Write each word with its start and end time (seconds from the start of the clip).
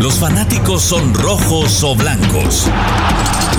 Los 0.00 0.18
fanáticos 0.18 0.82
son 0.82 1.14
rojos 1.14 1.82
o 1.82 1.94
blancos. 1.94 2.66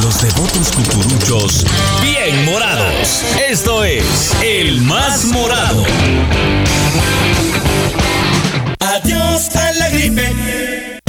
Los 0.02 0.22
devotos 0.22 0.72
cucuruchos, 0.72 1.66
bien 2.02 2.46
morados. 2.46 3.24
Esto 3.50 3.84
es 3.84 4.34
el 4.44 4.82
más 4.82 5.26
morado. 5.26 5.84
Adiós 8.80 9.56
a 9.56 9.72
la 9.74 9.90
gripe. 9.90 11.00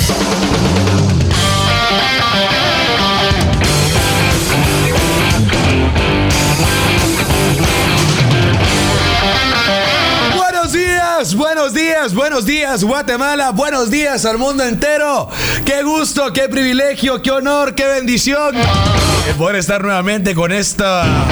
Buenos 11.69 11.75
días, 11.75 12.15
buenos 12.15 12.47
días 12.47 12.85
Guatemala, 12.85 13.51
buenos 13.51 13.91
días 13.91 14.25
al 14.25 14.39
mundo 14.39 14.65
entero. 14.65 15.29
Qué 15.67 15.83
gusto, 15.83 16.33
qué 16.33 16.49
privilegio, 16.49 17.21
qué 17.21 17.31
honor, 17.31 17.75
qué 17.75 17.87
bendición 17.87 18.57
el 18.57 19.35
poder 19.37 19.57
estar 19.57 19.83
nuevamente 19.83 20.35
con 20.35 20.51
esta 20.51 21.27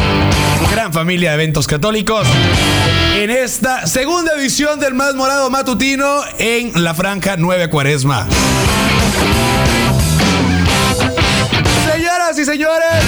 gran 0.71 0.93
familia 0.93 1.31
de 1.31 1.37
eventos 1.37 1.67
católicos 1.67 2.27
en 3.15 3.31
esta 3.31 3.87
segunda 3.87 4.33
edición 4.37 4.79
del 4.79 4.93
Más 4.93 5.15
Morado 5.15 5.49
Matutino 5.49 6.21
en 6.39 6.85
la 6.85 6.93
franja 6.93 7.37
9 7.39 7.71
Cuaresma. 7.71 8.27
Señoras 11.91 12.39
y 12.39 12.45
señores, 12.45 13.05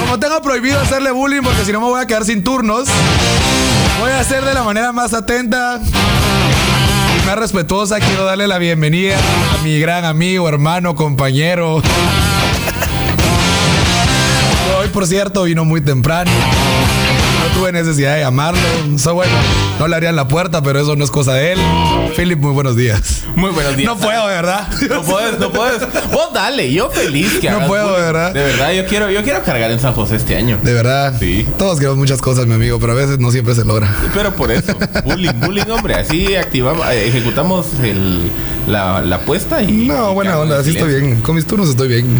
como 0.00 0.18
tengo 0.18 0.40
prohibido 0.40 0.80
hacerle 0.80 1.10
bullying 1.10 1.42
porque 1.42 1.66
si 1.66 1.72
no 1.72 1.80
me 1.80 1.86
voy 1.86 2.00
a 2.00 2.06
quedar 2.06 2.24
sin 2.24 2.42
turnos, 2.42 2.88
voy 4.00 4.10
a 4.10 4.20
hacer 4.20 4.44
de 4.44 4.54
la 4.54 4.62
manera 4.62 4.92
más 4.92 5.14
atenta 5.14 5.80
y 5.80 7.26
más 7.26 7.38
respetuosa. 7.38 7.98
Quiero 8.00 8.24
darle 8.24 8.46
la 8.46 8.58
bienvenida 8.58 9.16
a 9.58 9.62
mi 9.62 9.78
gran 9.78 10.04
amigo, 10.04 10.48
hermano, 10.48 10.94
compañero. 10.94 11.82
Hoy, 14.78 14.88
por 14.92 15.06
cierto, 15.06 15.44
vino 15.44 15.64
muy 15.64 15.80
temprano. 15.80 16.30
Tuve 17.56 17.72
necesidad 17.72 18.16
de 18.16 18.20
llamarlo. 18.20 18.60
So, 18.98 19.14
bueno, 19.14 19.32
no 19.78 19.88
le 19.88 19.96
harían 19.96 20.14
la 20.14 20.28
puerta, 20.28 20.62
pero 20.62 20.78
eso 20.78 20.94
no 20.94 21.02
es 21.02 21.10
cosa 21.10 21.32
de 21.32 21.52
él. 21.52 21.58
Philip, 22.14 22.38
muy 22.38 22.52
buenos 22.52 22.76
días. 22.76 23.24
Muy 23.34 23.50
buenos 23.50 23.76
días. 23.76 23.86
No 23.86 23.96
puedo, 23.98 24.28
de 24.28 24.34
verdad. 24.34 24.68
No 24.90 25.02
puedes, 25.02 25.38
no 25.38 25.50
puedes. 25.50 25.80
Vos 26.12 26.32
dale, 26.34 26.70
yo 26.70 26.90
feliz 26.90 27.38
que 27.40 27.50
No 27.50 27.66
puedo, 27.66 27.96
de 27.96 28.02
verdad. 28.02 28.32
De 28.34 28.42
verdad, 28.42 28.72
yo 28.72 28.84
quiero, 28.84 29.10
yo 29.10 29.22
quiero 29.22 29.42
cargar 29.42 29.70
en 29.70 29.80
San 29.80 29.94
José 29.94 30.16
este 30.16 30.36
año. 30.36 30.58
De 30.62 30.74
verdad. 30.74 31.14
Sí. 31.18 31.46
Todos 31.58 31.78
queremos 31.78 31.96
muchas 31.96 32.20
cosas, 32.20 32.46
mi 32.46 32.54
amigo, 32.54 32.78
pero 32.78 32.92
a 32.92 32.96
veces 32.96 33.18
no 33.18 33.30
siempre 33.30 33.54
se 33.54 33.64
logra. 33.64 33.88
Pero 34.12 34.34
por 34.34 34.50
eso, 34.50 34.74
bullying, 35.04 35.40
bullying, 35.40 35.70
hombre. 35.70 35.94
Así 35.94 36.36
activamos, 36.36 36.86
eh, 36.90 37.08
ejecutamos 37.08 37.68
el, 37.82 38.30
la, 38.66 39.00
la 39.00 39.16
apuesta 39.16 39.62
y. 39.62 39.86
No, 39.86 40.10
y 40.10 40.14
buena 40.14 40.38
onda, 40.38 40.58
así 40.58 40.70
estoy 40.70 41.00
bien. 41.00 41.20
Con 41.22 41.34
mis 41.34 41.46
turnos 41.46 41.70
estoy 41.70 41.88
bien. 41.88 42.18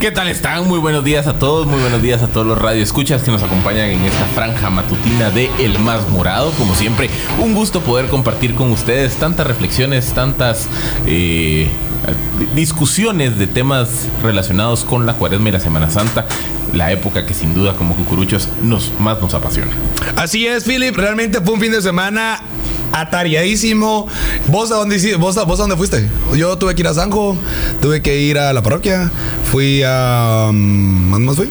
¿Qué 0.00 0.12
tal 0.12 0.28
están? 0.28 0.66
Muy 0.68 0.78
buenos 0.78 1.04
días 1.04 1.26
a 1.26 1.34
todos, 1.34 1.66
muy 1.66 1.80
buenos 1.80 2.00
días 2.00 2.22
a 2.22 2.28
todos 2.28 2.46
los 2.46 2.58
radioescuchas 2.58 3.22
que 3.22 3.30
nos 3.32 3.42
acompañan 3.42 3.90
en 3.90 4.04
esta 4.04 4.24
franja 4.34 4.67
matutina 4.70 5.30
de 5.30 5.50
El 5.58 5.78
Más 5.78 6.08
Morado. 6.08 6.50
Como 6.52 6.74
siempre, 6.74 7.08
un 7.38 7.54
gusto 7.54 7.80
poder 7.80 8.06
compartir 8.08 8.54
con 8.54 8.70
ustedes 8.72 9.14
tantas 9.16 9.46
reflexiones, 9.46 10.12
tantas 10.12 10.66
eh, 11.06 11.68
discusiones 12.54 13.38
de 13.38 13.46
temas 13.46 13.88
relacionados 14.22 14.84
con 14.84 15.06
la 15.06 15.14
cuaresma 15.14 15.48
y 15.48 15.52
la 15.52 15.60
Semana 15.60 15.90
Santa. 15.90 16.26
La 16.72 16.92
época 16.92 17.24
que 17.24 17.32
sin 17.32 17.54
duda 17.54 17.74
como 17.76 17.96
cucuruchos 17.96 18.48
nos, 18.62 18.92
más 19.00 19.20
nos 19.22 19.32
apasiona. 19.34 19.70
Así 20.16 20.46
es, 20.46 20.64
Philip. 20.64 20.94
Realmente 20.96 21.40
fue 21.40 21.54
un 21.54 21.60
fin 21.60 21.72
de 21.72 21.80
semana 21.80 22.40
atareadísimo. 22.92 24.06
¿Vos 24.48 24.70
a 24.70 24.74
dónde, 24.76 25.16
vos, 25.16 25.38
a- 25.38 25.44
vos 25.44 25.58
a 25.60 25.62
dónde 25.62 25.76
fuiste? 25.76 26.08
Yo 26.36 26.58
tuve 26.58 26.74
que 26.74 26.82
ir 26.82 26.88
a 26.88 26.94
Sanjo, 26.94 27.36
tuve 27.80 28.02
que 28.02 28.20
ir 28.20 28.38
a 28.38 28.52
la 28.52 28.62
parroquia, 28.62 29.10
fui 29.50 29.82
a... 29.84 30.50
mm, 30.52 31.10
¿Dónde 31.12 31.26
más 31.26 31.36
fui? 31.36 31.48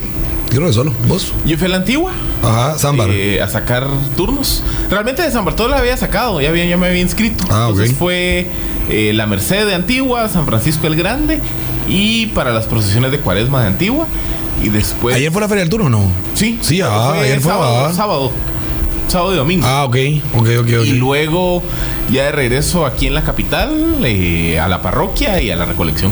Yo 0.50 0.56
creo 0.56 0.66
que 0.68 0.72
solo. 0.72 0.92
¿Vos? 1.06 1.32
Yo 1.44 1.56
fui 1.58 1.66
a 1.66 1.70
la 1.70 1.76
antigua. 1.76 2.12
Ajá, 2.42 2.78
Zambar. 2.78 3.10
eh, 3.10 3.42
a 3.42 3.48
sacar 3.48 3.86
turnos. 4.16 4.62
Realmente 4.90 5.22
de 5.22 5.30
San 5.30 5.44
Bartolo 5.44 5.70
la 5.70 5.78
había 5.78 5.96
sacado, 5.96 6.40
ya, 6.40 6.48
había, 6.48 6.64
ya 6.64 6.76
me 6.76 6.86
había 6.86 7.00
inscrito. 7.02 7.44
Ah. 7.50 7.66
Entonces 7.70 7.94
fue 7.96 8.48
eh, 8.88 9.12
la 9.14 9.26
Merced 9.26 9.66
de 9.66 9.74
Antigua, 9.74 10.28
San 10.28 10.46
Francisco 10.46 10.86
el 10.86 10.96
Grande 10.96 11.40
y 11.86 12.26
para 12.26 12.52
las 12.52 12.66
procesiones 12.66 13.10
de 13.10 13.18
Cuaresma 13.20 13.60
de 13.62 13.68
Antigua. 13.68 14.06
Y 14.62 14.70
después. 14.70 15.14
¿Ayer 15.14 15.30
fue 15.30 15.40
la 15.42 15.48
Feria 15.48 15.62
del 15.62 15.70
Turno 15.70 15.86
o 15.86 15.90
no? 15.90 16.10
Sí, 16.34 16.58
Sí, 16.62 16.80
ah, 16.82 17.10
fue 17.14 17.24
ayer 17.26 17.40
fue, 17.40 17.52
sábado, 17.52 17.84
ah. 17.86 17.92
sábado. 17.92 18.32
Sábado 19.06 19.34
y 19.34 19.36
domingo. 19.36 19.66
Ah, 19.66 19.84
ok, 19.84 19.96
ok, 20.34 20.48
ok, 20.60 20.68
ok. 20.80 20.84
Y 20.84 20.92
luego, 20.92 21.62
ya 22.10 22.24
de 22.24 22.32
regreso 22.32 22.84
aquí 22.84 23.06
en 23.06 23.14
la 23.14 23.22
capital, 23.22 23.98
eh, 24.04 24.58
a 24.58 24.68
la 24.68 24.82
parroquia 24.82 25.40
y 25.40 25.50
a 25.50 25.56
la 25.56 25.64
recolección. 25.64 26.10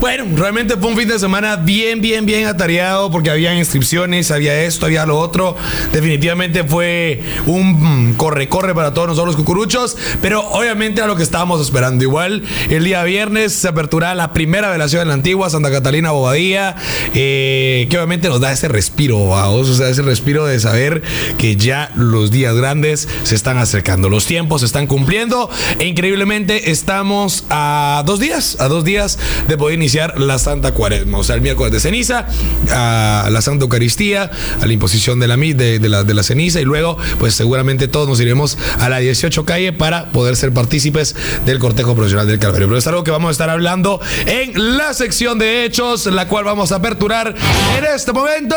Bueno, 0.00 0.26
realmente 0.36 0.76
fue 0.76 0.90
un 0.90 0.96
fin 0.96 1.08
de 1.08 1.18
semana 1.18 1.56
bien, 1.56 2.00
bien, 2.00 2.24
bien 2.24 2.46
atareado 2.46 3.10
porque 3.10 3.30
había 3.30 3.52
inscripciones, 3.58 4.30
había 4.30 4.62
esto, 4.62 4.86
había 4.86 5.04
lo 5.04 5.18
otro. 5.18 5.56
Definitivamente 5.92 6.62
fue 6.62 7.20
un 7.46 8.14
corre-corre 8.16 8.76
para 8.76 8.94
todos 8.94 9.08
nosotros 9.08 9.34
los 9.34 9.36
cucuruchos, 9.36 9.96
pero 10.22 10.48
obviamente 10.50 11.00
era 11.00 11.08
lo 11.08 11.16
que 11.16 11.24
estábamos 11.24 11.60
esperando. 11.60 12.04
Igual, 12.04 12.44
el 12.70 12.84
día 12.84 13.02
viernes 13.02 13.52
se 13.54 13.66
aperturaba 13.66 14.14
la 14.14 14.32
primera 14.32 14.70
velación 14.70 15.02
en 15.02 15.08
la 15.08 15.14
antigua 15.14 15.50
Santa 15.50 15.68
Catalina 15.68 16.12
Bobadilla, 16.12 16.76
eh, 17.14 17.88
que 17.90 17.96
obviamente 17.96 18.28
nos 18.28 18.40
da 18.40 18.52
ese 18.52 18.68
respiro, 18.68 19.26
¿vaos? 19.26 19.68
o 19.68 19.74
sea, 19.74 19.88
ese 19.88 20.02
respiro 20.02 20.46
de 20.46 20.60
saber 20.60 21.02
que 21.38 21.56
ya 21.56 21.90
los 21.96 22.30
días 22.30 22.54
grandes 22.54 23.08
se 23.24 23.34
están 23.34 23.58
acercando, 23.58 24.08
los 24.08 24.26
tiempos 24.26 24.60
se 24.60 24.66
están 24.66 24.86
cumpliendo 24.86 25.50
e 25.80 25.86
increíblemente 25.86 26.70
estamos 26.70 27.46
a 27.50 28.04
dos 28.06 28.20
días, 28.20 28.58
a 28.60 28.68
dos 28.68 28.84
días 28.84 29.18
de 29.48 29.58
poder 29.58 29.74
iniciar 29.74 29.87
la 30.16 30.38
Santa 30.38 30.72
Cuaresma, 30.72 31.18
o 31.18 31.24
sea, 31.24 31.34
el 31.34 31.40
miércoles 31.40 31.72
de 31.72 31.80
ceniza, 31.80 32.26
a 32.70 33.28
la 33.30 33.40
Santa 33.40 33.64
Eucaristía, 33.64 34.30
a 34.60 34.66
la 34.66 34.72
imposición 34.72 35.20
de 35.20 35.28
la, 35.28 35.36
de, 35.36 35.78
de 35.78 35.88
la, 35.88 36.04
de 36.04 36.14
la 36.14 36.22
ceniza 36.22 36.60
y 36.60 36.64
luego, 36.64 36.98
pues 37.18 37.34
seguramente 37.34 37.88
todos 37.88 38.08
nos 38.08 38.20
iremos 38.20 38.58
a 38.78 38.88
la 38.88 38.98
18 38.98 39.44
calle 39.44 39.72
para 39.72 40.06
poder 40.10 40.36
ser 40.36 40.52
partícipes 40.52 41.16
del 41.46 41.58
cortejo 41.58 41.94
profesional 41.94 42.26
del 42.26 42.38
Calvario. 42.38 42.66
Pero 42.66 42.78
es 42.78 42.86
algo 42.86 43.04
que 43.04 43.10
vamos 43.10 43.28
a 43.28 43.32
estar 43.32 43.50
hablando 43.50 44.00
en 44.26 44.76
la 44.76 44.92
sección 44.94 45.38
de 45.38 45.64
hechos, 45.64 46.06
la 46.06 46.28
cual 46.28 46.44
vamos 46.44 46.72
a 46.72 46.76
aperturar 46.76 47.34
en 47.76 47.84
este 47.94 48.12
momento. 48.12 48.56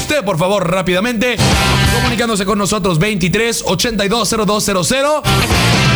Usted, 0.00 0.24
por 0.24 0.38
favor, 0.38 0.70
rápidamente, 0.70 1.36
comunicándose 1.96 2.44
con 2.44 2.58
nosotros 2.58 2.98
23 2.98 3.64
82 3.66 4.36
0200. 4.46 5.93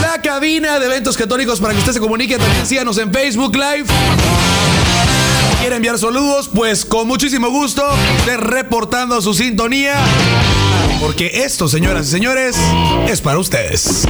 La 0.00 0.20
cabina 0.22 0.78
de 0.78 0.86
eventos 0.86 1.16
católicos 1.16 1.60
para 1.60 1.74
que 1.74 1.80
usted 1.80 1.92
se 1.92 2.00
comunique. 2.00 2.38
También 2.38 2.66
síganos 2.66 2.98
en 2.98 3.12
Facebook 3.12 3.54
Live. 3.54 3.86
¿Quiere 5.60 5.76
enviar 5.76 5.98
saludos? 5.98 6.48
Pues 6.54 6.84
con 6.84 7.08
muchísimo 7.08 7.50
gusto, 7.50 7.84
usted 8.18 8.36
reportando 8.38 9.20
su 9.20 9.34
sintonía. 9.34 9.94
Porque 11.00 11.42
esto, 11.44 11.68
señoras 11.68 12.08
y 12.08 12.10
señores, 12.10 12.56
es 13.08 13.20
para 13.20 13.38
ustedes. 13.38 14.06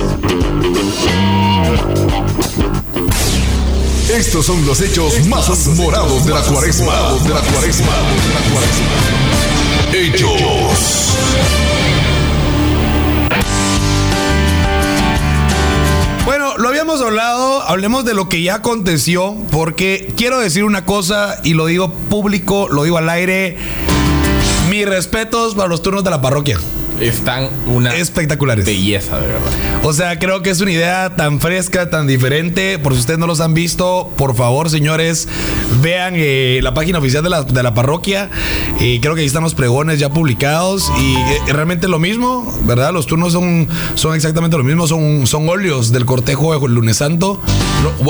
Estos 4.11 4.47
son 4.47 4.65
los 4.67 4.81
hechos 4.81 5.27
más 5.27 5.67
morados 5.77 6.25
de 6.27 6.33
la 6.33 6.41
cuaresma. 6.41 7.13
De 7.25 7.29
la 7.31 7.41
cuaresma. 7.41 7.93
De 8.27 8.35
la 8.35 8.41
cuaresma. 8.53 8.89
Hechos. 9.93 10.58
Lo 16.59 16.69
habíamos 16.69 17.01
hablado, 17.01 17.63
hablemos 17.63 18.05
de 18.05 18.15
lo 18.15 18.29
que 18.29 18.43
ya 18.43 18.57
aconteció, 18.57 19.37
porque 19.53 20.13
quiero 20.17 20.41
decir 20.41 20.65
una 20.65 20.85
cosa 20.85 21.41
y 21.45 21.55
lo 21.55 21.67
digo 21.67 21.93
público, 21.93 22.69
lo 22.69 22.83
digo 22.83 22.99
al 22.99 23.09
aire. 23.09 23.57
Mis 24.69 24.87
respetos 24.87 25.55
para 25.55 25.69
los 25.69 25.83
turnos 25.83 26.03
de 26.03 26.11
la 26.11 26.21
parroquia. 26.21 26.59
Están 27.01 27.49
una 27.67 27.95
Espectaculares. 27.95 28.65
belleza, 28.65 29.19
de 29.21 29.27
verdad. 29.29 29.51
O 29.83 29.93
sea, 29.93 30.19
creo 30.19 30.43
que 30.43 30.51
es 30.51 30.61
una 30.61 30.73
idea 30.73 31.15
tan 31.17 31.41
fresca, 31.41 31.91
tan 31.91 32.07
diferente. 32.07 32.79
Por 32.79 32.95
si 32.95 33.01
ustedes 33.01 33.19
no 33.19 33.27
los 33.27 33.41
han 33.41 33.55
visto, 33.55 34.11
por 34.17 34.35
favor, 34.35 34.69
señores, 34.71 35.29
vean 35.81 36.15
eh, 36.17 36.61
la 36.63 36.75
página 36.75 36.99
oficial 36.99 37.23
de 37.23 37.31
la, 37.31 37.43
de 37.43 37.63
la 37.63 37.75
parroquia. 37.75 38.31
Eh, 38.81 38.99
creo 39.01 39.15
que 39.15 39.21
ahí 39.23 39.27
están 39.27 39.43
los 39.43 39.55
pregones 39.55 39.99
ya 39.99 40.11
publicados. 40.11 40.91
Y 41.01 41.15
eh, 41.17 41.53
realmente 41.53 41.89
lo 41.89 41.99
mismo, 41.99 42.53
¿verdad? 42.65 42.93
Los 42.93 43.07
turnos 43.07 43.33
son, 43.33 43.69
son 43.95 44.15
exactamente 44.15 44.57
lo 44.57 44.65
mismo. 44.65 44.87
Son, 44.87 45.27
son 45.27 45.49
óleos 45.49 45.93
del 45.93 46.05
cortejo 46.05 46.59
de 46.59 46.69
lunes 46.69 46.97
santo. 46.99 47.41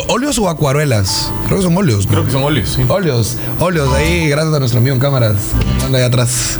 ¿Óleos 0.08 0.38
o 0.38 0.48
acuarelas? 0.48 1.30
Creo 1.46 1.58
que 1.58 1.64
son 1.64 1.76
óleos. 1.76 2.06
¿no? 2.06 2.10
Creo 2.12 2.24
que 2.24 2.30
son 2.32 2.42
óleos, 2.42 2.70
sí. 2.70 2.82
Óleos, 2.88 3.36
óleos. 3.60 3.92
Ahí, 3.94 4.28
gracias 4.28 4.54
a 4.54 4.58
nuestro 4.58 4.80
amigo 4.80 4.94
en 4.94 5.00
cámaras. 5.00 5.36
Anda 5.84 5.98
ahí 5.98 6.04
atrás. 6.04 6.58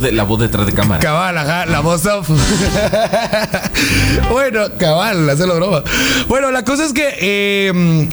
De, 0.00 0.12
la 0.12 0.24
voz 0.24 0.40
detrás 0.40 0.66
de 0.66 0.72
cámara. 0.72 1.00
Cabal, 1.00 1.36
ajá, 1.36 1.66
la 1.66 1.80
voz 1.80 2.06
off. 2.06 2.30
bueno, 4.30 4.60
cabal, 4.78 5.28
hacerlo 5.28 5.56
broma. 5.56 5.82
Bueno, 6.28 6.50
la 6.50 6.64
cosa 6.64 6.84
es 6.84 6.92
que 6.92 7.14
eh, 7.20 8.08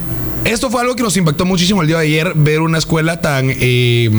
esto 0.45 0.69
fue 0.69 0.81
algo 0.81 0.95
que 0.95 1.03
nos 1.03 1.15
impactó 1.17 1.45
muchísimo 1.45 1.81
el 1.81 1.87
día 1.87 1.97
de 1.97 2.03
ayer, 2.03 2.33
ver 2.35 2.61
una 2.61 2.77
escuela 2.77 3.21
tan, 3.21 3.49
eh, 3.49 4.09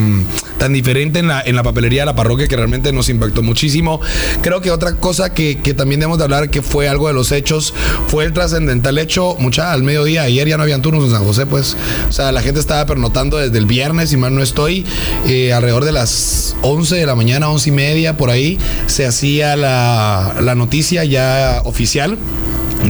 tan 0.61 0.73
diferente 0.73 1.17
en 1.17 1.27
la, 1.27 1.41
en 1.41 1.55
la 1.55 1.63
papelería 1.63 2.03
de 2.03 2.05
la 2.05 2.15
parroquia 2.15 2.47
que 2.47 2.55
realmente 2.55 2.93
nos 2.93 3.09
impactó 3.09 3.41
muchísimo. 3.41 3.99
Creo 4.43 4.61
que 4.61 4.69
otra 4.69 4.93
cosa 4.97 5.33
que, 5.33 5.57
que 5.57 5.73
también 5.73 5.99
debemos 5.99 6.19
de 6.19 6.25
hablar 6.25 6.51
que 6.51 6.61
fue 6.61 6.87
algo 6.87 7.07
de 7.07 7.15
los 7.15 7.31
hechos 7.31 7.73
fue 8.09 8.25
el 8.25 8.33
trascendental 8.33 8.99
hecho, 8.99 9.35
mucha 9.39 9.73
al 9.73 9.81
mediodía, 9.81 10.21
ayer 10.21 10.47
ya 10.47 10.57
no 10.57 10.63
habían 10.63 10.83
turnos 10.83 11.05
en 11.05 11.09
San 11.09 11.23
José, 11.23 11.47
pues, 11.47 11.75
o 12.07 12.11
sea, 12.11 12.31
la 12.31 12.43
gente 12.43 12.59
estaba 12.59 12.85
pernotando 12.85 13.37
desde 13.37 13.57
el 13.57 13.65
viernes, 13.65 14.13
y 14.13 14.17
mal 14.17 14.35
no 14.35 14.43
estoy, 14.43 14.85
eh, 15.25 15.51
alrededor 15.51 15.83
de 15.83 15.93
las 15.93 16.55
11 16.61 16.95
de 16.95 17.07
la 17.07 17.15
mañana, 17.15 17.49
11 17.49 17.69
y 17.69 17.71
media, 17.71 18.15
por 18.15 18.29
ahí, 18.29 18.59
se 18.85 19.07
hacía 19.07 19.55
la, 19.55 20.35
la 20.41 20.53
noticia 20.53 21.03
ya 21.05 21.63
oficial 21.65 22.19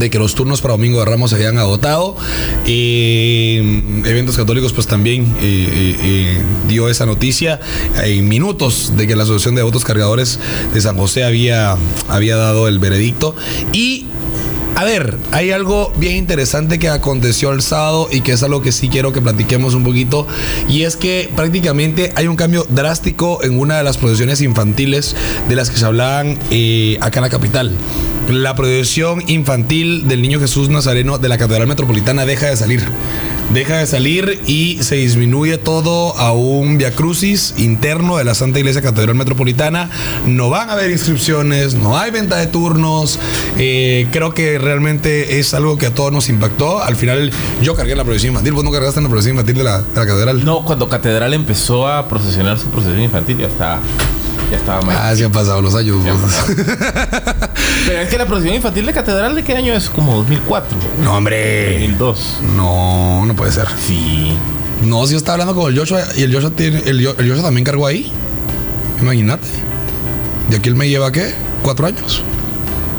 de 0.01 0.09
que 0.09 0.19
los 0.19 0.35
turnos 0.35 0.61
para 0.61 0.73
Domingo 0.73 0.99
de 0.99 1.05
Ramos 1.05 1.29
se 1.29 1.37
habían 1.37 1.57
agotado. 1.57 2.17
Eh, 2.65 3.81
Eventos 4.05 4.35
Católicos 4.35 4.73
pues 4.73 4.87
también 4.87 5.33
dio 6.67 6.89
esa 6.89 7.05
noticia 7.05 7.59
en 8.03 8.27
minutos 8.27 8.93
de 8.97 9.07
que 9.07 9.15
la 9.15 9.23
Asociación 9.23 9.55
de 9.55 9.61
Votos 9.61 9.85
Cargadores 9.85 10.39
de 10.73 10.81
San 10.81 10.97
José 10.97 11.23
había, 11.23 11.77
había 12.09 12.35
dado 12.35 12.67
el 12.67 12.79
veredicto. 12.79 13.35
Y 13.71 14.07
a 14.75 14.83
ver, 14.83 15.17
hay 15.31 15.51
algo 15.51 15.93
bien 15.97 16.15
interesante 16.15 16.79
que 16.79 16.89
aconteció 16.89 17.51
el 17.51 17.61
sábado 17.61 18.07
y 18.11 18.21
que 18.21 18.31
es 18.31 18.41
algo 18.41 18.61
que 18.61 18.71
sí 18.71 18.89
quiero 18.89 19.13
que 19.13 19.21
platiquemos 19.21 19.75
un 19.75 19.83
poquito. 19.83 20.25
Y 20.67 20.83
es 20.83 20.95
que 20.95 21.29
prácticamente 21.35 22.13
hay 22.15 22.27
un 22.27 22.35
cambio 22.35 22.65
drástico 22.69 23.43
en 23.43 23.59
una 23.59 23.77
de 23.77 23.83
las 23.83 23.97
procesiones 23.97 24.41
infantiles 24.41 25.15
de 25.47 25.55
las 25.55 25.69
que 25.69 25.77
se 25.77 25.85
hablaban 25.85 26.39
eh, 26.49 26.97
acá 27.01 27.19
en 27.19 27.23
la 27.23 27.29
capital. 27.29 27.77
La 28.29 28.55
procesión 28.55 29.23
infantil 29.27 30.07
del 30.07 30.21
Niño 30.21 30.39
Jesús 30.39 30.69
Nazareno 30.69 31.17
de 31.17 31.27
la 31.27 31.37
Catedral 31.37 31.67
Metropolitana 31.67 32.25
deja 32.25 32.47
de 32.47 32.55
salir. 32.55 32.83
Deja 33.53 33.79
de 33.79 33.87
salir 33.87 34.39
y 34.47 34.81
se 34.81 34.95
disminuye 34.95 35.57
todo 35.57 36.17
a 36.17 36.31
un 36.31 36.77
Via 36.77 36.91
Crucis 36.91 37.55
interno 37.57 38.15
de 38.15 38.23
la 38.23 38.33
Santa 38.33 38.59
Iglesia 38.59 38.81
Catedral 38.81 39.15
Metropolitana. 39.15 39.89
No 40.25 40.49
van 40.49 40.69
a 40.69 40.73
haber 40.73 40.91
inscripciones, 40.91 41.73
no 41.73 41.97
hay 41.97 42.11
venta 42.11 42.37
de 42.37 42.47
turnos. 42.47 43.19
Eh, 43.57 44.07
creo 44.11 44.33
que 44.33 44.57
realmente 44.57 45.39
es 45.39 45.53
algo 45.53 45.77
que 45.77 45.87
a 45.87 45.93
todos 45.93 46.13
nos 46.13 46.29
impactó. 46.29 46.81
Al 46.81 46.95
final, 46.95 47.31
yo 47.61 47.75
cargué 47.75 47.95
la 47.95 48.05
procesión 48.05 48.31
infantil. 48.31 48.53
¿Vos 48.53 48.63
no 48.63 48.71
cargaste 48.71 48.99
en 48.99 49.03
la 49.03 49.09
procesión 49.09 49.35
infantil 49.35 49.57
de 49.57 49.63
la, 49.63 49.79
de 49.81 49.99
la 49.99 50.05
catedral? 50.05 50.45
No, 50.45 50.63
cuando 50.63 50.87
Catedral 50.87 51.33
empezó 51.33 51.87
a 51.87 52.07
procesionar 52.07 52.57
su 52.57 52.67
procesión 52.67 53.01
infantil, 53.01 53.39
ya 53.39 53.47
estaba. 53.47 53.81
Ya 54.51 54.57
estaba 54.57 54.81
mal. 54.81 54.97
Ah, 54.99 55.15
sí 55.15 55.23
han 55.23 55.31
pasado 55.31 55.61
los 55.61 55.73
años. 55.75 56.03
Vos. 56.03 56.33
Pero 57.87 58.01
es 58.01 58.09
que 58.09 58.17
la 58.17 58.25
procesión 58.25 58.55
infantil 58.55 58.85
de 58.85 58.91
Catedral, 58.91 59.33
¿de 59.33 59.43
qué 59.43 59.55
año 59.55 59.73
es? 59.73 59.89
Como 59.89 60.17
2004. 60.17 60.77
No, 61.01 61.15
hombre. 61.15 61.79
2002. 61.79 62.39
No, 62.57 63.25
no 63.25 63.33
puede 63.33 63.53
ser. 63.53 63.67
Sí. 63.79 64.33
No, 64.83 65.05
si 65.05 65.13
yo 65.13 65.17
estaba 65.17 65.35
hablando 65.35 65.55
con 65.55 65.71
el 65.71 65.79
Joshua 65.79 66.01
y 66.17 66.23
el 66.23 66.33
Joshua, 66.33 66.51
tiene, 66.51 66.79
el, 66.85 66.99
el 66.99 67.29
Joshua 67.29 67.43
también 67.43 67.63
cargó 67.63 67.87
ahí. 67.87 68.11
Imagínate. 69.01 69.47
De 70.49 70.57
aquí 70.57 70.67
él 70.67 70.75
me 70.75 70.89
lleva, 70.89 71.13
¿qué? 71.13 71.33
Cuatro 71.63 71.87
años. 71.87 72.21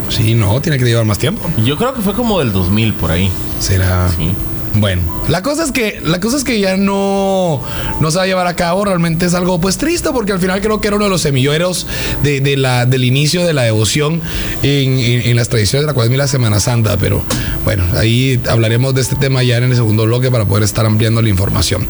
Sí, 0.09 0.35
no, 0.35 0.59
tiene 0.63 0.79
que 0.79 0.85
llevar 0.85 1.05
más 1.05 1.19
tiempo. 1.19 1.43
Yo 1.65 1.77
creo 1.77 1.93
que 1.93 2.01
fue 2.01 2.15
como 2.15 2.39
del 2.39 2.53
2000 2.53 2.95
por 2.95 3.11
ahí. 3.11 3.31
Será. 3.61 4.09
Sí. 4.17 4.35
Bueno, 4.75 5.03
la 5.29 5.43
cosa 5.43 5.65
es 5.65 5.73
que 5.73 6.01
la 6.03 6.19
cosa 6.21 6.37
es 6.37 6.45
que 6.45 6.59
ya 6.59 6.77
no, 6.77 7.63
no 8.01 8.11
se 8.11 8.17
va 8.17 8.25
a 8.25 8.27
llevar 8.27 8.47
a 8.47 8.57
cabo. 8.57 8.85
Realmente 8.85 9.27
es 9.27 9.35
algo 9.35 9.61
pues 9.61 9.77
triste 9.77 10.11
porque 10.13 10.33
al 10.33 10.41
final 10.41 10.61
creo 10.61 10.81
que 10.81 10.89
era 10.89 10.97
uno 10.97 11.05
de 11.05 11.11
los 11.11 11.21
semilleros 11.21 11.87
de, 12.23 12.41
del 12.41 13.05
inicio 13.05 13.45
de 13.45 13.53
la 13.53 13.63
devoción 13.63 14.23
en, 14.63 15.37
las 15.37 15.49
tradiciones 15.49 15.83
de 15.83 15.87
la 15.89 15.95
Cuaresma 15.95 16.27
Semana 16.27 16.61
Santa. 16.61 16.97
Pero 16.97 17.23
bueno, 17.65 17.85
ahí 17.97 18.41
hablaremos 18.49 18.95
de 18.95 19.03
este 19.03 19.17
tema 19.17 19.43
ya 19.43 19.59
en 19.59 19.65
el 19.65 19.75
segundo 19.75 20.05
bloque 20.05 20.31
para 20.31 20.47
poder 20.47 20.65
estar 20.65 20.87
ampliando 20.87 21.21
la 21.21 21.29
información. 21.29 21.87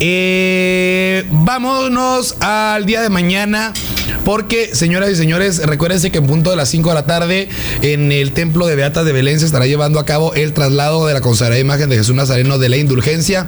Eh, 0.00 1.24
vámonos 1.30 2.36
al 2.40 2.84
día 2.84 3.00
de 3.00 3.08
mañana. 3.08 3.72
Porque, 4.24 4.74
señoras 4.74 5.10
y 5.10 5.16
señores, 5.16 5.58
recuérdense 5.64 6.10
que 6.10 6.18
en 6.18 6.26
punto 6.26 6.50
de 6.50 6.56
las 6.56 6.68
5 6.68 6.88
de 6.88 6.94
la 6.94 7.06
tarde 7.06 7.48
en 7.82 8.12
el 8.12 8.32
Templo 8.32 8.66
de 8.66 8.76
Beatas 8.76 9.04
de 9.04 9.12
Belén 9.12 9.40
se 9.40 9.46
estará 9.46 9.66
llevando 9.66 9.98
a 9.98 10.04
cabo 10.04 10.34
el 10.34 10.52
traslado 10.52 11.06
de 11.06 11.14
la 11.14 11.20
consagrada 11.20 11.60
imagen 11.60 11.88
de 11.88 11.96
Jesús 11.96 12.14
Nazareno 12.14 12.58
de 12.58 12.68
la 12.68 12.76
Indulgencia 12.76 13.46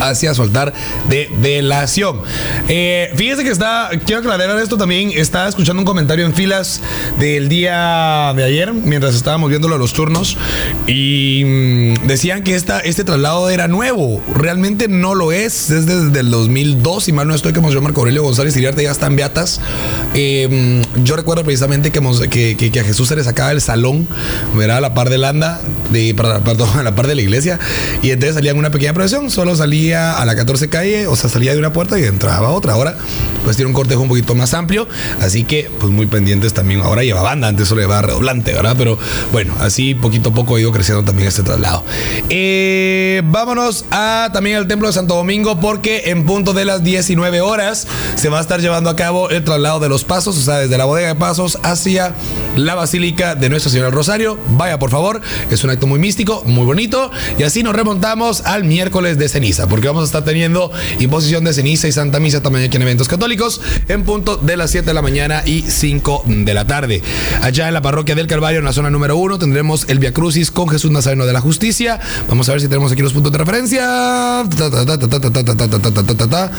hacia 0.00 0.34
su 0.34 0.42
altar 0.42 0.72
de 1.08 1.30
velación. 1.40 2.20
Eh, 2.68 3.10
fíjense 3.16 3.44
que 3.44 3.50
está, 3.50 3.90
quiero 4.04 4.20
aclarar 4.20 4.58
esto 4.58 4.76
también, 4.76 5.12
estaba 5.14 5.48
escuchando 5.48 5.80
un 5.80 5.86
comentario 5.86 6.24
en 6.24 6.34
filas 6.34 6.80
del 7.18 7.48
día 7.48 8.32
de 8.36 8.44
ayer, 8.44 8.72
mientras 8.72 9.14
estábamos 9.14 9.50
viendo 9.50 9.68
lo 9.68 9.74
de 9.74 9.80
los 9.80 9.92
turnos, 9.92 10.36
y 10.86 11.42
mm, 11.44 12.06
decían 12.06 12.42
que 12.42 12.54
esta, 12.54 12.80
este 12.80 13.04
traslado 13.04 13.50
era 13.50 13.68
nuevo. 13.68 14.22
Realmente 14.34 14.88
no 14.88 15.14
lo 15.14 15.32
es, 15.32 15.70
es 15.70 15.86
desde 15.86 16.20
el 16.20 16.30
2002, 16.30 17.08
y 17.08 17.12
mal 17.12 17.28
no 17.28 17.34
estoy 17.34 17.52
que 17.52 17.60
Monseñor 17.60 17.82
Marco 17.82 18.00
Aurelio 18.00 18.22
González 18.22 18.56
Iriarte 18.56 18.82
ya 18.82 18.90
están 18.90 19.16
beatas. 19.16 19.60
Eh, 20.14 20.82
mm, 20.96 21.04
yo 21.04 21.16
recuerdo 21.16 21.44
precisamente 21.44 21.90
que, 21.90 22.56
que, 22.56 22.80
a 22.80 22.84
Jesús 22.84 23.08
se 23.08 23.16
le 23.16 23.24
sacaba 23.24 23.52
el 23.52 23.60
salón, 23.60 24.06
¿verdad? 24.54 24.78
A 24.78 24.80
la 24.80 24.94
par 24.94 25.10
del 25.10 25.24
anda, 25.24 25.60
de, 25.90 26.14
perdón, 26.14 26.78
a 26.78 26.82
la 26.82 26.94
par 26.94 27.06
de 27.06 27.14
la 27.14 27.22
iglesia, 27.22 27.58
y 28.02 28.10
entonces 28.10 28.34
salía 28.34 28.52
en 28.52 28.58
una 28.58 28.70
pequeña 28.70 28.92
procesión, 28.92 29.30
solo 29.30 29.56
salía 29.56 29.69
a 29.94 30.24
la 30.24 30.34
14 30.34 30.68
calle, 30.68 31.06
o 31.06 31.14
sea, 31.14 31.30
salía 31.30 31.52
de 31.52 31.58
una 31.58 31.72
puerta 31.72 31.98
y 31.98 32.02
entraba 32.04 32.48
a 32.48 32.50
otra. 32.50 32.72
Ahora, 32.72 32.96
pues 33.44 33.56
tiene 33.56 33.68
un 33.68 33.72
cortejo 33.72 34.02
un 34.02 34.08
poquito 34.08 34.34
más 34.34 34.52
amplio, 34.52 34.88
así 35.20 35.44
que, 35.44 35.70
pues 35.78 35.92
muy 35.92 36.06
pendientes 36.06 36.52
también. 36.52 36.80
Ahora 36.80 37.02
lleva 37.02 37.22
banda, 37.22 37.48
antes 37.48 37.68
solo 37.68 37.80
llevaba 37.80 38.02
redoblante, 38.02 38.52
¿verdad? 38.52 38.74
Pero 38.76 38.98
bueno, 39.32 39.54
así 39.60 39.94
poquito 39.94 40.30
a 40.30 40.34
poco 40.34 40.56
ha 40.56 40.60
ido 40.60 40.72
creciendo 40.72 41.04
también 41.04 41.28
este 41.28 41.42
traslado. 41.42 41.84
Eh, 42.28 43.22
vámonos 43.24 43.84
a 43.90 44.30
también 44.32 44.56
al 44.56 44.66
Templo 44.66 44.88
de 44.88 44.94
Santo 44.94 45.14
Domingo, 45.14 45.60
porque 45.60 46.02
en 46.06 46.26
punto 46.26 46.52
de 46.52 46.64
las 46.64 46.82
19 46.82 47.40
horas 47.40 47.86
se 48.16 48.28
va 48.28 48.38
a 48.38 48.40
estar 48.40 48.60
llevando 48.60 48.90
a 48.90 48.96
cabo 48.96 49.30
el 49.30 49.44
traslado 49.44 49.78
de 49.78 49.88
los 49.88 50.04
pasos, 50.04 50.36
o 50.36 50.40
sea, 50.40 50.58
desde 50.58 50.76
la 50.76 50.84
bodega 50.84 51.08
de 51.08 51.14
pasos 51.14 51.58
hacia 51.62 52.14
la 52.56 52.74
Basílica 52.74 53.34
de 53.34 53.48
Nuestra 53.48 53.70
Señora 53.70 53.88
del 53.88 53.96
Rosario. 53.96 54.38
Vaya, 54.48 54.78
por 54.78 54.90
favor, 54.90 55.20
es 55.50 55.62
un 55.64 55.70
acto 55.70 55.86
muy 55.86 55.98
místico, 55.98 56.42
muy 56.44 56.64
bonito. 56.64 57.10
Y 57.38 57.44
así 57.44 57.62
nos 57.62 57.74
remontamos 57.74 58.42
al 58.42 58.64
miércoles 58.64 59.18
de 59.18 59.28
ceniza, 59.28 59.59
porque 59.68 59.88
vamos 59.88 60.02
a 60.02 60.06
estar 60.06 60.24
teniendo 60.24 60.70
imposición 60.98 61.44
de 61.44 61.52
ceniza 61.52 61.88
y 61.88 61.92
Santa 61.92 62.20
Misa 62.20 62.42
también 62.42 62.66
aquí 62.66 62.76
en 62.76 62.82
eventos 62.82 63.08
católicos 63.08 63.60
en 63.88 64.04
punto 64.04 64.36
de 64.36 64.56
las 64.56 64.70
7 64.70 64.86
de 64.86 64.94
la 64.94 65.02
mañana 65.02 65.42
y 65.44 65.62
5 65.62 66.24
de 66.26 66.54
la 66.54 66.66
tarde. 66.66 67.02
Allá 67.42 67.68
en 67.68 67.74
la 67.74 67.82
parroquia 67.82 68.14
del 68.14 68.26
Calvario, 68.26 68.58
en 68.58 68.64
la 68.64 68.72
zona 68.72 68.90
número 68.90 69.16
1, 69.16 69.38
tendremos 69.38 69.86
el 69.88 69.98
Via 69.98 70.12
Crucis 70.12 70.50
con 70.50 70.68
Jesús 70.68 70.90
Nazareno 70.90 71.26
de 71.26 71.32
la 71.32 71.40
Justicia. 71.40 72.00
Vamos 72.28 72.48
a 72.48 72.52
ver 72.52 72.60
si 72.60 72.68
tenemos 72.68 72.92
aquí 72.92 73.02
los 73.02 73.12
puntos 73.12 73.32
de 73.32 73.38
referencia. 73.38 74.44
Ta, 74.56 74.70
ta, 74.70 76.50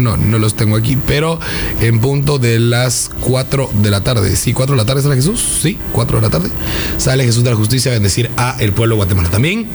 No, 0.00 0.16
no 0.16 0.38
los 0.38 0.54
tengo 0.54 0.76
aquí, 0.76 0.96
pero 1.06 1.38
en 1.80 2.00
punto 2.00 2.38
de 2.38 2.58
las 2.58 3.10
4 3.20 3.70
de 3.82 3.90
la 3.90 4.02
tarde. 4.02 4.36
Sí, 4.36 4.52
4 4.52 4.74
de 4.74 4.82
la 4.82 4.86
tarde 4.86 5.02
sale 5.02 5.16
Jesús. 5.16 5.58
Sí, 5.62 5.78
4 5.92 6.18
de 6.18 6.22
la 6.22 6.30
tarde. 6.30 6.50
Sale 6.98 7.24
Jesús 7.24 7.44
de 7.44 7.50
la 7.50 7.56
Justicia 7.56 7.90
a 7.90 7.94
bendecir 7.94 8.30
a 8.36 8.56
el 8.58 8.72
pueblo 8.72 8.94
de 8.94 8.98
Guatemala. 8.98 9.30
También 9.30 9.66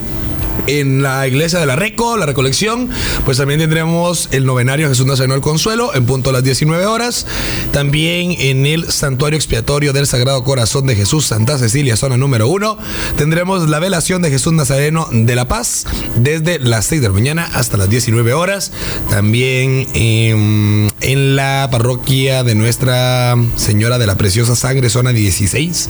en 0.68 1.02
la 1.02 1.28
iglesia 1.28 1.60
de 1.60 1.66
la 1.66 1.76
Reco, 1.76 2.18
la 2.18 2.26
recolección, 2.26 2.90
pues 3.24 3.38
también 3.38 3.60
tendremos 3.60 4.30
el 4.32 4.46
novenario 4.46 4.90
Jesús 4.90 5.06
Nazareno 5.06 5.34
del 5.34 5.42
Consuelo 5.42 5.94
en 5.94 6.06
punto 6.06 6.30
a 6.30 6.34
las 6.34 6.44
19 6.44 6.86
horas. 6.86 7.26
También 7.72 8.36
en 8.40 8.66
el 8.66 8.92
santuario 8.92 9.38
expiatorio 9.38 9.94
del 9.94 10.08
Sagrado 10.08 10.44
Corazón 10.44 10.88
de 10.88 10.96
Jesús, 10.96 11.26
Santa 11.26 11.58
Cecilia, 11.58 11.98
zona 11.98 12.18
número 12.18 12.48
1, 12.48 12.78
tendremos 13.18 13.70
la 13.70 13.80
velación 13.80 14.22
de 14.22 14.30
Jesús 14.30 14.54
Nazareno 14.54 15.08
de 15.12 15.36
la 15.36 15.48
Paz 15.48 15.86
desde 16.16 16.60
las 16.60 16.86
6 16.86 17.02
de 17.02 17.08
la 17.08 17.14
mañana 17.14 17.50
hasta 17.54 17.78
las 17.78 17.90
19 17.90 18.34
horas. 18.34 18.72
También 19.10 19.88
em, 19.94 20.90
en 21.02 21.36
la 21.36 21.68
parroquia 21.72 22.44
de 22.44 22.56
Nuestra 22.56 23.36
Señora 23.56 23.98
de 23.98 24.08
la 24.08 24.16
Preciosa 24.16 24.56
Sangre, 24.56 24.90
zona 24.90 25.12
16, 25.12 25.90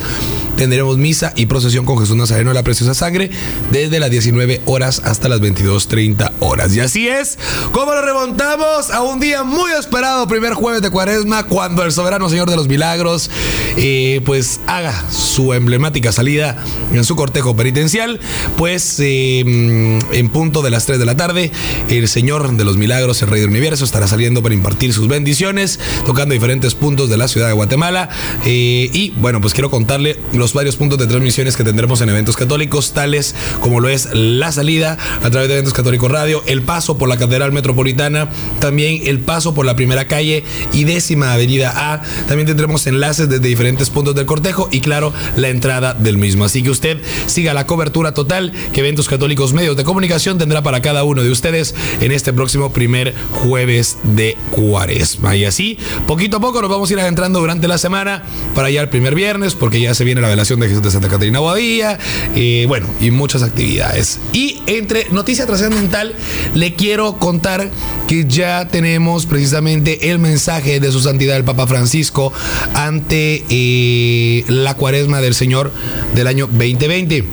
tendremos 0.57 0.97
misa 0.97 1.33
y 1.35 1.45
procesión 1.45 1.85
con 1.85 1.99
Jesús 1.99 2.15
Nazareno 2.15 2.49
de 2.49 2.55
la 2.55 2.63
Preciosa 2.63 2.93
Sangre 2.93 3.29
desde 3.71 3.99
las 3.99 4.11
19 4.11 4.54
horas 4.65 5.01
hasta 5.03 5.29
las 5.29 5.41
22.30 5.41 6.31
horas. 6.39 6.75
Y 6.75 6.79
así 6.79 7.07
es 7.07 7.37
como 7.71 7.93
lo 7.93 8.01
remontamos 8.01 8.89
a 8.91 9.01
un 9.01 9.19
día 9.19 9.43
muy 9.43 9.71
esperado, 9.71 10.27
primer 10.27 10.53
jueves 10.53 10.81
de 10.81 10.89
cuaresma, 10.89 11.43
cuando 11.43 11.83
el 11.83 11.91
soberano 11.91 12.29
Señor 12.29 12.49
de 12.49 12.55
los 12.55 12.67
Milagros 12.67 13.29
eh, 13.77 14.21
pues 14.25 14.59
haga 14.67 15.09
su 15.09 15.53
emblemática 15.53 16.11
salida 16.11 16.57
en 16.93 17.03
su 17.03 17.15
cortejo 17.15 17.55
penitencial, 17.55 18.19
pues 18.57 18.99
eh, 18.99 19.39
en 19.39 20.29
punto 20.29 20.61
de 20.61 20.71
las 20.71 20.85
3 20.85 20.99
de 20.99 21.05
la 21.05 21.15
tarde, 21.15 21.51
el 21.89 22.07
Señor 22.07 22.55
de 22.55 22.63
los 22.63 22.77
Milagros, 22.77 23.21
el 23.21 23.29
Rey 23.29 23.41
del 23.41 23.49
Universo, 23.49 23.85
estará 23.85 24.07
saliendo 24.07 24.41
para 24.41 24.55
impartir 24.55 24.93
sus 24.93 25.07
bendiciones, 25.07 25.79
tocando 26.05 26.33
diferentes 26.33 26.75
puntos 26.75 27.09
de 27.09 27.17
la 27.17 27.27
ciudad 27.27 27.47
de 27.47 27.53
Guatemala. 27.53 28.09
Eh, 28.45 28.89
y 28.91 29.11
bueno, 29.17 29.41
pues 29.41 29.53
quiero 29.53 29.69
contarle 29.69 30.19
los 30.33 30.53
varios 30.53 30.75
puntos 30.75 30.99
de 30.99 31.07
transmisiones 31.07 31.55
que 31.55 31.63
tendremos 31.63 32.01
en 32.01 32.09
eventos 32.09 32.35
católicos, 32.35 32.93
tales 32.93 33.35
como 33.59 33.79
lo 33.79 33.89
es 33.89 34.09
la 34.13 34.44
salida 34.51 34.97
a 35.23 35.29
través 35.29 35.47
de 35.47 35.55
eventos 35.55 35.73
católicos 35.73 36.11
radio, 36.11 36.43
el 36.45 36.61
paso 36.61 36.97
por 36.97 37.09
la 37.09 37.17
Catedral 37.17 37.51
Metropolitana, 37.51 38.29
también 38.59 39.01
el 39.05 39.19
paso 39.19 39.53
por 39.53 39.65
la 39.65 39.75
primera 39.75 40.07
calle 40.07 40.43
y 40.73 40.83
décima 40.83 41.33
avenida 41.33 41.93
A. 41.93 42.01
También 42.27 42.47
tendremos 42.47 42.87
enlaces 42.87 43.29
desde 43.29 43.47
diferentes 43.47 43.89
puntos 43.89 44.15
del 44.15 44.25
cortejo 44.25 44.69
y 44.71 44.81
claro, 44.81 45.13
la 45.35 45.49
entrada 45.49 45.93
del 45.93 46.17
mismo. 46.17 46.45
Así 46.45 46.63
que 46.63 46.69
usted 46.69 46.99
siga 47.27 47.53
la 47.53 47.65
cobertura 47.65 48.13
total 48.13 48.51
que 48.73 48.81
Eventos 48.81 49.07
Católicos 49.07 49.53
Medios 49.53 49.77
de 49.77 49.83
Comunicación 49.83 50.37
tendrá 50.37 50.61
para 50.61 50.81
cada 50.81 51.03
uno 51.03 51.23
de 51.23 51.31
ustedes 51.31 51.75
en 52.01 52.11
este 52.11 52.33
próximo 52.33 52.71
primer 52.71 53.13
jueves 53.31 53.97
de 54.03 54.37
cuaresma. 54.51 55.35
Y 55.35 55.45
así, 55.45 55.77
poquito 56.07 56.37
a 56.37 56.39
poco 56.39 56.61
nos 56.61 56.69
vamos 56.69 56.89
a 56.89 56.93
ir 56.93 56.99
adentrando 56.99 57.39
durante 57.39 57.67
la 57.67 57.77
semana 57.77 58.23
para 58.53 58.69
ya 58.69 58.81
el 58.81 58.89
primer 58.89 59.15
viernes, 59.15 59.55
porque 59.55 59.79
ya 59.79 59.93
se 59.93 60.03
viene 60.03 60.21
la 60.21 60.29
velación 60.29 60.59
de 60.59 60.67
Jesús 60.67 60.83
de 60.83 60.91
Santa 60.91 61.09
Catarina 61.09 61.39
Boadilla, 61.39 61.97
eh, 62.35 62.65
bueno, 62.67 62.87
y 62.99 63.11
muchas 63.11 63.43
actividades. 63.43 64.19
Y 64.35 64.59
entre 64.67 65.09
noticia 65.11 65.45
trascendental, 65.45 66.13
le 66.55 66.75
quiero 66.75 67.19
contar 67.19 67.71
que 68.05 68.25
ya 68.25 68.67
tenemos 68.67 69.25
precisamente 69.25 70.11
el 70.11 70.19
mensaje 70.19 70.81
de 70.81 70.91
su 70.91 70.99
santidad 70.99 71.37
el 71.37 71.45
Papa 71.45 71.67
Francisco 71.67 72.33
ante 72.73 73.45
eh, 73.49 74.43
la 74.49 74.73
cuaresma 74.73 75.21
del 75.21 75.35
Señor 75.35 75.71
del 76.15 76.27
año 76.27 76.47
2020. 76.47 77.23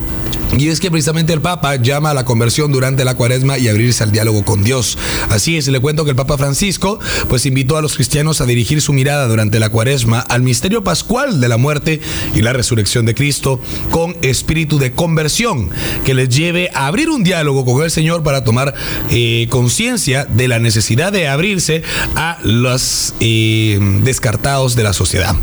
Y 0.58 0.68
es 0.68 0.80
que 0.80 0.90
precisamente 0.90 1.32
el 1.32 1.40
Papa 1.40 1.76
llama 1.76 2.10
a 2.10 2.14
la 2.14 2.24
conversión 2.24 2.72
durante 2.72 3.04
la 3.04 3.14
cuaresma 3.14 3.58
y 3.58 3.68
abrirse 3.68 4.04
al 4.04 4.12
diálogo 4.12 4.44
con 4.44 4.62
Dios. 4.62 4.98
Así 5.30 5.56
es, 5.56 5.66
le 5.68 5.80
cuento 5.80 6.04
que 6.04 6.10
el 6.10 6.16
Papa 6.16 6.36
Francisco 6.36 7.00
pues 7.28 7.46
invitó 7.46 7.76
a 7.76 7.82
los 7.82 7.94
cristianos 7.94 8.40
a 8.40 8.46
dirigir 8.46 8.82
su 8.82 8.92
mirada 8.92 9.26
durante 9.28 9.58
la 9.58 9.70
cuaresma 9.70 10.20
al 10.20 10.42
misterio 10.42 10.84
pascual 10.84 11.40
de 11.40 11.48
la 11.48 11.56
muerte 11.56 12.00
y 12.34 12.42
la 12.42 12.52
resurrección 12.52 13.06
de 13.06 13.14
Cristo 13.14 13.60
con 13.90 14.16
espíritu 14.22 14.78
de 14.78 14.92
conversión 14.92 15.70
que 16.04 16.14
les 16.14 16.28
lleve 16.28 16.70
a 16.74 16.86
abrir 16.86 17.08
un 17.08 17.24
diálogo 17.24 17.64
con 17.64 17.82
el 17.82 17.90
Señor 17.90 18.22
para 18.22 18.44
tomar 18.44 18.74
eh, 19.10 19.46
conciencia 19.48 20.26
de 20.26 20.48
la 20.48 20.58
necesidad 20.58 21.12
de 21.12 21.28
abrirse 21.28 21.82
a 22.14 22.38
los 22.42 23.14
eh, 23.20 23.78
descartados 24.02 24.76
de 24.76 24.82
la 24.82 24.92
sociedad. 24.92 25.34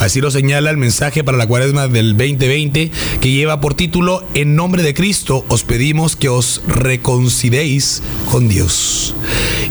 Así 0.00 0.20
lo 0.20 0.30
señala 0.30 0.70
el 0.70 0.76
mensaje 0.76 1.24
para 1.24 1.38
la 1.38 1.46
cuaresma 1.46 1.88
del 1.88 2.16
2020 2.16 2.90
que 3.20 3.30
lleva 3.30 3.60
por 3.60 3.74
título 3.74 4.24
nombre 4.54 4.82
de 4.82 4.94
Cristo 4.94 5.44
os 5.48 5.64
pedimos 5.64 6.14
que 6.14 6.28
os 6.28 6.62
reconciliéis 6.68 8.02
con 8.30 8.48
Dios. 8.48 9.14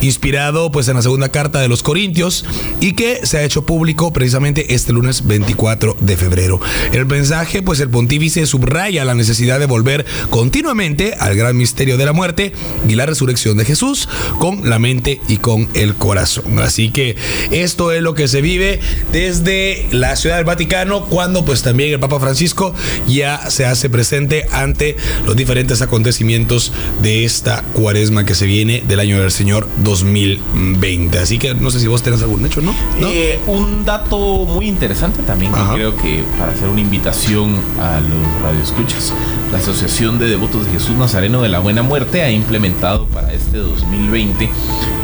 Inspirado 0.02 0.72
pues 0.72 0.88
en 0.88 0.96
la 0.96 1.02
segunda 1.02 1.30
carta 1.30 1.62
de 1.62 1.68
los 1.68 1.84
Corintios 1.84 2.46
y 2.80 2.94
que 2.94 3.26
se 3.26 3.38
ha 3.38 3.44
hecho 3.44 3.66
público 3.66 4.12
precisamente 4.12 4.74
este 4.74 4.92
lunes 4.92 5.26
24 5.26 5.96
de 6.00 6.18
febrero. 6.18 6.60
En 6.92 7.00
el 7.00 7.06
mensaje 7.06 7.62
pues 7.62 7.80
el 7.80 7.90
pontífice 7.90 8.46
subraya 8.46 9.06
la 9.06 9.16
necesidad 9.16 9.60
de 9.60 9.66
volver 9.66 10.06
continuamente 10.30 11.14
al 11.20 11.36
gran 11.36 11.56
misterio 11.56 11.98
de 11.98 12.06
la 12.06 12.14
muerte 12.14 12.52
y 12.88 12.96
la 12.96 13.06
resurrección 13.06 13.58
de 13.58 13.66
Jesús 13.66 14.10
con 14.40 14.70
la 14.70 14.80
mente 14.80 15.22
y 15.28 15.38
con 15.38 15.70
el 15.74 15.96
corazón. 15.96 16.60
Así 16.60 16.92
que 16.92 17.16
esto 17.52 17.92
es 17.92 18.02
lo 18.02 18.14
que 18.14 18.28
se 18.28 18.42
vive 18.42 18.80
desde 19.12 19.88
la 19.92 20.16
ciudad 20.16 20.38
del 20.38 20.46
Vaticano 20.46 21.06
cuando 21.06 21.46
pues 21.46 21.62
también 21.62 21.94
el 21.94 22.00
Papa 22.00 22.20
Francisco 22.20 22.74
ya 23.08 23.50
se 23.50 23.66
hace 23.66 23.90
presente 23.90 24.46
ante 24.66 24.98
los 25.26 25.36
diferentes 25.36 25.82
acontecimientos 25.82 26.74
de 27.02 27.24
esta 27.24 27.62
cuaresma 27.74 28.26
que 28.26 28.36
se 28.36 28.46
viene 28.46 28.84
del 28.88 29.00
año 29.00 29.22
del 29.22 29.32
Señor 29.32 29.68
2020. 29.84 31.18
Así 31.20 31.38
que 31.38 31.54
no 31.54 31.72
sé 31.72 31.80
si 31.80 31.88
vos 31.88 32.02
tenés 32.04 32.22
algún 32.22 32.46
hecho, 32.46 32.62
¿no? 32.62 32.74
¿No? 33.00 33.08
Eh, 33.10 33.40
un 33.48 33.86
dato 33.86 34.18
muy 34.46 34.68
interesante 34.68 35.22
también, 35.24 35.54
que 35.54 35.60
creo 35.76 35.96
que 35.96 36.24
para 36.38 36.52
hacer 36.52 36.68
una 36.68 36.82
invitación 36.82 37.56
a 37.80 38.00
los 38.02 38.42
radioescuchas, 38.44 39.14
la 39.52 39.58
Asociación 39.60 40.20
de 40.20 40.28
Devotos 40.28 40.66
de 40.66 40.72
Jesús 40.72 40.96
Nazareno 40.98 41.42
de 41.42 41.50
la 41.50 41.60
Buena 41.60 41.84
Muerte 41.84 42.22
ha 42.24 42.32
implementado 42.32 43.06
para 43.08 43.32
este 43.34 43.58
2020 43.58 44.50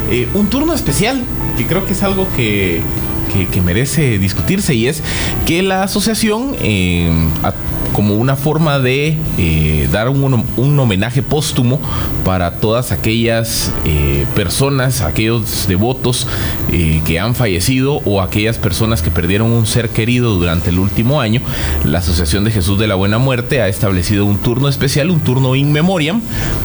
eh, 0.10 0.27
un 0.34 0.48
turno 0.48 0.74
especial, 0.74 1.24
que 1.58 1.65
creo 1.65 1.86
que 1.86 1.94
es 1.94 2.03
algo 2.03 2.27
que, 2.36 2.82
que- 3.34 3.48
que 3.48 3.62
merece 3.62 4.18
discutirse, 4.20 4.74
y 4.74 4.88
es 4.88 5.01
que 5.46 5.62
la 5.63 5.84
asociación, 5.84 6.56
eh, 6.62 7.10
a- 7.44 7.53
como 7.93 8.15
una 8.15 8.36
forma 8.36 8.79
de 8.79 9.17
eh, 9.38 9.89
dar 9.91 10.10
un, 10.10 10.45
un 10.55 10.79
homenaje 10.79 11.21
póstumo 11.21 11.79
para 12.24 12.51
todas 12.60 12.91
aquellas 12.91 13.71
eh, 13.86 14.25
personas, 14.36 15.01
aquellos 15.01 15.67
devotos 15.67 16.27
eh, 16.71 17.01
que 17.05 17.19
han 17.19 17.36
fallecido 17.36 18.01
o 18.05 18.21
aquellas 18.21 18.57
personas 18.57 19.01
que 19.01 19.12
perdieron 19.12 19.51
un 19.51 19.65
ser 19.65 19.89
querido 19.89 20.36
durante 20.36 20.69
el 20.69 20.79
último 20.79 21.21
año, 21.21 21.41
la 21.83 22.00
Asociación 22.00 22.43
de 22.43 22.51
Jesús 22.51 22.79
de 22.79 22.88
la 22.88 22.95
Buena 22.95 23.17
Muerte 23.17 23.62
ha 23.62 23.67
establecido 23.67 24.25
un 24.25 24.38
turno 24.38 24.67
especial, 24.67 25.10
un 25.10 25.19
turno 25.19 25.55
in 25.55 25.71
memoriam, 25.71 26.21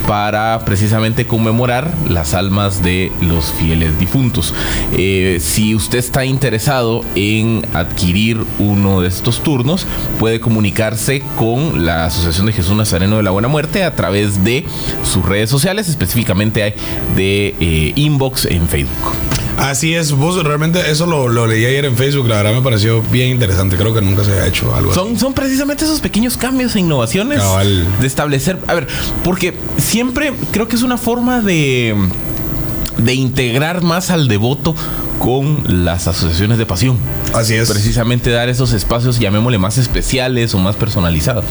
para 0.06 0.64
precisamente 0.64 1.26
conmemorar 1.26 1.92
las 2.08 2.34
almas 2.34 2.82
de 2.82 3.12
los 3.20 3.52
fieles 3.52 3.98
difuntos. 3.98 4.54
Si 4.92 5.74
usted 5.74 5.98
está 5.98 6.24
interesado 6.24 7.04
en 7.14 7.64
adquirir 7.74 8.38
uno 8.58 9.00
de 9.00 9.08
estos 9.08 9.42
turnos, 9.42 9.86
puede 10.18 10.40
comunicarse 10.40 11.15
con 11.36 11.84
la 11.84 12.06
Asociación 12.06 12.46
de 12.46 12.52
Jesús 12.52 12.76
Nazareno 12.76 13.16
de 13.16 13.22
la 13.22 13.30
Buena 13.30 13.48
Muerte 13.48 13.84
a 13.84 13.94
través 13.94 14.44
de 14.44 14.64
sus 15.02 15.24
redes 15.24 15.50
sociales, 15.50 15.88
específicamente 15.88 16.74
de 17.16 17.54
eh, 17.60 17.92
inbox 17.96 18.46
en 18.46 18.68
Facebook. 18.68 19.14
Así 19.58 19.94
es, 19.94 20.12
vos 20.12 20.42
realmente 20.44 20.90
eso 20.90 21.06
lo, 21.06 21.28
lo 21.28 21.46
leí 21.46 21.64
ayer 21.64 21.86
en 21.86 21.96
Facebook, 21.96 22.28
la 22.28 22.36
verdad 22.36 22.52
me 22.52 22.60
pareció 22.60 23.00
bien 23.02 23.30
interesante, 23.30 23.76
creo 23.76 23.94
que 23.94 24.02
nunca 24.02 24.22
se 24.22 24.32
había 24.32 24.46
hecho 24.46 24.74
algo 24.74 24.90
así. 24.90 25.00
Son, 25.00 25.18
son 25.18 25.32
precisamente 25.32 25.84
esos 25.84 26.00
pequeños 26.00 26.36
cambios 26.36 26.76
e 26.76 26.80
innovaciones 26.80 27.38
Cabal. 27.38 27.86
de 28.00 28.06
establecer. 28.06 28.58
A 28.66 28.74
ver, 28.74 28.86
porque 29.24 29.54
siempre 29.78 30.34
creo 30.52 30.68
que 30.68 30.76
es 30.76 30.82
una 30.82 30.98
forma 30.98 31.40
de, 31.40 31.96
de 32.98 33.14
integrar 33.14 33.82
más 33.82 34.10
al 34.10 34.28
devoto 34.28 34.74
con 35.18 35.84
las 35.84 36.08
asociaciones 36.08 36.58
de 36.58 36.66
pasión. 36.66 36.98
Así 37.34 37.54
es. 37.54 37.70
Precisamente 37.70 38.30
dar 38.30 38.48
esos 38.48 38.72
espacios, 38.72 39.18
llamémosle 39.18 39.58
más 39.58 39.78
especiales 39.78 40.54
o 40.54 40.58
más 40.58 40.76
personalizados. 40.76 41.44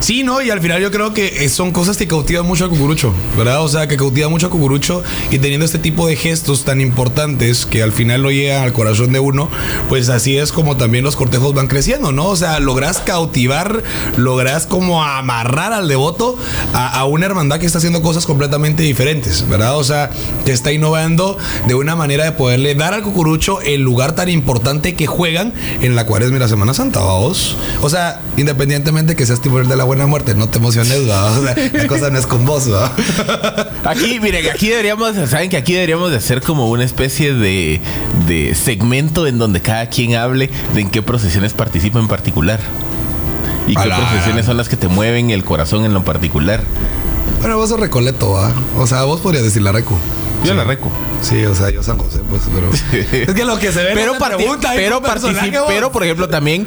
Sí, 0.00 0.22
no, 0.22 0.42
y 0.42 0.50
al 0.50 0.60
final 0.60 0.82
yo 0.82 0.90
creo 0.90 1.14
que 1.14 1.44
eh, 1.44 1.48
son 1.48 1.70
cosas 1.70 1.96
que 1.96 2.06
cautivan 2.06 2.46
mucho 2.46 2.64
a 2.64 2.68
Cucurucho, 2.68 3.14
¿verdad? 3.36 3.62
O 3.62 3.68
sea, 3.68 3.86
que 3.86 3.96
cautivan 3.96 4.30
mucho 4.30 4.48
a 4.48 4.50
Cucurucho 4.50 5.02
y 5.30 5.38
teniendo 5.38 5.64
este 5.64 5.78
tipo 5.78 6.06
de 6.06 6.16
gestos 6.16 6.64
tan 6.64 6.80
importantes 6.80 7.66
que 7.66 7.82
al 7.82 7.92
final 7.92 8.22
lo 8.22 8.30
llegan 8.30 8.62
al 8.62 8.72
corazón 8.72 9.12
de 9.12 9.20
uno, 9.20 9.48
pues 9.88 10.08
así 10.08 10.36
es 10.36 10.50
como 10.50 10.76
también 10.76 11.04
los 11.04 11.16
cortejos 11.16 11.54
van 11.54 11.68
creciendo, 11.68 12.10
¿no? 12.10 12.26
O 12.26 12.36
sea, 12.36 12.58
logras 12.58 12.98
cautivar, 12.98 13.82
logras 14.16 14.66
como 14.66 15.04
amarrar 15.04 15.72
al 15.72 15.88
devoto 15.88 16.36
a, 16.74 16.98
a 16.98 17.04
una 17.04 17.26
hermandad 17.26 17.60
que 17.60 17.66
está 17.66 17.78
haciendo 17.78 18.02
cosas 18.02 18.26
completamente 18.26 18.82
diferentes, 18.82 19.48
¿verdad? 19.48 19.76
O 19.76 19.84
sea, 19.84 20.10
que 20.44 20.52
está 20.52 20.72
innovando 20.72 21.38
de 21.66 21.74
una 21.74 21.94
manera 21.94 22.24
de 22.24 22.32
poderle 22.32 22.74
dar 22.74 22.94
al 22.94 23.02
Cucurucho 23.12 23.60
el 23.60 23.82
lugar 23.82 24.14
tan 24.14 24.30
importante 24.30 24.94
que 24.94 25.06
juegan 25.06 25.52
en 25.82 25.94
la 25.94 26.06
cuaresma 26.06 26.36
y 26.36 26.40
la 26.40 26.48
Semana 26.48 26.72
Santa, 26.72 27.00
vos. 27.00 27.58
O 27.82 27.90
sea, 27.90 28.22
independientemente 28.38 29.14
que 29.14 29.26
seas 29.26 29.40
el 29.44 29.68
de 29.68 29.76
la 29.76 29.84
buena 29.84 30.06
muerte, 30.06 30.34
no 30.34 30.48
te 30.48 30.56
emociones, 30.58 31.08
¿va? 31.08 31.30
O 31.38 31.42
sea, 31.42 31.54
la 31.72 31.86
cosa 31.86 32.08
no 32.08 32.18
es 32.18 32.26
con 32.26 32.46
vos, 32.46 32.72
¿va? 32.72 32.90
Aquí, 33.84 34.18
miren, 34.20 34.46
aquí 34.48 34.68
deberíamos, 34.68 35.14
saben 35.28 35.50
que 35.50 35.56
aquí 35.56 35.74
deberíamos 35.74 36.10
de 36.10 36.16
hacer 36.16 36.40
como 36.40 36.70
una 36.70 36.84
especie 36.84 37.34
de, 37.34 37.80
de 38.26 38.54
segmento 38.54 39.26
en 39.26 39.38
donde 39.38 39.60
cada 39.60 39.86
quien 39.86 40.14
hable 40.14 40.50
de 40.74 40.80
en 40.80 40.90
qué 40.90 41.02
procesiones 41.02 41.52
participa 41.52 41.98
en 41.98 42.08
particular. 42.08 42.60
Y 43.66 43.74
qué 43.74 43.88
procesiones 43.88 44.46
son 44.46 44.56
las 44.56 44.68
que 44.68 44.76
te 44.76 44.88
mueven 44.88 45.30
el 45.30 45.44
corazón 45.44 45.84
en 45.84 45.92
lo 45.92 46.02
particular. 46.04 46.62
Bueno, 47.40 47.56
vos 47.56 47.68
sos 47.68 47.78
Recoleto, 47.78 48.30
¿va? 48.30 48.52
O 48.78 48.86
sea, 48.86 49.02
vos 49.02 49.20
podrías 49.20 49.44
decir 49.44 49.62
la 49.62 49.72
Reco. 49.72 49.98
Yo 50.44 50.54
la 50.54 50.64
reco. 50.64 50.90
Sí, 51.20 51.44
o 51.44 51.54
sea, 51.54 51.70
yo 51.70 51.82
San 51.82 51.98
José, 51.98 52.20
pues, 52.28 52.42
pero. 52.52 52.70
es 53.22 53.34
que 53.34 53.44
lo 53.44 53.58
que 53.58 53.70
se 53.72 53.82
ve 53.82 53.90
Pero, 53.94 54.14
pregunta, 54.18 54.72
pero, 54.74 55.00
pero, 55.68 55.92
por 55.92 56.02
ejemplo, 56.02 56.28
también 56.28 56.66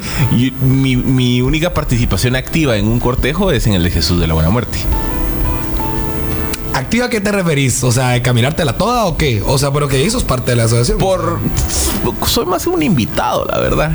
mi, 0.62 0.96
mi 0.96 1.42
única 1.42 1.74
participación 1.74 2.36
activa 2.36 2.76
en 2.76 2.88
un 2.88 3.00
cortejo 3.00 3.52
es 3.52 3.66
en 3.66 3.74
el 3.74 3.82
de 3.82 3.90
Jesús 3.90 4.20
de 4.20 4.26
la 4.26 4.34
Buena 4.34 4.50
Muerte. 4.50 4.78
¿Activa 6.76 7.06
a 7.06 7.08
qué 7.08 7.22
te 7.22 7.32
referís? 7.32 7.82
O 7.84 7.90
sea, 7.90 8.10
¿de 8.10 8.20
caminártela 8.20 8.76
toda 8.76 9.06
o 9.06 9.16
qué? 9.16 9.42
O 9.46 9.56
sea, 9.56 9.72
pero 9.72 9.88
que 9.88 10.04
eso 10.04 10.18
es 10.18 10.24
parte 10.24 10.50
de 10.50 10.56
la 10.56 10.64
asociación. 10.64 10.98
Por. 10.98 11.38
Soy 12.26 12.44
más 12.44 12.66
un 12.66 12.82
invitado, 12.82 13.46
la 13.46 13.58
verdad. 13.58 13.92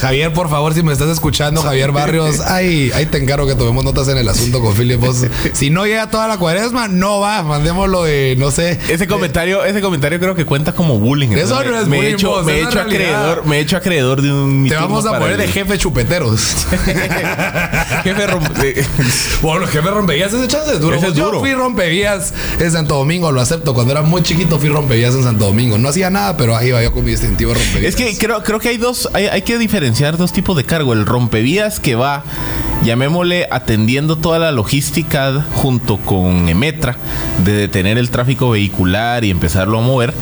Javier, 0.00 0.32
por 0.32 0.48
favor, 0.48 0.74
si 0.74 0.82
me 0.84 0.92
estás 0.92 1.08
escuchando, 1.08 1.60
Javier 1.60 1.90
Barrios, 1.90 2.38
ay, 2.46 2.92
ahí 2.94 3.06
te 3.06 3.18
encargo 3.18 3.46
que 3.48 3.56
tomemos 3.56 3.82
notas 3.84 4.06
en 4.08 4.16
el 4.18 4.28
asunto 4.28 4.60
con 4.60 4.72
Philip. 4.74 5.00
Vos, 5.00 5.24
si 5.52 5.70
no 5.70 5.86
llega 5.86 6.08
toda 6.08 6.28
la 6.28 6.38
cuaresma, 6.38 6.86
no 6.86 7.18
va. 7.20 7.42
Mandémoslo 7.42 8.04
de, 8.04 8.36
no 8.38 8.50
sé. 8.52 8.78
Ese 8.88 9.08
comentario, 9.08 9.64
ese 9.64 9.80
comentario 9.80 10.20
creo 10.20 10.34
que 10.36 10.44
cuenta 10.44 10.72
como 10.72 10.98
bullying. 11.00 11.30
Eso 11.30 11.62
no 11.64 11.76
es 11.80 11.88
me 11.88 11.96
bullying, 11.96 12.10
He 12.12 12.14
hecho, 12.14 12.28
vos, 12.30 12.44
me 12.46 12.52
he 12.58 12.62
hecho 12.62 12.80
acreedor, 12.80 13.44
me 13.46 13.56
he 13.58 13.60
hecho 13.60 13.76
acreedor 13.76 14.22
de 14.22 14.32
un. 14.32 14.68
Te 14.68 14.74
vamos 14.76 15.04
a 15.04 15.18
poner 15.18 15.36
de 15.36 15.48
jefe 15.48 15.76
chupeteros. 15.78 16.66
Jefe 18.04 18.26
rom- 18.28 18.52
de- 18.54 18.84
Bueno, 19.42 19.60
los 19.60 19.70
jefes 19.70 19.90
rompevías 19.90 20.32
ese 20.32 20.46
chance 20.48 20.72
es 20.74 20.80
duro. 20.80 20.96
Ese 20.96 21.08
es 21.08 21.14
Yo 21.14 21.26
duro. 21.26 21.40
fui 21.40 21.52
rompevías 21.54 22.32
en 22.58 22.70
Santo 22.70 22.94
Domingo, 22.96 23.32
lo 23.32 23.40
acepto. 23.40 23.74
Cuando 23.74 23.92
era 23.92 24.02
muy 24.02 24.22
chiquito 24.22 24.58
fui 24.58 24.68
rompevías 24.68 25.14
en 25.14 25.22
Santo 25.24 25.46
Domingo. 25.46 25.78
No 25.78 25.88
hacía 25.88 26.10
nada, 26.10 26.36
pero 26.36 26.56
ahí 26.56 26.68
iba 26.68 26.82
yo 26.82 26.92
con 26.92 27.04
mi 27.04 27.10
distintivo 27.12 27.54
rompevías. 27.54 27.84
Es 27.94 27.96
que 27.96 28.16
creo, 28.16 28.42
creo 28.42 28.58
que 28.60 28.68
hay 28.68 28.76
dos, 28.76 29.08
hay, 29.12 29.26
hay 29.26 29.42
que 29.42 29.58
diferenciar 29.68 30.16
dos 30.16 30.32
tipos 30.32 30.56
de 30.56 30.64
cargo. 30.64 30.94
El 30.94 31.04
rompevías 31.04 31.78
que 31.78 31.94
va, 31.94 32.24
llamémosle, 32.84 33.46
atendiendo 33.50 34.16
toda 34.16 34.38
la 34.38 34.50
logística 34.50 35.44
junto 35.54 35.98
con 35.98 36.48
Emetra 36.48 36.96
de 37.44 37.52
detener 37.52 37.98
el 37.98 38.08
tráfico 38.10 38.48
vehicular 38.50 39.24
y 39.26 39.30
empezarlo 39.30 39.78
a 39.78 39.82
mover, 39.82 40.14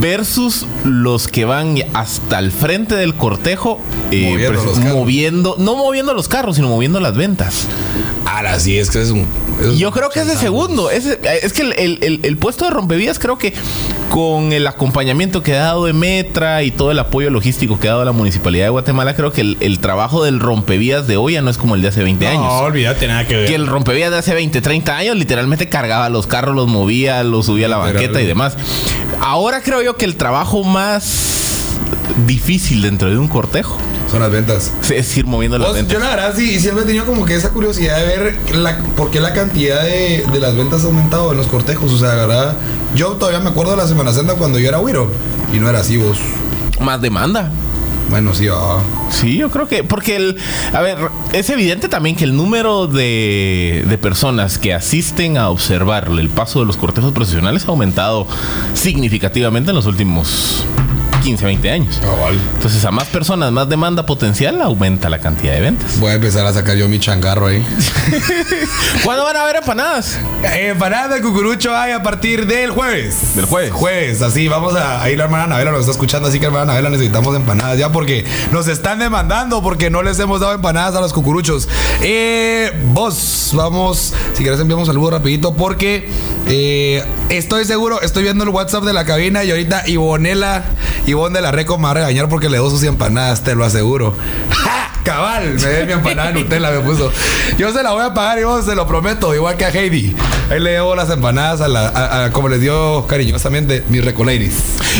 versus 0.00 0.66
los 0.84 1.28
que 1.28 1.46
van 1.46 1.76
hasta 1.94 2.38
el 2.38 2.52
frente 2.52 2.94
del 2.94 3.14
cortejo, 3.14 3.80
eh, 4.10 4.30
Moviendo 4.30 4.62
pues, 4.62 4.78
moviendo, 4.92 5.56
no 5.58 5.76
moviendo 5.76 6.12
los 6.12 6.28
carros, 6.28 6.56
sino 6.56 6.68
moviendo 6.68 7.00
las 7.00 7.16
ventas. 7.16 7.66
Ahora 8.26 8.60
sí, 8.60 8.78
es 8.78 8.90
que 8.90 9.00
es 9.00 9.10
un. 9.10 9.26
es 9.62 9.78
Yo 9.78 9.88
un 9.88 9.94
creo 9.94 10.10
que 10.10 10.20
es 10.20 10.26
de 10.26 10.36
segundo. 10.36 10.90
Es, 10.90 11.06
es 11.06 11.52
que 11.54 11.62
el, 11.62 11.72
el- 11.78 11.98
el- 12.02 12.20
el 12.22 12.36
puesto 12.36 12.64
de 12.66 12.70
rompevías 12.70 13.18
creo 13.18 13.38
que 13.38 13.54
con 14.10 14.52
el 14.52 14.66
acompañamiento 14.66 15.42
que 15.42 15.54
ha 15.56 15.60
dado 15.64 15.86
de 15.86 15.92
Metra 15.92 16.62
y 16.62 16.70
todo 16.70 16.92
el 16.92 16.98
apoyo 17.00 17.30
logístico 17.30 17.80
que 17.80 17.88
ha 17.88 17.92
dado 17.92 18.04
la 18.04 18.12
Municipalidad 18.12 18.66
de 18.66 18.70
Guatemala, 18.70 19.16
creo 19.16 19.32
que 19.32 19.40
el, 19.40 19.56
el 19.60 19.80
trabajo 19.80 20.22
del 20.24 20.38
rompevías 20.38 21.06
de 21.08 21.16
hoy 21.16 21.32
ya 21.32 21.42
no 21.42 21.50
es 21.50 21.58
como 21.58 21.74
el 21.74 21.82
de 21.82 21.88
hace 21.88 22.02
20 22.04 22.24
No, 22.24 22.30
años. 22.30 22.52
olvídate 22.62 23.08
nada 23.08 23.26
que 23.26 23.36
ver. 23.36 23.48
Que 23.48 23.54
el 23.56 23.66
rompevías 23.66 24.10
de 24.12 24.18
hace 24.18 24.32
20, 24.34 24.60
30 24.60 24.96
años 24.96 25.16
literalmente 25.16 25.68
cargaba 25.68 26.08
los 26.10 26.26
carros, 26.28 26.54
los 26.54 26.68
movía, 26.68 27.24
los 27.24 27.46
subía 27.46 27.66
a 27.66 27.70
la 27.70 27.76
banqueta 27.78 28.20
y 28.22 28.26
demás. 28.26 28.56
Ahora 29.20 29.62
creo 29.62 29.82
yo 29.82 29.96
que 29.96 30.04
el 30.04 30.14
trabajo 30.16 30.62
más 30.62 31.74
difícil 32.26 32.82
dentro 32.82 33.10
de 33.10 33.18
un 33.18 33.26
cortejo 33.26 33.78
Son 34.10 34.20
las 34.20 34.30
ventas. 34.30 34.72
es 34.92 35.16
ir 35.16 35.26
moviendo 35.26 35.58
las 35.58 35.72
ventas. 35.74 35.92
yo 35.92 35.98
la 35.98 36.10
verdad 36.10 36.34
sí 36.36 36.60
siempre 36.60 36.84
he 36.84 36.86
tenido 36.86 37.04
como 37.06 37.24
que 37.24 37.34
esa 37.34 37.50
curiosidad 37.50 37.98
de 37.98 38.06
ver 38.06 38.36
la, 38.54 38.78
por 38.96 39.10
qué 39.10 39.20
la 39.20 39.32
cantidad 39.32 39.82
de, 39.82 40.24
de 40.32 40.38
las 40.40 40.54
ventas 40.56 40.82
ha 40.84 40.86
aumentado 40.86 41.32
en 41.32 41.38
los 41.38 41.46
cortejos. 41.48 41.90
O 41.92 41.98
sea, 41.98 42.08
la 42.10 42.26
verdad, 42.26 42.56
yo 42.94 43.12
todavía 43.12 43.40
me 43.40 43.50
acuerdo 43.50 43.72
de 43.72 43.78
la 43.78 43.86
Semana 43.86 44.12
Santa 44.12 44.34
cuando 44.34 44.58
yo 44.58 44.68
era 44.68 44.78
güiro. 44.78 45.10
Y 45.52 45.58
no 45.58 45.68
era 45.68 45.80
así 45.80 45.96
vos. 45.96 46.18
Más 46.80 47.00
demanda. 47.00 47.50
Bueno, 48.10 48.34
sí, 48.34 48.46
ah. 48.52 48.78
Sí, 49.10 49.36
yo 49.38 49.50
creo 49.50 49.66
que, 49.66 49.82
porque 49.82 50.16
el, 50.16 50.36
a 50.72 50.80
ver, 50.80 50.98
es 51.32 51.48
evidente 51.50 51.88
también 51.88 52.16
que 52.16 52.24
el 52.24 52.36
número 52.36 52.86
de, 52.86 53.84
de 53.88 53.98
personas 53.98 54.58
que 54.58 54.74
asisten 54.74 55.38
a 55.38 55.48
observar 55.48 56.08
el 56.10 56.28
paso 56.28 56.60
de 56.60 56.66
los 56.66 56.76
cortejos 56.76 57.12
profesionales 57.12 57.64
ha 57.66 57.70
aumentado 57.70 58.26
significativamente 58.74 59.70
en 59.70 59.76
los 59.76 59.86
últimos 59.86 60.66
15, 61.24 61.44
20 61.46 61.70
años. 61.70 62.00
Cabal. 62.02 62.38
Entonces, 62.54 62.84
a 62.84 62.90
más 62.90 63.08
personas, 63.08 63.50
más 63.50 63.66
demanda 63.66 64.04
potencial, 64.04 64.60
aumenta 64.60 65.08
la 65.08 65.20
cantidad 65.20 65.54
de 65.54 65.60
ventas. 65.62 65.98
Voy 65.98 66.10
a 66.10 66.14
empezar 66.16 66.46
a 66.46 66.52
sacar 66.52 66.76
yo 66.76 66.86
mi 66.86 66.98
changarro 67.00 67.46
ahí. 67.46 67.64
¿Cuándo 69.04 69.24
van 69.24 69.36
a 69.36 69.42
haber 69.42 69.56
empanadas? 69.56 70.18
Eh, 70.42 70.68
Empanadas 70.74 71.14
de 71.14 71.22
cucurucho 71.22 71.74
hay 71.74 71.92
a 71.92 72.02
partir 72.02 72.46
del 72.46 72.70
jueves. 72.72 73.34
Del 73.36 73.46
jueves. 73.46 73.72
Jueves, 73.72 74.20
así 74.20 74.48
vamos 74.48 74.76
a, 74.76 75.02
ahí 75.02 75.16
la 75.16 75.24
hermana 75.24 75.46
Navela 75.46 75.70
nos 75.70 75.80
está 75.80 75.92
escuchando, 75.92 76.28
así 76.28 76.38
que 76.38 76.46
hermana 76.46 76.66
Navela 76.66 76.90
necesitamos 76.90 77.34
empanadas 77.34 77.78
ya 77.78 77.90
porque 77.90 78.26
nos 78.52 78.68
están 78.68 78.98
demandando 78.98 79.62
porque 79.62 79.88
no 79.88 80.02
les 80.02 80.18
hemos 80.18 80.40
dado 80.40 80.52
empanadas 80.52 80.94
a 80.94 81.00
los 81.00 81.14
cucuruchos. 81.14 81.68
Eh, 82.02 82.70
vos, 82.92 83.52
vamos, 83.54 84.12
si 84.34 84.42
quieres 84.42 84.60
enviamos 84.60 84.88
saludos 84.88 85.14
rapidito 85.14 85.54
porque 85.54 86.08
eh, 86.48 87.02
estoy 87.30 87.64
seguro, 87.64 88.02
estoy 88.02 88.24
viendo 88.24 88.44
el 88.44 88.50
WhatsApp 88.50 88.84
de 88.84 88.92
la 88.92 89.06
cabina 89.06 89.42
y 89.44 89.50
ahorita 89.50 89.84
Ivonela, 89.86 90.64
Ivonne 91.14 91.34
de 91.34 91.42
la 91.42 91.52
Reco 91.52 91.78
me 91.78 91.84
va 91.84 91.90
a 91.92 91.94
regañar 91.94 92.28
porque 92.28 92.48
le 92.48 92.58
doy 92.58 92.70
sus 92.70 92.82
empanadas, 92.82 93.44
te 93.44 93.54
lo 93.54 93.64
aseguro. 93.64 94.16
Cabal, 95.04 95.54
me 95.54 95.66
dé 95.68 95.84
mi 95.86 95.92
empanada 95.92 96.32
de 96.32 96.40
Nutella, 96.42 96.70
me 96.70 96.80
puso. 96.80 97.12
Yo 97.58 97.70
se 97.72 97.82
la 97.82 97.92
voy 97.92 98.02
a 98.04 98.14
pagar 98.14 98.38
y 98.38 98.44
vos 98.44 98.64
se 98.64 98.74
lo 98.74 98.86
prometo, 98.86 99.34
igual 99.34 99.56
que 99.56 99.66
a 99.66 99.68
Heidi. 99.68 100.16
Ahí 100.50 100.60
le 100.60 100.70
debo 100.72 100.94
las 100.96 101.10
empanadas 101.10 101.60
a 101.60 101.68
la, 101.68 101.88
a- 101.88 102.24
a- 102.24 102.30
como 102.32 102.48
les 102.48 102.60
dio 102.60 103.06
cariñosamente 103.06 103.84
mi 103.90 104.00
Recoladies. 104.00 104.54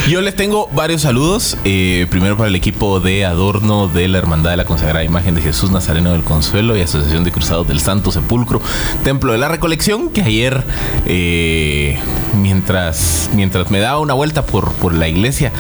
Yo 0.09 0.21
les 0.21 0.35
tengo 0.37 0.69
varios 0.75 1.03
saludos. 1.03 1.57
Eh, 1.65 2.07
primero 2.11 2.37
para 2.37 2.49
el 2.49 2.55
equipo 2.57 3.01
de 3.01 3.25
adorno 3.25 3.89
de 3.89 4.09
la 4.09 4.19
Hermandad 4.19 4.51
de 4.51 4.57
la 4.59 4.65
Consagrada 4.67 5.05
Imagen 5.05 5.35
de 5.35 5.41
Jesús 5.43 5.71
Nazareno 5.71 6.13
del 6.13 6.23
Consuelo 6.23 6.77
y 6.77 6.81
Asociación 6.83 7.25
de 7.25 7.33
Cruzados 7.33 7.67
del 7.69 7.81
Santo 7.81 8.13
Sepulcro, 8.13 8.61
Templo 9.05 9.33
de 9.33 9.39
la 9.39 9.49
Recolección, 9.49 10.11
que 10.11 10.23
ayer, 10.23 10.63
eh, 11.07 11.99
mientras, 12.41 13.31
mientras 13.35 13.71
me 13.71 13.79
daba 13.81 14.01
una 14.01 14.15
vuelta 14.15 14.45
por, 14.45 14.73
por 14.73 14.95
la 14.95 15.09
iglesia, 15.09 15.53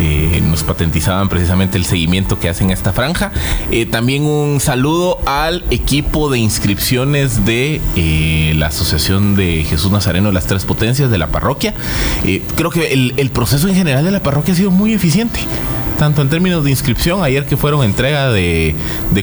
eh, 0.00 0.40
nos 0.44 0.62
patentizaban 0.64 1.28
precisamente 1.28 1.78
el 1.78 1.84
seguimiento 1.84 2.38
que 2.38 2.48
hacen 2.48 2.70
a 2.70 2.74
esta 2.74 2.92
franja. 2.92 3.32
Eh, 3.70 3.86
también 3.92 4.24
un 4.24 4.58
saludo 4.58 5.18
al 5.26 5.64
equipo 5.70 6.30
de 6.30 6.38
inscripciones 6.38 7.44
de 7.44 7.78
eh, 7.94 8.54
la 8.56 8.68
Asociación 8.68 9.36
de 9.36 9.64
Jesús 9.64 9.92
Nazareno 9.92 10.28
de 10.28 10.32
las 10.32 10.46
Tres 10.46 10.64
Potencias 10.64 11.10
de 11.10 11.18
la 11.18 11.26
parroquia. 11.26 11.74
Eh, 12.24 12.42
creo 12.56 12.70
que 12.70 12.94
el, 12.94 13.12
el 13.18 13.30
proceso 13.30 13.68
en 13.68 13.74
general 13.74 14.02
de 14.06 14.10
la 14.10 14.22
parroquia 14.22 14.54
ha 14.54 14.56
sido 14.56 14.70
muy 14.70 14.94
eficiente. 14.94 15.40
Tanto 16.02 16.20
en 16.20 16.28
términos 16.28 16.64
de 16.64 16.70
inscripción, 16.70 17.22
ayer 17.22 17.46
que 17.46 17.56
fueron 17.56 17.84
entrega 17.84 18.32
de, 18.32 18.74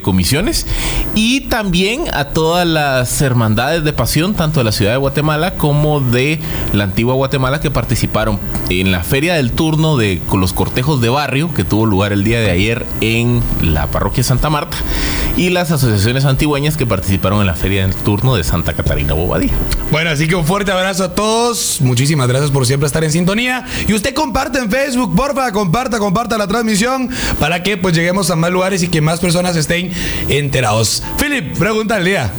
comisiones, 0.02 0.66
y 1.14 1.42
también 1.42 2.06
a 2.14 2.30
todas 2.30 2.66
las 2.66 3.22
hermandades 3.22 3.84
de 3.84 3.92
pasión, 3.92 4.34
tanto 4.34 4.62
de 4.62 4.64
la 4.64 4.72
ciudad 4.72 4.94
de 4.94 4.98
Guatemala 4.98 5.56
como 5.56 6.00
de 6.00 6.40
la 6.72 6.86
antigua 6.86 7.16
Guatemala, 7.16 7.60
que 7.60 7.70
participaron 7.70 8.40
en 8.70 8.94
la 8.94 9.04
feria 9.04 9.34
del 9.34 9.52
turno 9.52 9.98
de 9.98 10.22
los 10.34 10.54
cortejos 10.54 11.02
de 11.02 11.10
barrio, 11.10 11.54
que 11.54 11.66
tuvo 11.66 11.86
lugar 11.86 12.14
el 12.14 12.24
día 12.24 12.40
de 12.40 12.50
ayer 12.50 12.86
en 13.02 13.44
la 13.62 13.88
parroquia 13.88 14.24
Santa 14.24 14.50
Marta, 14.50 14.78
y 15.36 15.50
las 15.50 15.72
asociaciones 15.72 16.24
antigüeñas 16.24 16.78
que 16.78 16.86
participaron 16.86 17.42
en 17.42 17.48
la 17.48 17.56
feria 17.56 17.86
del 17.86 17.94
turno 17.94 18.36
de 18.36 18.46
Santa 18.46 18.72
Catarina 18.72 19.14
Bobadilla. 19.14 19.54
Bueno, 19.92 20.12
así 20.12 20.30
que 20.30 20.36
un 20.36 20.46
fuerte 20.46 20.72
abrazo 20.72 21.04
a 21.04 21.14
todos. 21.14 21.82
Muchísimas 21.82 22.30
gracias 22.30 22.52
por 22.52 22.66
siempre 22.66 22.88
estar 22.88 23.04
en 23.04 23.12
sintonía. 23.12 23.66
Y 23.88 23.94
usted 23.94 24.14
comparte 24.14 24.60
en 24.60 24.70
Facebook, 24.72 25.16
porfa, 25.16 25.52
comparta, 25.52 26.00
comparta 26.00 26.38
la 26.38 26.48
transmisión 26.48 26.69
para 27.40 27.64
que 27.64 27.78
pues 27.78 27.96
lleguemos 27.96 28.30
a 28.32 28.36
más 28.36 28.52
lugares 28.52 28.84
y 28.84 28.88
que 28.88 29.02
más 29.02 29.20
personas 29.20 29.56
estén 29.56 29.92
enterados. 30.28 31.04
Philip, 31.18 31.58
pregunta 31.58 31.96
del 31.96 32.06
día. 32.06 32.32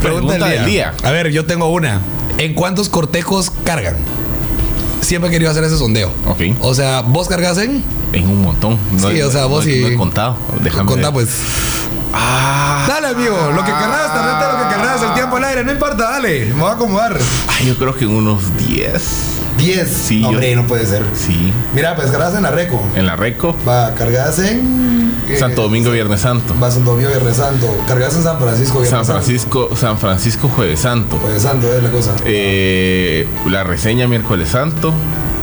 Pregunta 0.00 0.46
del 0.46 0.64
día. 0.66 0.94
A 1.02 1.10
ver, 1.10 1.30
yo 1.30 1.44
tengo 1.46 1.68
una. 1.68 2.00
¿En 2.38 2.54
cuántos 2.54 2.88
cortejos 2.88 3.52
cargan? 3.64 3.96
Siempre 5.00 5.28
he 5.28 5.32
querido 5.32 5.50
hacer 5.50 5.64
ese 5.64 5.76
sondeo. 5.78 6.12
Ok. 6.26 6.40
O 6.60 6.74
sea, 6.74 7.02
¿vos 7.02 7.28
cargas 7.28 7.58
en? 7.58 7.82
En 8.12 8.28
un 8.28 8.42
montón. 8.42 8.78
No 9.00 9.10
Sí, 9.10 9.18
he- 9.18 9.24
o 9.24 9.30
sea, 9.30 9.42
no 9.42 9.48
vos 9.50 9.66
he- 9.66 9.72
sí. 9.72 9.80
no 9.80 9.88
he 9.88 9.96
contado. 9.96 10.36
Déjame 10.62 10.86
Contá 10.86 11.12
pues. 11.12 11.28
Ah. 12.12 12.84
Dale, 12.88 13.08
amigo. 13.08 13.36
Lo 13.54 13.64
que 13.64 13.70
querrás, 13.70 14.12
tarjeta, 14.14 14.52
lo 14.52 14.68
que 14.68 14.74
querrás. 14.76 15.02
El 15.02 15.14
tiempo 15.14 15.36
al 15.36 15.44
aire. 15.44 15.64
No 15.64 15.72
importa, 15.72 16.10
dale. 16.10 16.46
Me 16.46 16.52
voy 16.60 16.70
a 16.70 16.72
acomodar. 16.74 17.18
Ay, 17.48 17.66
yo 17.66 17.76
creo 17.76 17.96
que 17.96 18.04
en 18.04 18.10
unos 18.14 18.56
10. 18.58 19.02
10. 19.58 19.88
Sí, 19.88 20.24
Hombre, 20.24 20.50
yo- 20.50 20.56
no 20.62 20.66
puede 20.66 20.86
ser. 20.86 21.02
Sí. 21.14 21.52
Mira, 21.74 21.94
pues 21.94 22.10
cargas 22.10 22.34
en 22.34 22.42
la 22.42 22.50
Reco. 22.50 22.82
En 22.96 23.06
la 23.06 23.16
Reco. 23.16 23.56
Va, 23.68 23.94
cargadas 23.94 24.38
en. 24.38 25.12
eh, 25.28 25.36
Santo 25.38 25.62
Domingo, 25.62 25.90
Viernes 25.90 26.20
Santo. 26.22 26.54
Va 26.60 26.70
Santo 26.70 26.90
Domingo, 26.92 27.10
Viernes 27.10 27.36
Santo. 27.36 27.74
Cargadas 27.86 28.16
en 28.16 28.22
San 28.24 28.38
Francisco, 28.38 28.80
Viernes 28.80 28.90
San 28.90 29.04
Santo. 29.04 29.22
Francisco, 29.22 29.70
San 29.76 29.98
Francisco, 29.98 30.48
Jueves 30.48 30.80
Santo. 30.80 31.16
Jueves 31.18 31.42
Santo 31.42 31.72
es 31.72 31.82
la 31.82 31.90
cosa. 31.90 32.10
Eh, 32.24 33.26
la 33.48 33.62
reseña 33.64 34.06
miércoles 34.08 34.48
santo. 34.48 34.92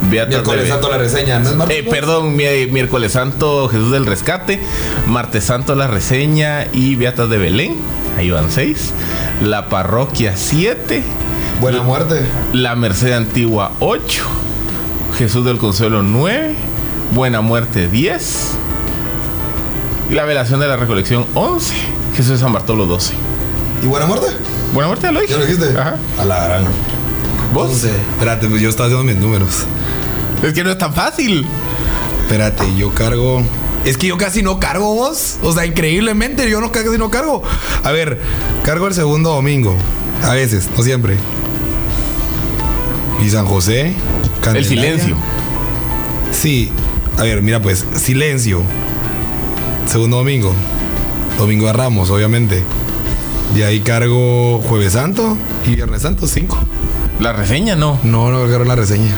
Beatas 0.10 0.30
Miércoles 0.30 0.64
de- 0.64 0.70
Santo 0.70 0.90
la 0.90 0.98
reseña. 0.98 1.40
¿No 1.40 1.66
es? 1.66 1.70
Eh, 1.72 1.86
perdón, 1.90 2.36
mi- 2.36 2.68
miércoles 2.72 3.12
santo 3.12 3.68
Jesús 3.68 3.92
del 3.92 4.06
Rescate, 4.06 4.60
martes 5.08 5.44
santo 5.44 5.76
la 5.76 5.88
reseña 5.88 6.68
y 6.72 6.96
Beatas 6.96 7.30
de 7.30 7.38
Belén, 7.38 7.76
ahí 8.18 8.30
van 8.32 8.50
seis. 8.50 8.94
La 9.42 9.68
parroquia 9.70 10.34
7, 10.38 11.04
Buena 11.60 11.82
muerte. 11.82 12.26
la 12.54 12.76
Merced 12.76 13.12
Antigua 13.12 13.74
8, 13.80 14.24
Jesús 15.18 15.44
del 15.44 15.58
Consuelo 15.58 16.04
9, 16.04 16.56
Buena 17.14 17.42
Muerte 17.42 17.90
10 17.90 18.52
y 20.10 20.14
la 20.14 20.24
velación 20.24 20.62
de 20.62 20.68
la 20.68 20.78
recolección 20.78 21.26
11, 21.34 21.74
Jesús 22.16 22.32
de 22.32 22.38
San 22.38 22.54
Bartolo 22.54 22.86
12. 22.86 23.14
¿Y 23.84 23.88
buena 23.88 24.06
muerte? 24.06 24.28
Buena 24.74 24.88
Muerte 24.88 25.08
ya 25.08 25.12
lo 25.12 25.20
dije. 25.22 25.34
¿Ya 25.34 25.40
lo 25.40 25.46
dijiste? 25.46 25.78
Ajá. 25.78 25.98
A 26.18 26.26
la 26.26 26.48
gran. 26.48 26.66
¿Vos? 27.54 27.72
Once. 27.72 27.90
Espérate, 27.90 28.48
pues 28.48 28.62
yo 28.62 28.70
estaba 28.70 28.88
haciendo 28.88 29.12
mis 29.12 29.22
números. 29.22 29.66
Es 30.44 30.54
que 30.54 30.64
no 30.64 30.72
es 30.72 30.78
tan 30.78 30.94
fácil. 30.94 31.46
Espérate, 32.22 32.64
yo 32.78 32.94
cargo. 32.94 33.42
Es 33.86 33.98
que 33.98 34.08
yo 34.08 34.18
casi 34.18 34.44
no 34.44 34.60
cargo 34.60 34.96
vos. 34.96 35.38
O 35.42 35.54
sea, 35.54 35.66
increíblemente, 35.66 36.50
yo 36.50 36.62
no 36.62 36.72
casi 36.72 36.98
no 36.98 37.10
cargo. 37.10 37.44
A 37.84 37.92
ver, 37.92 38.22
cargo 38.64 38.88
el 38.88 38.94
segundo 38.94 39.32
domingo. 39.32 39.76
A 40.24 40.34
veces, 40.34 40.70
no 40.78 40.84
siempre. 40.84 41.18
Y 43.22 43.30
San 43.30 43.46
José. 43.46 43.88
El 43.88 43.96
Candelaria. 44.42 44.70
silencio. 44.70 45.18
Sí. 46.32 46.72
A 47.18 47.24
ver, 47.24 47.42
mira 47.42 47.62
pues, 47.62 47.86
silencio. 47.96 48.62
segundo 49.88 50.18
domingo. 50.18 50.54
Domingo 51.38 51.68
de 51.68 51.74
Ramos, 51.74 52.10
obviamente. 52.10 52.64
Y 53.56 53.64
ahí 53.64 53.80
cargo 53.82 54.60
Jueves 54.60 54.94
Santo 54.94 55.38
y 55.66 55.76
Viernes 55.76 56.04
Santo 56.04 56.28
5. 56.28 56.58
La 57.20 57.34
reseña 57.34 57.76
no. 57.76 58.00
No, 58.04 58.30
no 58.30 58.48
cargo 58.50 58.64
la 58.64 58.76
reseña. 58.76 59.12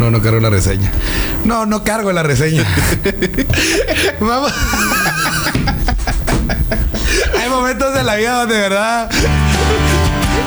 No, 0.00 0.10
no 0.10 0.22
cargo 0.22 0.40
la 0.40 0.50
reseña. 0.50 0.90
No, 1.44 1.66
no 1.66 1.84
cargo 1.84 2.10
la 2.12 2.22
reseña. 2.22 2.64
Vamos. 4.20 4.52
Hay 7.40 7.48
momentos 7.48 7.94
de 7.94 8.02
la 8.02 8.16
vida 8.16 8.40
donde 8.40 8.54
de 8.54 8.60
verdad. 8.60 9.10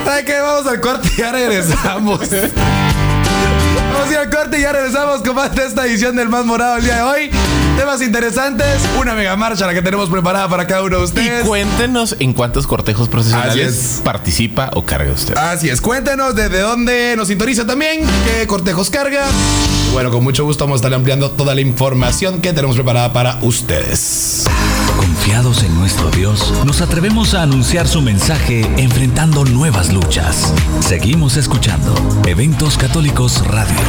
¿Sabes 0.06 0.26
qué? 0.26 0.40
Vamos 0.40 0.68
al 0.68 0.82
corte 0.82 1.10
y 1.16 1.20
ya 1.20 1.32
regresamos. 1.32 2.22
Vamos 4.12 4.26
a 4.26 4.28
ir 4.28 4.34
al 4.34 4.42
corte 4.42 4.60
y 4.60 4.62
ya 4.64 4.74
regresamos 4.74 5.22
con 5.22 5.36
más 5.36 5.56
de 5.56 5.66
esta 5.66 5.86
edición 5.86 6.18
del 6.18 6.28
Más 6.28 6.44
Morado 6.46 6.76
el 6.78 6.84
día 6.84 6.98
de 6.98 7.02
hoy. 7.02 7.32
Temas 7.78 8.02
interesantes, 8.02 8.82
una 9.00 9.14
mega 9.14 9.38
marcha 9.38 9.66
la 9.66 9.74
que 9.74 9.82
tenemos 9.82 10.10
preparada 10.10 10.50
para 10.50 10.68
cada 10.68 10.84
uno 10.84 10.98
de 10.98 11.04
ustedes. 11.06 11.46
Y 11.46 11.48
cuéntenos 11.48 12.18
en 12.20 12.34
cuántos 12.34 12.68
cortejos 12.68 13.04
Así 13.04 13.12
profesionales 13.12 13.68
es. 13.68 14.02
participa 14.04 14.70
o 14.74 14.86
carga 14.86 15.14
usted. 15.14 15.38
Así 15.38 15.70
es, 15.70 15.80
cuéntenos 15.80 16.36
desde 16.36 16.60
dónde 16.60 17.14
nos 17.16 17.30
sintoniza 17.30 17.66
también, 17.66 18.02
qué 18.26 18.46
cortejos 18.48 18.90
carga. 18.90 19.24
Bueno, 19.94 20.12
con 20.12 20.26
mucho 20.26 20.44
gusto 20.44 20.66
vamos 20.66 20.80
a 20.80 20.80
estar 20.80 20.94
ampliando 20.94 21.32
toda 21.32 21.56
la 21.56 21.62
información 21.62 22.42
que 22.42 22.52
tenemos 22.52 22.76
preparada 22.76 23.14
para 23.14 23.38
ustedes. 23.42 24.44
Confiados 24.98 25.64
en 25.64 25.76
nuestro 25.76 26.10
Dios, 26.12 26.54
nos 26.66 26.82
atrevemos 26.82 27.34
a 27.34 27.44
anunciar 27.44 27.88
su 27.88 28.02
mensaje 28.02 28.62
enfrentando 28.78 29.46
nuevas 29.46 29.92
luchas. 29.92 30.54
Seguimos 30.80 31.38
escuchando 31.38 31.94
Eventos 32.26 32.78
Católicos 32.78 33.46
Radio. 33.48 33.80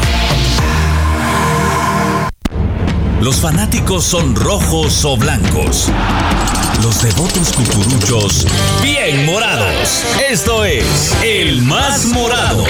Los 3.20 3.36
fanáticos 3.36 4.04
son 4.04 4.34
rojos 4.34 5.04
o 5.04 5.16
blancos. 5.16 5.88
Los 6.82 7.02
devotos 7.02 7.52
cucuruchos, 7.52 8.46
bien 8.82 9.26
morados. 9.26 10.04
Esto 10.28 10.64
es 10.64 11.14
el 11.22 11.62
más 11.62 12.06
morado. 12.06 12.64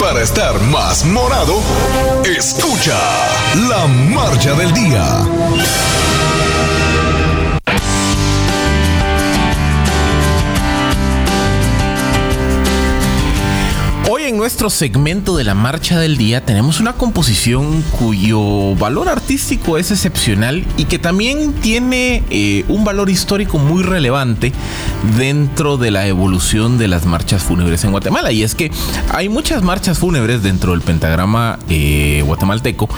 Para 0.00 0.22
estar 0.22 0.58
más 0.62 1.04
morado, 1.04 1.60
escucha 2.24 2.98
la 3.68 3.86
marcha 3.86 4.54
del 4.54 4.72
día. 4.72 5.04
Nuestro 14.40 14.70
segmento 14.70 15.36
de 15.36 15.44
la 15.44 15.54
marcha 15.54 15.98
del 15.98 16.16
día 16.16 16.42
tenemos 16.42 16.80
una 16.80 16.94
composición 16.94 17.82
cuyo 17.98 18.74
valor 18.76 19.10
artístico 19.10 19.76
es 19.76 19.90
excepcional 19.90 20.64
y 20.78 20.86
que 20.86 20.98
también 20.98 21.52
tiene 21.52 22.24
eh, 22.30 22.64
un 22.68 22.82
valor 22.82 23.10
histórico 23.10 23.58
muy 23.58 23.82
relevante 23.82 24.54
dentro 25.18 25.76
de 25.76 25.90
la 25.90 26.06
evolución 26.06 26.78
de 26.78 26.88
las 26.88 27.04
marchas 27.04 27.42
fúnebres 27.42 27.84
en 27.84 27.90
Guatemala. 27.90 28.32
Y 28.32 28.42
es 28.42 28.54
que 28.54 28.70
hay 29.12 29.28
muchas 29.28 29.62
marchas 29.62 29.98
fúnebres 29.98 30.42
dentro 30.42 30.72
del 30.72 30.80
pentagrama 30.80 31.58
eh, 31.68 32.22
guatemalteco 32.24 32.88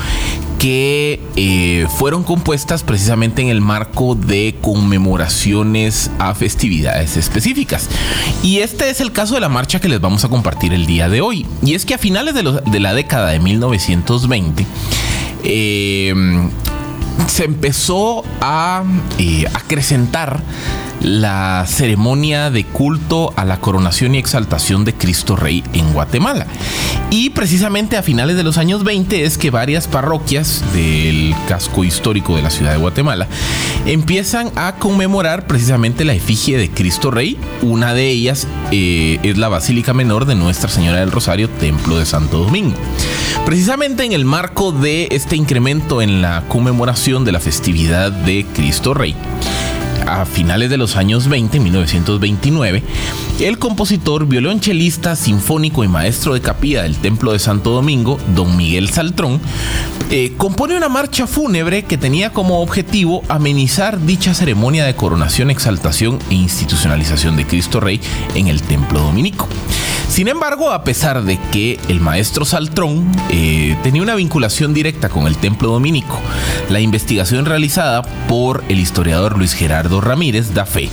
que 0.63 1.21
eh, 1.35 1.89
fueron 1.97 2.23
compuestas 2.23 2.85
precisamente 2.85 3.43
en 3.43 3.49
el 3.49 3.61
marco 3.61 4.15
de 4.15 4.55
conmemoraciones 4.61 6.09
a 6.21 6.37
festividades 6.37 7.17
específicas. 7.17 7.89
Y 8.45 8.59
este 8.59 8.89
es 8.89 9.01
el 9.01 9.11
caso 9.11 9.35
de 9.35 9.41
la 9.41 9.49
marcha 9.49 9.81
que 9.81 9.89
les 9.89 10.01
vamos 10.01 10.25
a 10.25 10.29
compartir 10.29 10.73
el 10.73 10.87
día 10.87 11.09
de 11.09 11.21
hoy. 11.21 11.49
Y 11.65 11.75
es 11.75 11.85
que 11.85 11.95
a 11.95 11.99
finales 11.99 12.37
de, 12.37 12.79
la 12.79 12.95
década 12.95 13.31
de 13.31 13.41
1920, 13.41 14.65
eh, 15.43 16.15
se 17.27 17.43
empezó 17.43 18.23
a 18.41 18.85
eh, 19.19 19.47
acrecentar 19.55 20.45
la 21.03 21.65
ceremonia 21.67 22.51
de 22.51 22.65
culto 22.65 23.33
a 23.37 23.45
la 23.45 23.61
coronación 23.61 24.15
y 24.15 24.19
exaltación 24.19 24.85
de 24.85 24.95
Cristo 24.95 25.37
Rey 25.37 25.65
en 25.73 25.93
Guatemala. 25.93 26.47
Y 27.11 27.31
precisamente 27.31 27.97
a 27.97 28.03
finales 28.03 28.37
de 28.37 28.43
los 28.43 28.59
años 28.59 28.85
20 28.85 29.25
es 29.25 29.37
que 29.37 29.51
varias 29.51 29.89
parroquias 29.89 30.63
del 30.73 31.35
casco 31.49 31.85
histórico 31.85 32.37
de 32.37 32.43
la 32.43 32.51
ciudad 32.51 32.73
de 32.73 32.79
Guatemala 32.79 33.27
empiezan 33.87 34.51
a 34.55 34.77
conmemorar 34.77 35.47
precisamente 35.47 36.05
la 36.05 36.15
efigie 36.15 36.57
de 36.57 36.71
Cristo 36.71 37.11
Rey. 37.11 37.37
Una 37.63 37.95
de 37.95 38.09
ellas 38.09 38.47
eh, 38.71 39.19
es 39.23 39.37
la 39.39 39.49
Basílica 39.49 39.93
Menor 39.93 40.25
de 40.25 40.35
Nuestra 40.35 40.71
Señora 40.71 41.01
del 41.01 41.11
Rosario, 41.11 41.49
Templo 41.49 41.99
de 41.99 42.07
Santo 42.07 42.39
Domingo. 42.39 42.77
Precisamente 43.45 44.05
en 44.05 44.13
el 44.13 44.25
marco 44.25 44.73
de 44.73 45.09
este 45.11 45.37
incremento 45.37 46.01
en 46.01 46.23
la 46.23 46.45
conmemoración 46.49 47.25
de 47.25 47.33
la 47.33 47.41
festividad 47.41 48.13
de 48.13 48.47
Cristo 48.55 48.95
Rey, 48.95 49.17
a 50.07 50.25
finales 50.25 50.71
de 50.71 50.77
los 50.77 50.97
años 50.97 51.29
20, 51.29 51.61
1929, 51.61 52.83
el 53.41 53.59
compositor, 53.59 54.27
violonchelista, 54.27 55.17
sinfónico 55.17 55.85
y 55.85 55.89
maestro 55.89 56.35
de 56.35 56.41
capilla 56.41 56.83
del 56.83 56.97
Templo 56.97 57.33
de 57.33 57.39
Santo 57.39 57.71
Domingo, 57.71 58.19
don 58.35 58.57
Miguel 58.57 58.91
Saltrón, 58.91 59.41
eh, 60.11 60.35
compone 60.37 60.77
una 60.77 60.89
marcha 60.89 61.27
fúnebre 61.27 61.85
que 61.85 61.99
tenía 61.99 62.33
como 62.33 62.61
objetivo 62.61 63.23
amenizar 63.29 64.01
dicha 64.01 64.35
ceremonia 64.35 64.85
de 64.85 64.95
coronación, 64.95 65.51
exaltación 65.51 66.19
e 66.31 66.35
institucionalización 66.35 67.37
de 67.37 67.47
Cristo 67.47 67.81
Rey 67.81 68.01
en 68.35 68.49
el 68.49 68.63
Templo 68.63 69.01
Dominico. 69.01 69.49
Sin 70.13 70.29
embargo, 70.29 70.73
a 70.73 70.85
pesar 70.85 71.23
de 71.25 71.39
que 71.53 71.81
el 71.89 71.99
maestro 71.99 72.45
Saltrón 72.45 73.11
eh, 73.31 73.79
tenía 73.83 74.03
una 74.03 74.15
vinculación 74.15 74.75
directa 74.75 75.09
con 75.09 75.27
el 75.27 75.39
templo 75.39 75.71
dominico, 75.71 76.21
la 76.69 76.81
investigación 76.81 77.47
realizada 77.47 78.03
por 78.29 78.63
el 78.69 78.79
historiador 78.79 79.39
Luis 79.39 79.55
Gerardo 79.55 80.03
Ramírez 80.03 80.53
da 80.53 80.67
fe 80.67 80.91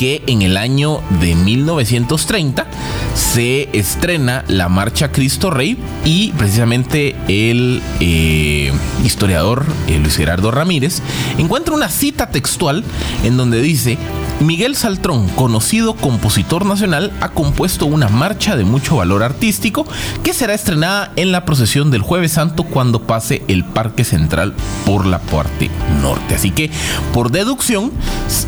que 0.00 0.24
en 0.26 0.42
el 0.42 0.56
año 0.56 1.00
de 1.20 1.36
1930 1.36 2.66
se 3.14 3.68
estrena 3.72 4.44
la 4.48 4.68
Marcha 4.68 5.12
Cristo 5.12 5.50
Rey 5.50 5.78
y 6.04 6.32
precisamente 6.32 7.16
el 7.28 7.82
eh, 8.00 8.72
historiador 9.04 9.64
eh, 9.88 9.98
Luis 9.98 10.16
Gerardo 10.16 10.50
Ramírez 10.50 11.02
encuentra 11.38 11.74
una 11.74 11.88
cita 11.88 12.30
textual 12.30 12.84
en 13.24 13.36
donde 13.36 13.60
dice 13.60 13.98
Miguel 14.40 14.74
Saltrón, 14.74 15.28
conocido 15.28 15.94
compositor 15.94 16.64
nacional, 16.64 17.12
ha 17.20 17.28
compuesto 17.28 17.84
una 17.84 18.08
marcha 18.08 18.56
de 18.56 18.64
mucho 18.64 18.96
valor 18.96 19.22
artístico 19.22 19.86
que 20.22 20.32
será 20.32 20.54
estrenada 20.54 21.12
en 21.16 21.30
la 21.30 21.44
procesión 21.44 21.90
del 21.90 22.00
Jueves 22.00 22.32
Santo 22.32 22.64
cuando 22.64 23.02
pase 23.02 23.42
el 23.48 23.64
Parque 23.64 24.02
Central 24.02 24.54
por 24.86 25.04
la 25.04 25.18
parte 25.18 25.70
norte. 26.00 26.36
Así 26.36 26.52
que, 26.52 26.70
por 27.12 27.30
deducción 27.30 27.92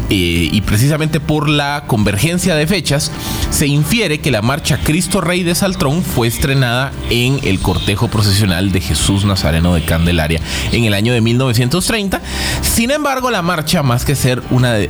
eh, 0.08 0.48
y 0.50 0.60
precisamente 0.62 1.20
por 1.20 1.50
la 1.50 1.84
convergencia 1.86 2.54
de 2.54 2.66
fechas, 2.66 3.10
se 3.50 3.66
infiere 3.66 4.20
que 4.20 4.30
la 4.30 4.40
marcha 4.40 4.61
Cristo 4.84 5.20
Rey 5.20 5.42
de 5.42 5.54
Saltrón 5.54 6.02
fue 6.02 6.28
estrenada 6.28 6.92
en 7.10 7.40
el 7.42 7.60
cortejo 7.60 8.08
procesional 8.08 8.72
de 8.72 8.80
Jesús 8.80 9.24
Nazareno 9.24 9.74
de 9.74 9.84
Candelaria 9.84 10.40
en 10.72 10.84
el 10.84 10.94
año 10.94 11.12
de 11.12 11.20
1930. 11.20 12.22
Sin 12.62 12.90
embargo, 12.90 13.30
la 13.30 13.42
marcha, 13.42 13.82
más 13.82 14.04
que 14.04 14.14
ser 14.14 14.42
una 14.50 14.78
eh, 14.78 14.88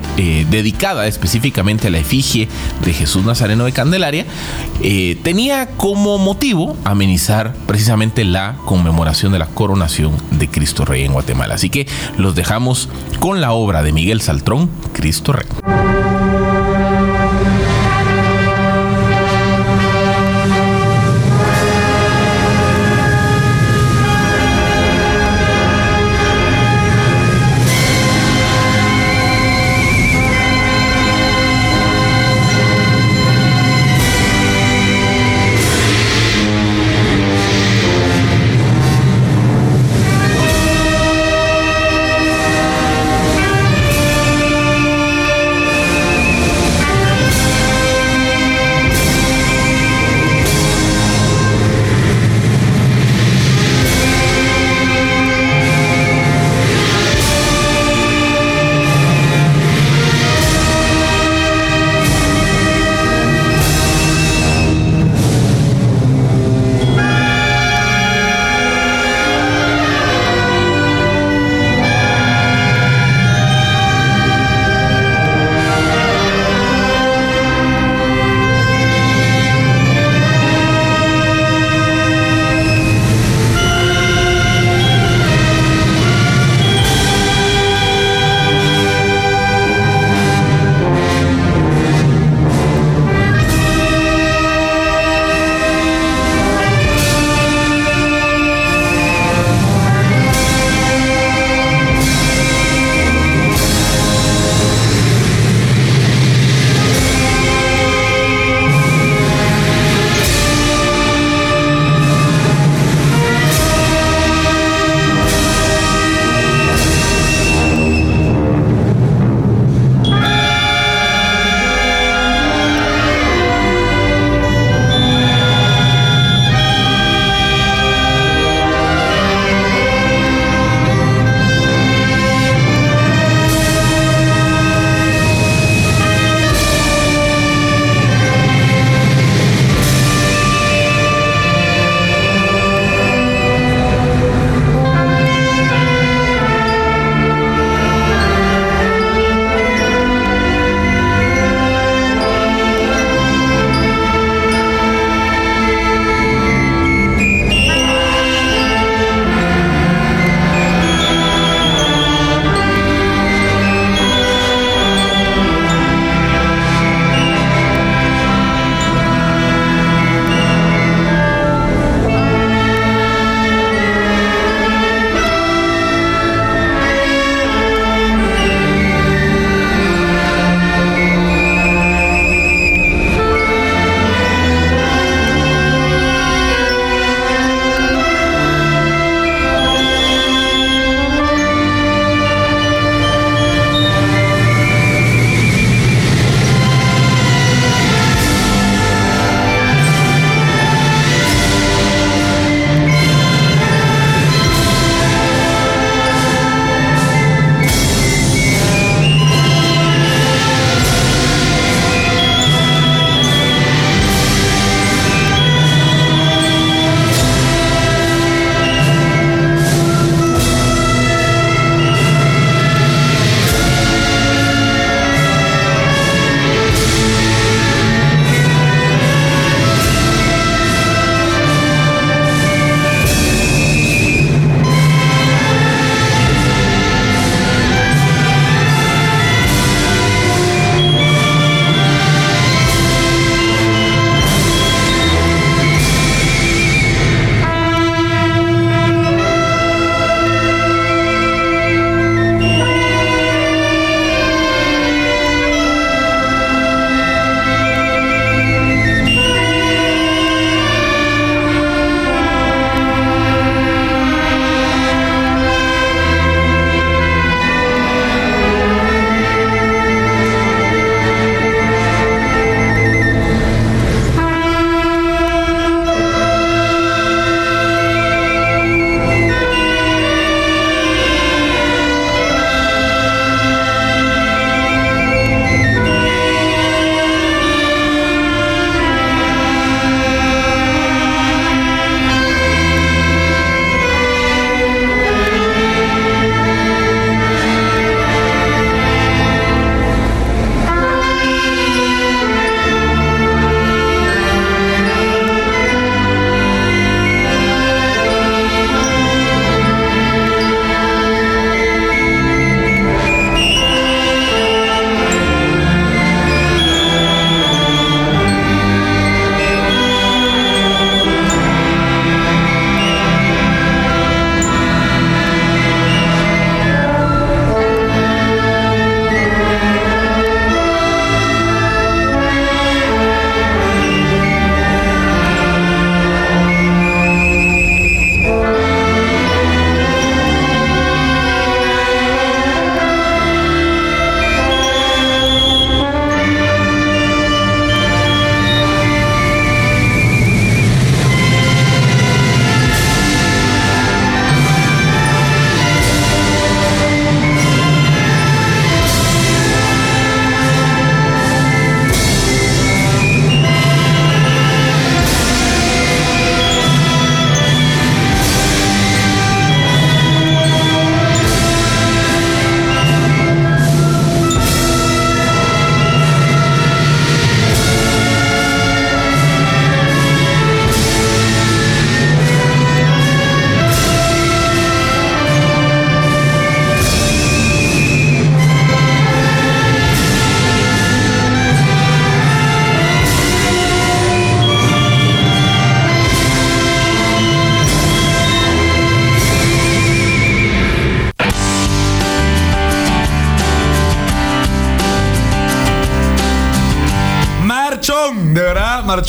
dedicada 0.50 1.06
específicamente 1.06 1.88
a 1.88 1.90
la 1.90 1.98
efigie 1.98 2.48
de 2.84 2.92
Jesús 2.92 3.24
Nazareno 3.24 3.64
de 3.64 3.72
Candelaria, 3.72 4.24
eh, 4.82 5.18
tenía 5.22 5.66
como 5.76 6.18
motivo 6.18 6.76
amenizar 6.84 7.54
precisamente 7.66 8.24
la 8.24 8.56
conmemoración 8.64 9.32
de 9.32 9.40
la 9.40 9.46
coronación 9.46 10.16
de 10.30 10.48
Cristo 10.48 10.84
Rey 10.84 11.04
en 11.04 11.12
Guatemala. 11.12 11.54
Así 11.54 11.70
que 11.70 11.88
los 12.16 12.34
dejamos 12.34 12.88
con 13.18 13.40
la 13.40 13.52
obra 13.52 13.82
de 13.82 13.92
Miguel 13.92 14.20
Saltrón, 14.20 14.70
Cristo 14.92 15.32
Rey. 15.32 15.46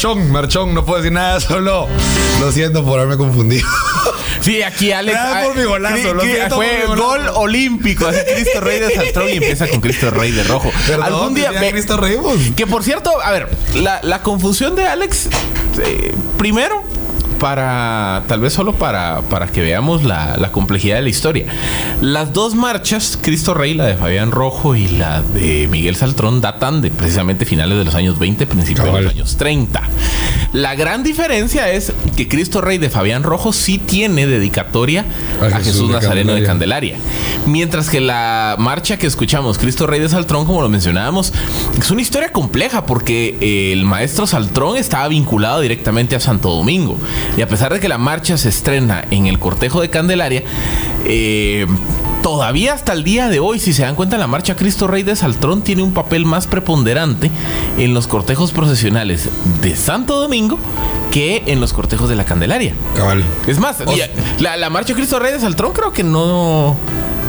Marchón, 0.03 0.31
Marchón, 0.33 0.73
no 0.73 0.83
puedo 0.83 0.97
decir 1.01 1.13
nada, 1.13 1.39
solo 1.39 1.87
lo 2.41 2.51
siento 2.51 2.83
por 2.83 2.99
haberme 2.99 3.15
confundido. 3.15 3.65
Sí, 4.41 4.61
aquí 4.61 4.91
Alex. 4.91 5.17
Gracias 5.17 5.45
por 5.45 5.55
mi 5.55 5.63
golazo, 5.63 6.13
lo 6.13 6.21
siento 6.23 6.55
fue 6.57 6.67
por 6.67 6.77
mi 6.97 7.01
golazo. 7.01 7.03
gol 7.07 7.29
olímpico. 7.35 8.07
Así 8.07 8.19
Cristo 8.35 8.59
Rey 8.59 8.79
de 8.81 8.93
Saltrón 8.93 9.29
y 9.29 9.33
empieza 9.37 9.67
con 9.69 9.79
Cristo 9.79 10.09
Rey 10.11 10.31
de 10.31 10.43
Rojo. 10.43 10.69
Perdón, 10.87 11.05
Algún 11.05 11.33
día. 11.35 11.51
ve- 11.51 11.71
Cristo 11.71 11.95
Rey, 11.95 12.17
pues. 12.21 12.51
que 12.53 12.67
por 12.67 12.83
cierto, 12.83 13.11
a 13.23 13.31
ver, 13.31 13.47
la, 13.75 14.01
la 14.03 14.21
confusión 14.21 14.75
de 14.75 14.85
Alex. 14.87 15.29
eh, 15.81 16.13
primero. 16.37 16.83
Para, 17.43 18.23
tal 18.29 18.39
vez 18.39 18.53
solo 18.53 18.71
para, 18.71 19.19
para 19.23 19.47
que 19.47 19.59
veamos 19.59 20.05
la, 20.05 20.37
la 20.37 20.53
complejidad 20.53 20.95
de 20.95 21.01
la 21.01 21.09
historia. 21.09 21.45
Las 21.99 22.31
dos 22.31 22.55
marchas, 22.55 23.19
Cristo 23.21 23.53
Rey, 23.53 23.73
la 23.73 23.85
de 23.85 23.95
Fabián 23.95 24.31
Rojo 24.31 24.77
y 24.77 24.87
la 24.87 25.21
de 25.21 25.67
Miguel 25.69 25.97
Saltrón, 25.97 26.39
datan 26.39 26.81
de 26.81 26.89
precisamente 26.89 27.43
finales 27.43 27.77
de 27.77 27.83
los 27.83 27.95
años 27.95 28.17
20, 28.17 28.47
principios 28.47 28.85
Cabal. 28.85 29.01
de 29.01 29.07
los 29.07 29.13
años 29.15 29.35
30. 29.35 29.81
La 30.53 30.75
gran 30.75 31.03
diferencia 31.03 31.69
es 31.69 31.91
que 32.15 32.29
Cristo 32.29 32.61
Rey 32.61 32.77
de 32.77 32.89
Fabián 32.89 33.23
Rojo 33.23 33.51
sí 33.51 33.77
tiene 33.77 34.25
dedicatoria 34.25 35.03
A 35.41 35.47
a, 35.47 35.59
Jesús 35.59 35.89
Nazareno 35.89 36.35
de 36.35 36.43
Candelaria. 36.43 36.93
Candelaria. 36.93 37.32
Mientras 37.45 37.89
que 37.89 37.99
la 37.99 38.55
marcha 38.57 38.97
que 38.97 39.05
escuchamos, 39.05 39.57
Cristo 39.57 39.85
Rey 39.85 39.99
de 39.99 40.07
Saltrón, 40.07 40.45
como 40.45 40.61
lo 40.61 40.69
mencionábamos, 40.69 41.33
es 41.77 41.91
una 41.91 42.01
historia 42.01 42.31
compleja 42.31 42.85
porque 42.85 43.37
eh, 43.41 43.73
el 43.73 43.83
maestro 43.85 44.25
Saltrón 44.27 44.77
estaba 44.77 45.07
vinculado 45.09 45.59
directamente 45.59 46.15
a 46.15 46.19
Santo 46.19 46.49
Domingo. 46.49 46.97
Y 47.37 47.41
a 47.41 47.47
pesar 47.47 47.73
de 47.73 47.79
que 47.79 47.89
la 47.89 47.97
marcha 47.97 48.37
se 48.37 48.49
estrena 48.49 49.05
en 49.11 49.27
el 49.27 49.39
cortejo 49.39 49.81
de 49.81 49.89
Candelaria, 49.89 50.43
eh, 51.05 51.67
todavía 52.21 52.73
hasta 52.73 52.93
el 52.93 53.03
día 53.03 53.27
de 53.27 53.39
hoy, 53.39 53.59
si 53.59 53.73
se 53.73 53.83
dan 53.83 53.95
cuenta, 53.95 54.17
la 54.17 54.27
marcha 54.27 54.55
Cristo 54.55 54.87
Rey 54.87 55.03
de 55.03 55.15
Saltrón 55.15 55.63
tiene 55.63 55.83
un 55.83 55.93
papel 55.93 56.25
más 56.25 56.47
preponderante 56.47 57.29
en 57.77 57.93
los 57.93 58.07
cortejos 58.07 58.51
procesionales 58.51 59.29
de 59.61 59.75
Santo 59.75 60.19
Domingo 60.19 60.57
que 61.11 61.43
en 61.47 61.59
los 61.59 61.73
cortejos 61.73 62.09
de 62.09 62.15
la 62.15 62.23
Candelaria. 62.23 62.73
Cabal. 62.95 63.23
Es 63.45 63.59
más, 63.59 63.77
la, 64.39 64.55
la 64.55 64.69
marcha 64.69 64.93
Cristo 64.93 65.19
Rey 65.19 65.33
de 65.33 65.39
Saltrón 65.41 65.73
creo 65.73 65.91
que 65.91 66.03
no, 66.03 66.77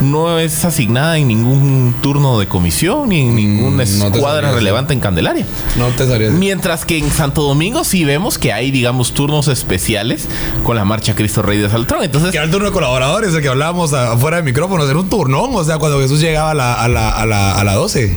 no 0.01 0.39
es 0.39 0.65
asignada 0.65 1.17
en 1.17 1.27
ningún 1.27 1.95
turno 2.01 2.39
de 2.39 2.47
comisión 2.47 3.09
ni 3.09 3.21
en 3.21 3.35
ninguna 3.35 3.83
Mm, 3.85 3.99
no 3.99 4.11
te 4.11 4.17
escuadra 4.17 4.51
relevante 4.51 4.93
en 4.93 4.99
Candelaria. 4.99 5.45
No 5.75 5.87
te 5.89 6.07
sabría. 6.07 6.29
Mientras 6.31 6.85
que 6.85 6.97
en 6.97 7.11
Santo 7.11 7.43
Domingo 7.43 7.83
sí 7.83 8.05
vemos 8.05 8.37
que 8.37 8.53
hay, 8.53 8.71
digamos, 8.71 9.13
turnos 9.13 9.47
especiales 9.47 10.27
con 10.63 10.75
la 10.75 10.85
marcha 10.85 11.15
Cristo 11.15 11.41
Rey 11.41 11.57
de 11.57 11.69
Saltrón. 11.69 12.03
Entonces, 12.03 12.31
Que 12.31 12.37
era 12.37 12.45
el 12.45 12.51
turno 12.51 12.67
de 12.67 12.73
colaboradores, 12.73 13.33
el 13.33 13.41
que 13.41 13.47
hablábamos 13.49 13.93
afuera 13.93 14.37
de 14.37 14.43
micrófonos, 14.43 14.89
era 14.89 14.99
un 14.99 15.09
turnón, 15.09 15.49
o 15.53 15.63
sea, 15.63 15.77
cuando 15.77 15.99
Jesús 15.99 16.19
llegaba 16.21 16.51
a 16.51 16.53
la, 16.53 16.73
a 16.73 16.87
la, 16.87 17.09
a 17.09 17.25
la, 17.25 17.51
a 17.53 17.63
la 17.63 17.73
12. 17.73 18.15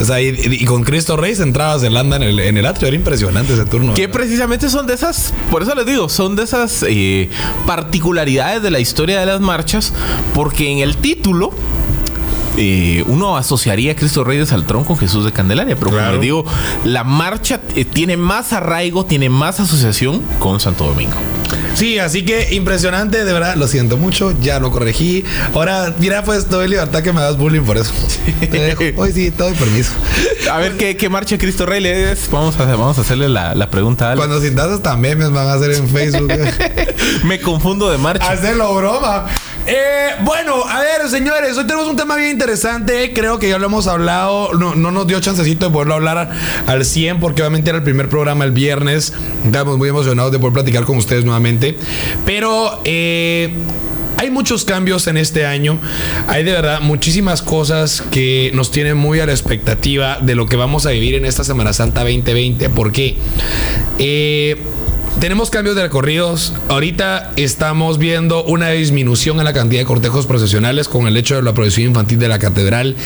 O 0.00 0.04
sea, 0.04 0.20
y, 0.20 0.28
y 0.28 0.64
con 0.64 0.82
Cristo 0.82 1.16
Rey 1.16 1.34
entraba 1.38 1.78
Zelanda 1.78 2.16
en 2.16 2.22
el, 2.22 2.40
en 2.40 2.56
el 2.56 2.66
atrio, 2.66 2.88
era 2.88 2.96
impresionante 2.96 3.52
ese 3.54 3.64
turno. 3.64 3.94
que 3.94 4.02
¿verdad? 4.06 4.18
precisamente 4.18 4.68
son 4.68 4.86
de 4.86 4.94
esas, 4.94 5.32
por 5.50 5.62
eso 5.62 5.74
les 5.74 5.86
digo, 5.86 6.08
son 6.08 6.36
de 6.36 6.42
esas 6.44 6.84
eh, 6.88 7.30
particularidades 7.66 8.62
de 8.62 8.70
la 8.70 8.80
historia 8.80 9.20
de 9.20 9.26
las 9.26 9.40
marchas, 9.40 9.92
porque 10.34 10.70
en 10.70 10.78
el 10.78 10.96
título 10.96 11.52
eh, 12.56 13.04
uno 13.06 13.36
asociaría 13.36 13.92
a 13.92 13.96
Cristo 13.96 14.24
Rey 14.24 14.38
de 14.38 14.46
Saltrón 14.46 14.84
con 14.84 14.96
Jesús 14.96 15.24
de 15.24 15.32
Candelaria, 15.32 15.76
pero 15.76 15.90
como 15.90 16.10
les 16.12 16.20
digo, 16.20 16.44
la 16.84 17.04
marcha 17.04 17.60
eh, 17.74 17.84
tiene 17.84 18.16
más 18.16 18.52
arraigo, 18.52 19.04
tiene 19.04 19.28
más 19.28 19.60
asociación 19.60 20.22
con 20.38 20.60
Santo 20.60 20.84
Domingo. 20.84 21.16
Sí, 21.74 21.98
así 21.98 22.24
que 22.24 22.54
impresionante, 22.54 23.24
de 23.24 23.32
verdad, 23.32 23.56
lo 23.56 23.66
siento 23.66 23.96
mucho, 23.96 24.32
ya 24.40 24.60
lo 24.60 24.70
corregí. 24.70 25.24
Ahora, 25.54 25.92
mira, 25.98 26.22
pues, 26.22 26.48
doy 26.48 26.68
libertad 26.68 27.02
que 27.02 27.12
me 27.12 27.20
das 27.20 27.36
bullying 27.36 27.62
por 27.62 27.76
eso. 27.76 27.92
Te 28.40 28.46
dejo. 28.46 28.84
Hoy 29.00 29.12
sí, 29.12 29.32
te 29.32 29.42
doy 29.42 29.54
permiso. 29.54 29.90
A 30.50 30.58
ver 30.58 30.76
qué, 30.76 30.96
qué 30.96 31.08
marcha 31.08 31.36
Cristo 31.36 31.66
Rey 31.66 31.80
le 31.80 32.12
es. 32.12 32.30
Vamos 32.30 32.58
a, 32.60 32.64
vamos 32.64 32.96
a 32.98 33.00
hacerle 33.00 33.28
la, 33.28 33.56
la 33.56 33.70
pregunta 33.70 34.06
a 34.06 34.12
Alex. 34.12 34.24
Cuando 34.24 34.40
sintas 34.40 34.70
hasta 34.70 34.96
memes 34.96 35.32
van 35.32 35.48
a 35.48 35.54
hacer 35.54 35.72
en 35.72 35.88
Facebook. 35.88 36.32
Me 37.24 37.40
confundo 37.40 37.90
de 37.90 37.98
marcha. 37.98 38.30
Hacerlo 38.30 38.72
broma. 38.76 39.26
Eh, 39.66 40.10
bueno, 40.22 40.62
a 40.68 40.80
ver, 40.80 41.08
señores, 41.08 41.56
hoy 41.56 41.66
tenemos 41.66 41.88
un 41.88 41.96
tema 41.96 42.16
bien 42.16 42.30
interesante. 42.30 43.12
Creo 43.14 43.38
que 43.38 43.48
ya 43.48 43.58
lo 43.58 43.66
hemos 43.66 43.86
hablado. 43.86 44.52
No, 44.52 44.74
no 44.74 44.90
nos 44.90 45.06
dio 45.06 45.18
chancecito 45.20 45.66
de 45.66 45.72
poderlo 45.72 45.94
hablar 45.94 46.30
al 46.66 46.84
100 46.84 47.18
porque 47.18 47.42
obviamente 47.42 47.70
era 47.70 47.78
el 47.78 47.84
primer 47.84 48.08
programa 48.10 48.44
el 48.44 48.52
viernes. 48.52 49.14
Estábamos 49.44 49.78
muy 49.78 49.88
emocionados 49.88 50.32
de 50.32 50.38
poder 50.38 50.52
platicar 50.52 50.84
con 50.84 50.98
ustedes 50.98 51.24
nuevamente. 51.24 51.78
Pero 52.26 52.82
eh, 52.84 53.54
hay 54.18 54.30
muchos 54.30 54.66
cambios 54.66 55.06
en 55.06 55.16
este 55.16 55.46
año. 55.46 55.78
Hay 56.28 56.44
de 56.44 56.52
verdad 56.52 56.80
muchísimas 56.82 57.40
cosas 57.40 58.02
que 58.10 58.50
nos 58.52 58.70
tienen 58.70 58.98
muy 58.98 59.20
a 59.20 59.26
la 59.26 59.32
expectativa 59.32 60.18
de 60.20 60.34
lo 60.34 60.46
que 60.46 60.56
vamos 60.56 60.84
a 60.84 60.90
vivir 60.90 61.14
en 61.14 61.24
esta 61.24 61.42
Semana 61.42 61.72
Santa 61.72 62.00
2020. 62.00 62.68
¿Por 62.68 62.92
qué? 62.92 63.16
Eh, 63.98 64.62
tenemos 65.20 65.50
cambios 65.50 65.76
de 65.76 65.82
recorridos. 65.82 66.52
Ahorita 66.68 67.32
estamos 67.36 67.98
viendo 67.98 68.44
una 68.44 68.70
disminución 68.70 69.38
en 69.38 69.44
la 69.44 69.52
cantidad 69.52 69.80
de 69.80 69.86
cortejos 69.86 70.26
procesionales 70.26 70.88
con 70.88 71.06
el 71.06 71.16
hecho 71.16 71.36
de 71.36 71.42
la 71.42 71.54
procesión 71.54 71.88
infantil 71.88 72.18
de 72.18 72.28
la 72.28 72.38
catedral. 72.38 72.96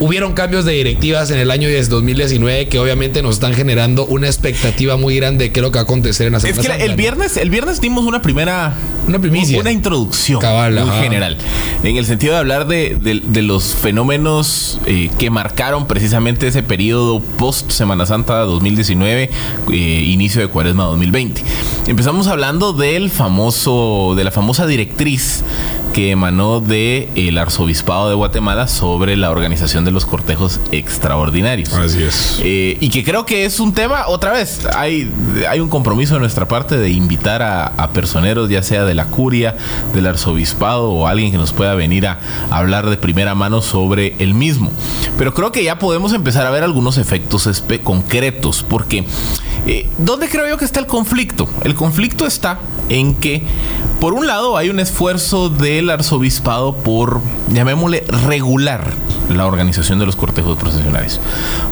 Hubieron 0.00 0.32
cambios 0.32 0.64
de 0.64 0.72
directivas 0.72 1.30
en 1.30 1.38
el 1.38 1.50
año 1.50 1.68
de 1.68 1.82
2019 1.84 2.68
que 2.68 2.78
obviamente 2.80 3.22
nos 3.22 3.34
están 3.36 3.54
generando 3.54 4.04
una 4.06 4.26
expectativa 4.26 4.96
muy 4.96 5.14
grande 5.16 5.44
de 5.44 5.52
qué 5.52 5.60
es 5.60 5.62
lo 5.62 5.70
que 5.70 5.76
va 5.76 5.82
a 5.82 5.84
acontecer 5.84 6.26
en 6.26 6.32
la 6.32 6.38
Es 6.38 6.42
Semana 6.42 6.62
que 6.62 6.68
Santa, 6.68 6.84
el 6.84 6.90
¿no? 6.92 6.96
viernes, 6.96 7.36
el 7.36 7.50
viernes 7.50 7.80
dimos 7.80 8.04
una 8.04 8.20
primera. 8.20 8.74
Una 9.06 9.18
primicia. 9.18 9.58
Una 9.60 9.70
introducción 9.70 10.40
Cabal, 10.40 10.72
muy 10.74 10.88
ajá. 10.88 11.02
general. 11.02 11.36
En 11.82 11.96
el 11.96 12.06
sentido 12.06 12.32
de 12.32 12.38
hablar 12.40 12.66
de, 12.66 12.96
de- 13.00 13.20
de 13.24 13.42
los 13.42 13.74
fenómenos 13.74 14.80
eh, 14.86 15.10
que 15.18 15.30
marcaron 15.30 15.86
precisamente 15.86 16.46
ese 16.48 16.62
periodo 16.62 17.20
post 17.20 17.70
Semana 17.70 18.06
Santa 18.06 18.38
2019, 18.40 19.30
eh, 19.70 19.76
inicio 19.76 20.40
de 20.40 20.48
Cuaresma 20.48 20.84
2020. 20.84 21.42
Empezamos 21.86 22.26
hablando 22.28 22.72
del 22.72 23.10
famoso, 23.10 24.14
de 24.16 24.24
la 24.24 24.30
famosa 24.30 24.66
directriz 24.66 25.44
que 25.92 26.10
emanó 26.10 26.60
del 26.60 27.38
arzobispado 27.38 28.08
de 28.08 28.14
Guatemala 28.16 28.66
sobre 28.68 29.16
la 29.16 29.30
organización 29.30 29.83
de 29.84 29.90
los 29.90 30.06
cortejos 30.06 30.60
extraordinarios. 30.72 31.72
Así 31.72 32.02
es. 32.02 32.40
Eh, 32.42 32.76
y 32.80 32.88
que 32.90 33.04
creo 33.04 33.26
que 33.26 33.44
es 33.44 33.60
un 33.60 33.72
tema, 33.72 34.06
otra 34.08 34.32
vez, 34.32 34.66
hay, 34.74 35.10
hay 35.48 35.60
un 35.60 35.68
compromiso 35.68 36.14
de 36.14 36.20
nuestra 36.20 36.46
parte 36.46 36.76
de 36.76 36.90
invitar 36.90 37.42
a, 37.42 37.66
a 37.66 37.90
personeros, 37.90 38.48
ya 38.48 38.62
sea 38.62 38.84
de 38.84 38.94
la 38.94 39.06
curia, 39.06 39.56
del 39.94 40.06
arzobispado 40.06 40.90
o 40.90 41.06
alguien 41.06 41.30
que 41.32 41.38
nos 41.38 41.52
pueda 41.52 41.74
venir 41.74 42.06
a, 42.06 42.18
hablar 42.50 42.88
de 42.88 42.96
primera 42.96 43.34
mano 43.34 43.62
sobre 43.62 44.16
el 44.18 44.34
mismo. 44.34 44.70
Pero 45.18 45.34
creo 45.34 45.52
que 45.52 45.64
ya 45.64 45.78
podemos 45.78 46.12
empezar 46.12 46.46
a 46.46 46.50
ver 46.50 46.62
algunos 46.62 46.98
efectos 46.98 47.48
concretos, 47.82 48.64
porque 48.68 49.04
eh, 49.66 49.88
¿dónde 49.98 50.28
creo 50.28 50.48
yo 50.48 50.58
que 50.58 50.64
está 50.64 50.80
el 50.80 50.86
conflicto? 50.86 51.48
El 51.62 51.74
conflicto 51.74 52.26
está 52.26 52.58
en 52.88 53.14
que, 53.14 53.42
por 54.00 54.12
un 54.12 54.26
lado, 54.26 54.56
hay 54.56 54.70
un 54.70 54.80
esfuerzo 54.80 55.48
del 55.48 55.90
arzobispado 55.90 56.76
por, 56.76 57.20
llamémosle, 57.50 58.04
regular 58.26 58.92
la 59.28 59.46
organización 59.46 59.98
de 59.98 60.06
los 60.06 60.16
cortejos 60.16 60.58
procesionales. 60.58 61.20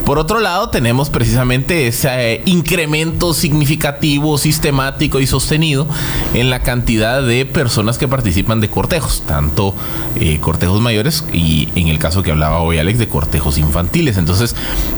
Por 0.04 0.18
otro 0.18 0.40
lado, 0.40 0.70
tenemos 0.70 1.10
precisamente 1.10 1.86
ese 1.86 2.34
eh, 2.34 2.42
incremento 2.46 3.34
significativo, 3.34 4.38
sistemático 4.38 5.20
y 5.20 5.26
sostenido 5.26 5.86
en 6.34 6.50
la 6.50 6.60
cantidad 6.60 7.22
de 7.22 7.44
personas 7.44 7.98
que 7.98 8.08
participan 8.08 8.60
de 8.60 8.68
cortejos, 8.68 9.22
tanto 9.26 9.74
eh, 10.16 10.38
cortejos 10.40 10.80
mayores 10.80 11.24
y 11.32 11.68
en 11.74 11.88
el 11.88 11.98
caso 11.98 12.22
que 12.22 12.30
hablaba 12.30 12.60
hoy 12.60 12.78
Alex 12.78 12.98
de 12.98 13.08
cortejos 13.08 13.58
infantiles. 13.58 14.16
Entonces, 14.16 14.56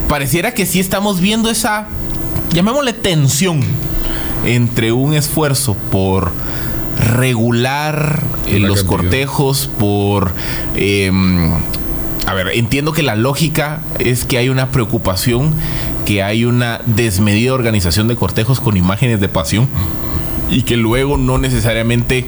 pareciera 0.08 0.54
que 0.54 0.66
sí 0.66 0.80
estamos 0.80 1.20
viendo 1.20 1.50
esa, 1.50 1.88
llamémosle 2.52 2.92
tensión 2.92 3.60
entre 4.44 4.92
un 4.92 5.14
esfuerzo 5.14 5.74
por 5.90 6.32
regular 6.98 8.22
eh, 8.46 8.60
los 8.60 8.80
cantidad. 8.80 9.02
cortejos, 9.02 9.70
por... 9.78 10.32
a 12.26 12.34
ver, 12.34 12.48
entiendo 12.54 12.92
que 12.92 13.02
la 13.02 13.16
lógica 13.16 13.82
es 13.98 14.24
que 14.24 14.38
hay 14.38 14.48
una 14.48 14.70
preocupación, 14.70 15.54
que 16.06 16.22
hay 16.22 16.44
una 16.44 16.80
desmedida 16.86 17.52
organización 17.52 18.08
de 18.08 18.16
cortejos 18.16 18.60
con 18.60 18.76
imágenes 18.76 19.20
de 19.20 19.28
pasión 19.28 19.68
y 20.50 20.62
que 20.62 20.76
luego 20.76 21.16
no 21.16 21.38
necesariamente 21.38 22.26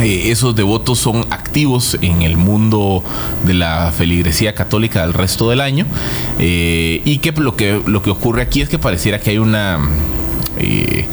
eh, 0.00 0.30
esos 0.30 0.54
devotos 0.54 0.98
son 0.98 1.26
activos 1.30 1.98
en 2.02 2.22
el 2.22 2.36
mundo 2.36 3.02
de 3.44 3.54
la 3.54 3.92
feligresía 3.96 4.54
católica 4.54 5.02
del 5.02 5.14
resto 5.14 5.48
del 5.50 5.60
año. 5.60 5.86
Eh, 6.38 7.02
y 7.04 7.18
que 7.18 7.32
lo 7.32 7.56
que 7.56 7.80
lo 7.86 8.02
que 8.02 8.10
ocurre 8.10 8.42
aquí 8.42 8.60
es 8.60 8.68
que 8.68 8.78
pareciera 8.78 9.18
que 9.20 9.30
hay 9.30 9.38
una 9.38 9.78
eh, 10.58 11.06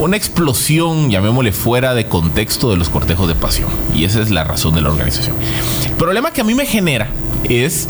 una 0.00 0.16
explosión, 0.16 1.10
llamémosle 1.10 1.52
fuera 1.52 1.94
de 1.94 2.06
contexto 2.06 2.70
de 2.70 2.78
los 2.78 2.88
cortejos 2.88 3.28
de 3.28 3.34
pasión. 3.34 3.68
Y 3.94 4.04
esa 4.04 4.22
es 4.22 4.30
la 4.30 4.44
razón 4.44 4.74
de 4.74 4.80
la 4.80 4.88
organización. 4.88 5.36
El 5.84 5.92
problema 5.92 6.32
que 6.32 6.40
a 6.40 6.44
mí 6.44 6.54
me 6.54 6.64
genera 6.64 7.08
es 7.44 7.88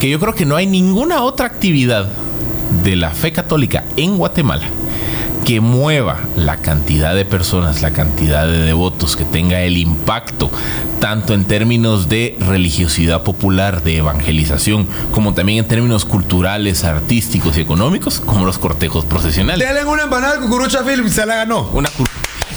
que 0.00 0.08
yo 0.08 0.18
creo 0.18 0.34
que 0.34 0.46
no 0.46 0.56
hay 0.56 0.66
ninguna 0.66 1.22
otra 1.22 1.46
actividad 1.46 2.08
de 2.82 2.96
la 2.96 3.10
fe 3.10 3.32
católica 3.32 3.84
en 3.96 4.16
Guatemala 4.16 4.66
que 5.44 5.60
mueva 5.60 6.20
la 6.36 6.58
cantidad 6.58 7.14
de 7.14 7.24
personas, 7.24 7.82
la 7.82 7.92
cantidad 7.92 8.46
de 8.46 8.58
devotos, 8.58 9.16
que 9.16 9.24
tenga 9.24 9.60
el 9.62 9.76
impacto, 9.76 10.50
tanto 11.00 11.34
en 11.34 11.44
términos 11.44 12.08
de 12.08 12.36
religiosidad 12.40 13.22
popular, 13.22 13.82
de 13.82 13.98
evangelización, 13.98 14.86
como 15.10 15.34
también 15.34 15.58
en 15.58 15.68
términos 15.68 16.04
culturales, 16.04 16.84
artísticos 16.84 17.56
y 17.56 17.60
económicos, 17.60 18.20
como 18.20 18.46
los 18.46 18.58
cortejos 18.58 19.04
procesionales. 19.04 19.66
Denle 19.66 19.84
una 19.84 20.04
empanada 20.04 20.34
de 20.34 20.40
cucurucha 20.40 20.84
Philip, 20.84 21.08
se 21.08 21.26
la 21.26 21.36
ganó. 21.36 21.70
Una 21.72 21.90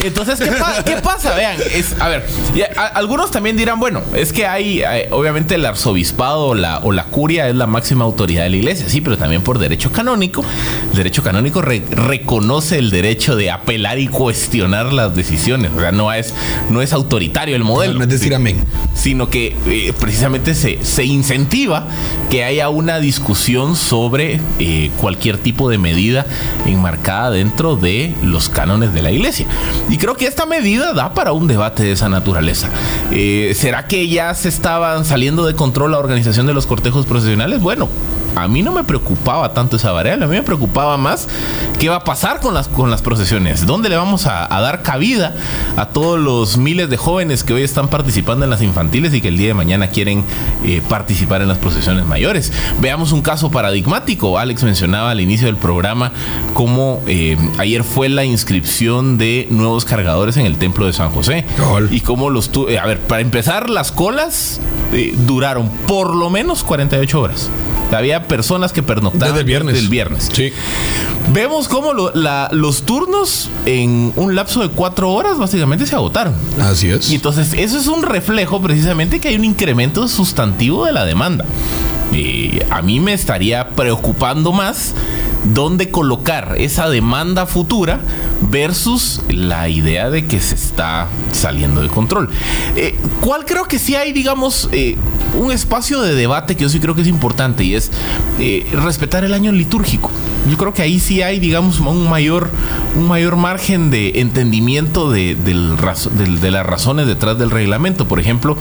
entonces, 0.08 0.39
¿qué, 0.39 0.51
pa- 0.51 0.84
qué 0.84 0.97
pasa? 0.97 1.36
Vean, 1.36 1.58
es, 1.74 1.95
a 1.99 2.08
ver, 2.10 2.26
a- 2.76 2.82
a- 2.82 2.88
algunos 2.88 3.32
también 3.32 3.58
dirán, 3.58 3.80
bueno, 3.80 4.01
es 4.16 4.32
que 4.34 4.45
hay, 4.45 4.84
hay- 4.84 5.03
obviamente 5.12 5.56
el 5.56 5.66
arzobispado 5.66 6.47
o 6.47 6.56
la, 6.56 6.80
o 6.80 6.91
la 6.91 7.06
curia 7.06 7.47
es 7.49 7.56
la 7.56 7.68
máxima 7.68 8.03
autoridad 8.06 8.43
de 8.43 8.49
la 8.49 8.56
iglesia, 8.58 8.88
sí, 8.89 9.01
pero 9.01 9.18
también 9.18 9.41
por 9.41 9.60
derecho 9.60 9.91
canónico. 9.91 10.43
El 10.91 10.97
derecho 10.97 11.24
canónico 11.24 11.62
re- 11.62 11.84
reconoce 11.89 12.78
el 12.80 12.89
derecho 12.91 13.36
de 13.36 13.51
apelar 13.51 13.99
y 13.99 14.08
cuestionar 14.08 14.93
las 14.93 15.16
decisiones. 15.16 15.72
O 15.76 15.80
sea, 15.80 15.91
no 15.91 16.12
es, 16.14 16.34
no 16.70 16.82
es 16.82 16.93
autoritario 16.93 17.56
el 17.56 17.64
modelo. 17.64 17.93
No 17.95 18.03
es 18.03 18.10
decir 18.10 18.34
amén. 18.36 18.64
Sino 18.93 19.30
que 19.30 19.56
eh, 19.68 19.93
precisamente 19.99 20.56
se, 20.56 20.84
se 20.84 21.03
incentiva 21.06 21.88
que 22.30 22.43
haya 22.43 22.70
una 22.70 22.99
discusión 22.99 23.76
sobre 23.76 24.39
eh, 24.60 24.91
cualquier 24.99 25.38
tipo 25.38 25.70
de 25.70 25.78
medida 25.78 26.26
enmarcada 26.66 27.32
dentro 27.32 27.76
de 27.76 28.14
los 28.24 28.49
cánones 28.49 28.93
de 28.93 29.01
la 29.01 29.12
iglesia. 29.12 29.45
Y 29.89 29.95
creo 29.98 30.16
que 30.16 30.28
esta 30.28 30.46
medida 30.46 30.93
da 30.93 31.14
para 31.14 31.32
un 31.32 31.48
debate 31.48 31.84
de 31.84 31.91
esa 31.91 32.10
naturaleza. 32.10 32.70
Eh, 33.12 33.54
¿Será 33.56 33.88
que 33.88 34.08
ya 34.08 34.34
se 34.34 34.50
estaban 34.50 35.06
saliendo 35.06 35.46
de 35.46 35.56
control 35.56 35.91
la 35.91 36.00
organización 36.00 36.48
de 36.48 36.54
los 36.54 36.66
cortejos 36.66 37.06
procesionales? 37.06 37.62
Bueno. 37.62 37.89
A 38.36 38.48
mí 38.48 38.62
no 38.64 38.72
me 38.72 38.84
preocupaba 38.84 39.54
tanto 39.54 39.78
esa 39.78 39.92
variable, 39.92 40.26
a 40.26 40.28
mí 40.28 40.36
me 40.36 40.44
preocupaba 40.44 40.98
más 40.98 41.28
qué 41.80 41.90
va 41.90 41.98
a 41.98 42.04
pasar 42.04 42.40
con 42.40 42.54
las, 42.54 42.68
con 42.68 42.92
las 42.92 43.02
procesiones, 43.02 43.66
dónde 43.66 43.90
le 43.90 43.96
vamos 43.96 44.26
a, 44.28 44.54
a 44.54 44.62
dar 44.62 44.82
cabida 44.82 45.36
a 45.78 45.88
todos 45.88 46.20
los 46.20 46.58
miles 46.58 46.90
de 46.90 46.98
jóvenes 46.98 47.44
que 47.44 47.54
hoy 47.54 47.64
están 47.64 47.88
participando 47.88 48.44
en 48.46 48.50
las 48.52 48.62
infantiles 48.62 49.14
y 49.14 49.22
que 49.22 49.30
el 49.30 49.38
día 49.38 49.48
de 49.50 49.54
mañana 49.54 49.88
quieren 49.88 50.24
eh, 50.64 50.82
participar 50.88 51.42
en 51.42 51.48
las 51.48 51.58
procesiones 51.58 52.06
mayores. 52.06 52.52
Veamos 52.82 53.12
un 53.12 53.22
caso 53.22 53.52
paradigmático. 53.52 54.38
Alex 54.38 54.64
mencionaba 54.64 55.12
al 55.12 55.22
inicio 55.22 55.48
del 55.48 55.58
programa 55.58 56.12
cómo 56.54 57.02
eh, 57.08 57.38
ayer 57.58 57.84
fue 57.84 58.10
la 58.10 58.26
inscripción 58.26 59.18
de 59.18 59.48
nuevos 59.50 59.86
cargadores 59.86 60.38
en 60.38 60.46
el 60.46 60.58
templo 60.58 60.86
de 60.86 60.94
San 60.94 61.10
José. 61.10 61.46
Y 61.92 62.02
cómo 62.02 62.30
los... 62.30 62.50
tu- 62.50 62.68
eh, 62.70 62.80
a 62.80 62.86
ver, 62.86 63.00
para 63.00 63.22
empezar, 63.22 63.70
las 63.70 63.92
colas 63.92 64.60
eh, 64.94 65.14
duraron 65.26 65.70
por 65.88 66.16
lo 66.16 66.30
menos 66.30 66.64
48 66.64 67.22
horas. 67.22 67.50
Había 67.92 68.24
personas 68.26 68.71
que 68.73 68.84
pernoctaban 68.84 69.30
Desde 69.30 69.39
el 69.41 69.45
viernes. 69.45 69.73
desde 69.76 69.86
el 69.86 69.89
viernes. 69.91 70.30
Sí. 70.34 70.51
Vemos 71.34 71.67
cómo 71.67 71.93
lo- 71.93 72.11
la- 72.13 72.49
los 72.51 72.84
turnos 72.84 73.49
en 73.65 74.13
un 74.15 74.36
lapso 74.36 74.61
de 74.61 74.69
cuatro 74.69 75.11
horas 75.11 75.38
básicamente 75.38 75.86
se 75.86 75.95
agotaron. 75.95 76.36
Así 76.61 76.89
es. 76.89 77.09
Y 77.09 77.15
entonces 77.15 77.53
eso 77.53 77.78
es 77.80 77.88
un 77.88 78.03
reflejo 78.03 78.61
precisamente 78.61 79.19
que 79.19 79.30
hay 79.30 79.36
un 79.36 79.45
incremento 79.45 80.07
sustantivo 80.07 80.86
de 80.86 80.91
la 80.91 81.05
demanda. 81.05 81.45
Y 82.13 82.59
a 82.69 82.82
mí 82.82 82.99
me 82.99 83.13
estaría 83.13 83.69
preocupando 83.69 84.51
más 84.51 84.93
dónde 85.54 85.89
colocar 85.89 86.56
esa 86.58 86.89
demanda 86.89 87.46
futura 87.46 88.00
versus 88.50 89.22
la 89.30 89.70
idea 89.70 90.10
de 90.10 90.26
que 90.26 90.39
se 90.39 90.56
está 90.56 91.08
saliendo 91.32 91.82
de 91.82 91.89
control. 91.89 92.30
Eh, 92.76 92.96
¿Cuál 93.22 93.46
creo 93.46 93.66
que 93.66 93.80
sí 93.80 93.96
hay, 93.96 94.12
digamos, 94.14 94.70
eh, 94.72 94.98
un 95.38 95.52
espacio 95.52 96.02
de 96.02 96.16
debate 96.16 96.56
que 96.56 96.64
yo 96.64 96.70
sí 96.70 96.80
creo 96.80 96.96
que 96.96 97.02
es 97.02 97.08
importante 97.08 97.64
y 97.64 97.76
es 97.76 97.91
eh, 98.39 98.68
respetar 98.74 99.24
el 99.24 99.34
año 99.34 99.52
litúrgico? 99.52 100.12
Yo 100.50 100.58
creo 100.58 100.74
que 100.74 100.84
ahí 100.84 101.00
sí 101.00 101.22
hay, 101.22 101.39
digamos, 101.39 101.80
un 101.80 102.08
mayor, 102.08 102.50
un 102.96 103.08
mayor 103.08 103.36
margen 103.36 103.89
de 103.89 104.20
entendimiento 104.22 105.12
de, 105.12 105.36
de 105.36 106.52
las 106.52 106.66
razones 106.66 107.08
detrás 107.08 107.38
del 107.39 107.50
reglamento. 107.50 108.08
Por 108.08 108.20
ejemplo, 108.20 108.56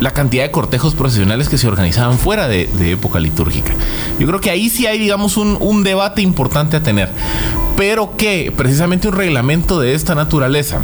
la 0.00 0.12
cantidad 0.12 0.42
de 0.42 0.50
cortejos 0.50 0.94
profesionales 0.94 1.48
que 1.48 1.58
se 1.58 1.68
organizaban 1.68 2.18
fuera 2.18 2.48
de, 2.48 2.66
de 2.66 2.92
época 2.92 3.20
litúrgica. 3.20 3.72
Yo 4.18 4.26
creo 4.26 4.40
que 4.40 4.50
ahí 4.50 4.68
sí 4.68 4.86
hay, 4.86 4.98
digamos, 4.98 5.36
un, 5.36 5.56
un 5.60 5.84
debate 5.84 6.22
importante 6.22 6.76
a 6.76 6.82
tener. 6.82 7.10
Pero 7.76 8.16
que 8.16 8.52
precisamente 8.54 9.08
un 9.08 9.14
reglamento 9.14 9.80
de 9.80 9.94
esta 9.94 10.14
naturaleza 10.14 10.82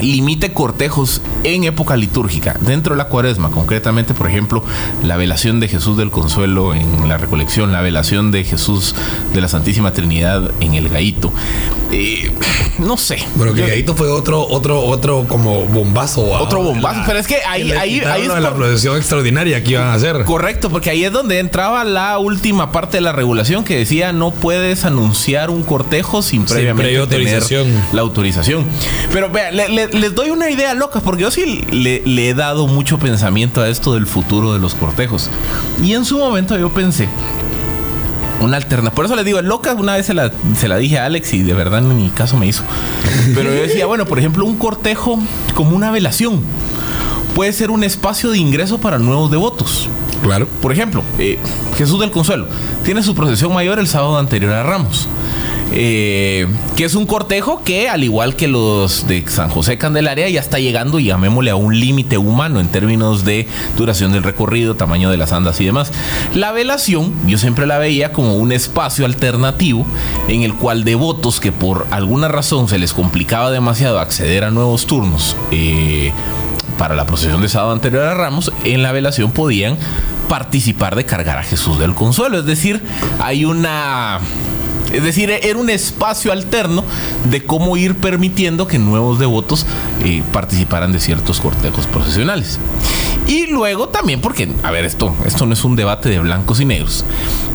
limite 0.00 0.52
cortejos 0.52 1.20
en 1.44 1.64
época 1.64 1.96
litúrgica, 1.96 2.56
dentro 2.60 2.94
de 2.94 2.98
la 2.98 3.04
cuaresma, 3.08 3.50
concretamente, 3.50 4.14
por 4.14 4.28
ejemplo, 4.28 4.64
la 5.02 5.16
velación 5.16 5.60
de 5.60 5.68
Jesús 5.68 5.96
del 5.96 6.10
Consuelo 6.10 6.74
en 6.74 7.08
la 7.08 7.16
recolección, 7.18 7.72
la 7.72 7.80
velación 7.80 8.30
de 8.30 8.44
Jesús 8.44 8.94
de 9.34 9.40
la 9.40 9.48
Santísima 9.48 9.92
Trinidad 9.92 10.50
en 10.60 10.74
el 10.74 10.88
Gaito. 10.88 11.32
Eh, 11.90 12.30
no 12.78 12.96
sé. 12.96 13.18
Pero 13.38 13.54
que 13.54 13.60
Yo- 13.60 13.66
ahí 13.66 13.84
fue 13.96 14.10
otro, 14.10 14.46
otro, 14.46 14.80
otro 14.84 15.24
como 15.26 15.62
bombazo. 15.64 16.22
Otro 16.26 16.62
bombazo, 16.62 17.00
la- 17.00 17.06
pero 17.06 17.18
es 17.18 17.26
que 17.26 17.36
ahí- 17.48 17.64
le 17.64 17.78
ahí- 17.78 18.00
ahí 18.00 18.22
es 18.22 18.28
la 18.42 18.54
procesión 18.54 18.96
extraordinaria 18.96 19.62
que 19.64 19.72
iban 19.72 19.86
a 19.88 19.94
hacer. 19.94 20.24
Correcto, 20.24 20.68
porque 20.70 20.90
ahí 20.90 21.04
es 21.04 21.12
donde 21.12 21.38
entraba 21.38 21.84
la 21.84 22.18
última 22.18 22.72
parte 22.72 22.98
de 22.98 23.00
la 23.00 23.12
regulación 23.12 23.64
que 23.64 23.76
decía 23.78 24.12
no 24.12 24.30
puedes 24.32 24.84
anunciar 24.84 25.48
un 25.50 25.62
cortejo 25.62 26.20
sin 26.22 26.40
Sin 26.40 26.44
previamente 26.56 26.82
previa 26.92 27.06
tener 27.08 27.34
autorización. 27.36 27.84
la 27.92 28.00
autorización. 28.02 28.66
Pero 29.12 29.30
vean, 29.30 29.56
le- 29.56 29.68
le- 29.70 29.87
les 29.92 30.14
doy 30.14 30.30
una 30.30 30.50
idea 30.50 30.74
loca, 30.74 31.00
porque 31.00 31.22
yo 31.22 31.30
sí 31.30 31.64
le, 31.70 32.28
he 32.28 32.34
dado 32.34 32.66
mucho 32.66 32.98
pensamiento 32.98 33.60
a 33.62 33.68
esto 33.68 33.94
del 33.94 34.06
futuro 34.06 34.52
de 34.52 34.58
los 34.58 34.74
cortejos. 34.74 35.30
Y 35.82 35.94
en 35.94 36.04
su 36.04 36.18
momento 36.18 36.58
yo 36.58 36.70
pensé, 36.70 37.08
una 38.40 38.56
alternativa. 38.56 38.94
Por 38.94 39.04
eso 39.04 39.16
les 39.16 39.24
digo, 39.24 39.40
loca, 39.42 39.74
una 39.74 39.96
vez 39.96 40.06
se 40.06 40.14
la, 40.14 40.32
se 40.56 40.68
la 40.68 40.76
dije 40.76 40.98
a 40.98 41.06
Alex 41.06 41.34
y 41.34 41.42
de 41.42 41.54
verdad 41.54 41.80
en 41.80 41.96
mi 41.96 42.10
caso 42.10 42.36
me 42.36 42.46
hizo. 42.46 42.62
Pero 43.34 43.52
yo 43.54 43.62
decía, 43.62 43.86
bueno, 43.86 44.06
por 44.06 44.18
ejemplo, 44.18 44.44
un 44.44 44.56
cortejo 44.56 45.18
como 45.54 45.76
una 45.76 45.90
velación 45.90 46.42
puede 47.34 47.52
ser 47.52 47.70
un 47.70 47.84
espacio 47.84 48.30
de 48.30 48.38
ingreso 48.38 48.78
para 48.78 48.98
nuevos 48.98 49.30
devotos. 49.30 49.88
Claro. 50.22 50.48
Por 50.60 50.72
ejemplo, 50.72 51.02
eh, 51.18 51.38
Jesús 51.76 52.00
del 52.00 52.10
Consuelo 52.10 52.46
tiene 52.84 53.02
su 53.02 53.14
procesión 53.14 53.52
mayor 53.52 53.78
el 53.78 53.86
sábado 53.86 54.18
anterior 54.18 54.52
a 54.52 54.62
Ramos. 54.62 55.08
eh, 55.70 56.46
que 56.76 56.84
es 56.84 56.94
un 56.94 57.04
cortejo 57.04 57.62
que, 57.62 57.88
al 57.90 58.02
igual 58.02 58.36
que 58.36 58.48
los 58.48 59.06
de 59.06 59.22
San 59.28 59.50
José 59.50 59.76
Candelaria, 59.76 60.28
ya 60.30 60.40
está 60.40 60.58
llegando, 60.58 60.98
llamémosle, 60.98 61.50
a 61.50 61.56
un 61.56 61.78
límite 61.78 62.16
humano 62.16 62.60
en 62.60 62.68
términos 62.68 63.24
de 63.24 63.46
duración 63.76 64.12
del 64.12 64.22
recorrido, 64.22 64.76
tamaño 64.76 65.10
de 65.10 65.18
las 65.18 65.32
andas 65.32 65.60
y 65.60 65.66
demás. 65.66 65.92
La 66.34 66.52
velación, 66.52 67.12
yo 67.26 67.36
siempre 67.36 67.66
la 67.66 67.76
veía 67.78 68.12
como 68.12 68.36
un 68.36 68.50
espacio 68.50 69.04
alternativo 69.04 69.86
en 70.28 70.42
el 70.42 70.54
cual 70.54 70.84
devotos 70.84 71.38
que 71.38 71.52
por 71.52 71.86
alguna 71.90 72.28
razón 72.28 72.66
se 72.68 72.78
les 72.78 72.94
complicaba 72.94 73.50
demasiado 73.50 73.98
acceder 74.00 74.44
a 74.44 74.50
nuevos 74.50 74.86
turnos, 74.86 75.36
eh, 75.50 76.12
para 76.78 76.94
la 76.94 77.04
procesión 77.04 77.42
de 77.42 77.48
sábado 77.48 77.72
anterior 77.72 78.04
a 78.04 78.14
Ramos, 78.14 78.52
en 78.64 78.82
la 78.82 78.92
velación 78.92 79.32
podían 79.32 79.76
participar 80.28 80.96
de 80.96 81.04
cargar 81.04 81.38
a 81.38 81.42
Jesús 81.42 81.78
del 81.78 81.94
Consuelo. 81.94 82.38
Es 82.38 82.46
decir, 82.46 82.80
hay 83.20 83.44
una... 83.44 84.20
Es 84.92 85.02
decir, 85.02 85.30
era 85.30 85.58
un 85.58 85.68
espacio 85.68 86.32
alterno 86.32 86.82
de 87.28 87.44
cómo 87.44 87.76
ir 87.76 87.96
permitiendo 87.96 88.66
que 88.66 88.78
nuevos 88.78 89.18
devotos 89.18 89.66
eh, 90.02 90.22
participaran 90.32 90.92
de 90.92 91.00
ciertos 91.00 91.40
cortejos 91.40 91.86
procesionales. 91.86 92.58
Y 93.26 93.48
luego 93.48 93.90
también, 93.90 94.22
porque, 94.22 94.48
a 94.62 94.70
ver, 94.70 94.86
esto, 94.86 95.14
esto 95.26 95.44
no 95.44 95.52
es 95.52 95.62
un 95.62 95.76
debate 95.76 96.08
de 96.08 96.20
blancos 96.20 96.60
y 96.60 96.64
negros. 96.64 97.04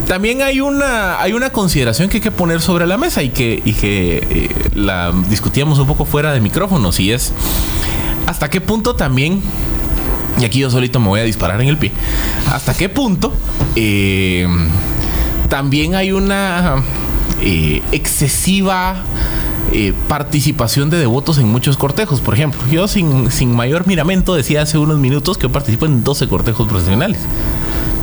También 0.07 0.43
hay 0.43 0.61
una, 0.61 1.19
hay 1.19 1.33
una 1.33 1.49
consideración 1.49 2.09
que 2.09 2.17
hay 2.17 2.21
que 2.21 2.29
poner 2.29 2.61
sobre 2.61 2.85
la 2.85 2.99
mesa 2.99 3.23
y 3.23 3.29
que, 3.29 3.63
y 3.65 3.73
que 3.73 4.27
eh, 4.29 4.69
la 4.75 5.11
discutíamos 5.29 5.79
un 5.79 5.87
poco 5.87 6.05
fuera 6.05 6.33
de 6.33 6.41
micrófonos 6.41 6.99
y 6.99 7.11
es 7.11 7.33
hasta 8.25 8.49
qué 8.49 8.61
punto 8.61 8.95
también, 8.95 9.41
y 10.39 10.45
aquí 10.45 10.59
yo 10.59 10.69
solito 10.69 10.99
me 10.99 11.07
voy 11.07 11.19
a 11.19 11.23
disparar 11.23 11.61
en 11.61 11.67
el 11.67 11.77
pie, 11.77 11.91
hasta 12.51 12.73
qué 12.73 12.89
punto 12.89 13.33
eh, 13.75 14.47
también 15.49 15.95
hay 15.95 16.11
una 16.11 16.83
eh, 17.41 17.81
excesiva 17.91 18.95
eh, 19.71 19.93
participación 20.07 20.89
de 20.89 20.97
devotos 20.97 21.37
en 21.37 21.47
muchos 21.47 21.77
cortejos. 21.77 22.21
Por 22.21 22.33
ejemplo, 22.35 22.59
yo 22.71 22.87
sin, 22.87 23.31
sin 23.31 23.55
mayor 23.55 23.87
miramento 23.87 24.35
decía 24.35 24.61
hace 24.61 24.77
unos 24.77 24.99
minutos 24.99 25.37
que 25.37 25.49
participo 25.49 25.85
en 25.85 26.03
12 26.03 26.27
cortejos 26.27 26.67
profesionales. 26.67 27.19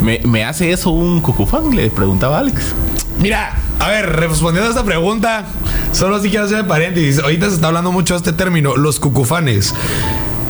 ¿Me, 0.00 0.44
hace 0.44 0.72
eso 0.72 0.90
un 0.90 1.20
cucufán? 1.20 1.74
Le 1.76 1.90
preguntaba 1.90 2.38
Alex. 2.38 2.74
Mira, 3.20 3.54
a 3.78 3.88
ver, 3.88 4.06
respondiendo 4.16 4.68
a 4.68 4.70
esta 4.70 4.82
pregunta, 4.82 5.44
solo 5.92 6.20
sí 6.20 6.30
quiero 6.30 6.46
hacer 6.46 6.66
paréntesis. 6.66 7.18
Ahorita 7.18 7.48
se 7.48 7.56
está 7.56 7.66
hablando 7.66 7.92
mucho 7.92 8.14
de 8.14 8.18
este 8.18 8.32
término, 8.32 8.76
los 8.76 8.98
cucufanes. 8.98 9.74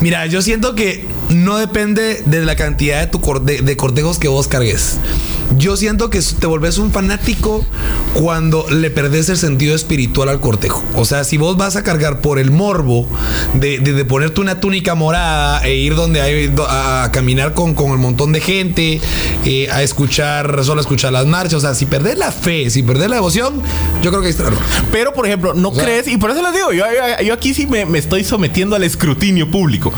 Mira, 0.01 0.27
yo 0.27 0.41
siento 0.41 0.77
que 0.77 1.05
no 1.31 1.57
depende 1.59 2.23
de 2.27 2.45
la 2.45 2.57
cantidad 2.57 3.01
de, 3.01 3.07
tu 3.07 3.21
corte- 3.21 3.63
de 3.63 3.77
cortejos 3.77 4.19
que 4.19 4.29
vos 4.29 4.49
cargues. 4.49 4.99
Yo 5.57 5.77
siento 5.77 6.11
que 6.11 6.21
te 6.21 6.47
volvés 6.47 6.79
un 6.79 6.93
fanático 6.93 7.65
cuando 8.15 8.67
le 8.71 8.91
perdés 8.91 9.29
el 9.31 9.37
sentido 9.37 9.75
espiritual 9.75 10.29
al 10.29 10.41
cortejo. 10.41 10.83
O 10.95 11.05
sea, 11.05 11.25
si 11.25 11.39
vos 11.39 11.57
vas 11.57 11.75
a 11.77 11.83
cargar 11.83 12.21
por 12.21 12.39
el 12.39 12.51
morbo 12.53 13.09
de, 13.55 13.79
de- 13.79 13.93
de 13.93 14.05
ponerte 14.05 14.41
una 14.41 14.61
túnica 14.61 14.95
morada 14.95 15.65
e 15.67 15.75
ir 15.75 15.95
donde 15.97 16.21
hay 16.21 16.53
a, 16.69 17.05
a 17.05 17.13
caminar 17.13 17.55
con, 17.55 17.75
con 17.75 17.91
el 17.93 17.99
montón 17.99 18.33
de 18.33 18.41
gente, 18.41 19.01
eh, 19.45 19.69
a 19.71 19.83
escuchar, 19.83 20.61
solo 20.65 20.81
a 20.81 20.83
escuchar 20.83 21.13
las 21.13 21.27
marchas. 21.27 21.55
O 21.55 21.61
sea, 21.61 21.75
si 21.75 21.87
perdés 21.87 22.17
la 22.19 22.31
fe, 22.31 22.71
si 22.71 22.83
perdés 22.85 23.09
la 23.09 23.17
devoción, 23.17 23.61
yo 24.03 24.11
creo 24.11 24.23
que 24.23 24.29
el 24.29 24.35
error. 24.37 24.59
Pero, 24.93 25.13
por 25.13 25.27
ejemplo, 25.27 25.55
¿no 25.55 25.73
sea- 25.75 25.85
crees? 25.85 26.07
Y 26.09 26.17
por 26.17 26.31
eso 26.31 26.43
les 26.43 26.53
digo, 26.55 26.73
yo, 26.73 26.85
yo- 26.85 27.25
yo 27.25 27.35
aquí 27.35 27.55
sí 27.55 27.67
me, 27.67 27.87
me 27.87 27.99
estoy 27.99 28.23
sometiendo 28.25 28.77
al 28.77 28.85
escrutinio 28.85 29.51
público. 29.51 29.93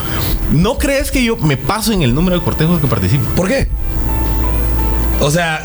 ¿No 0.50 0.78
crees 0.78 1.10
que 1.10 1.21
yo 1.24 1.36
me 1.36 1.56
paso 1.56 1.92
en 1.92 2.02
el 2.02 2.14
número 2.14 2.36
de 2.38 2.42
cortejos 2.44 2.80
que 2.80 2.86
participo? 2.86 3.24
¿Por 3.34 3.48
qué? 3.48 3.68
O 5.20 5.30
sea, 5.30 5.62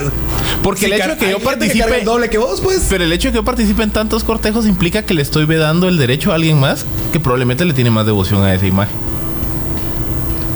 Porque 0.61 0.85
el 0.85 0.93
hecho 0.93 1.09
de 1.09 1.17
que 1.17 1.31
yo 1.31 1.39
participe- 1.39 1.79
carga 1.79 1.97
el 1.97 2.05
doble 2.05 2.29
que 2.29 2.37
vos, 2.37 2.61
pues. 2.61 2.85
Pero 2.89 3.03
el 3.03 3.11
hecho 3.11 3.29
de 3.29 3.31
que 3.31 3.35
yo 3.37 3.43
participe 3.43 3.81
en 3.81 3.89
tantos 3.91 4.23
cortejos 4.23 4.67
implica 4.67 5.01
que 5.03 5.13
le 5.15 5.21
estoy 5.23 5.45
vedando 5.45 5.87
el 5.87 5.97
derecho 5.97 6.31
a 6.31 6.35
alguien 6.35 6.59
más 6.59 6.85
que 7.11 7.19
probablemente 7.19 7.65
le 7.65 7.73
tiene 7.73 7.89
más 7.89 8.05
devoción 8.05 8.43
a 8.43 8.53
esa 8.53 8.67
imagen. 8.67 8.95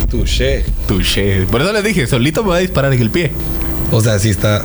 Touché. 0.09 0.65
Touché. 0.87 1.43
Por 1.49 1.61
eso 1.61 1.71
les 1.71 1.83
dije, 1.83 2.05
solito 2.05 2.43
me 2.43 2.49
va 2.49 2.55
a 2.57 2.59
disparar 2.59 2.93
en 2.93 3.01
el 3.01 3.09
pie. 3.09 3.31
O 3.91 4.01
sea, 4.01 4.19
sí 4.19 4.29
está. 4.29 4.61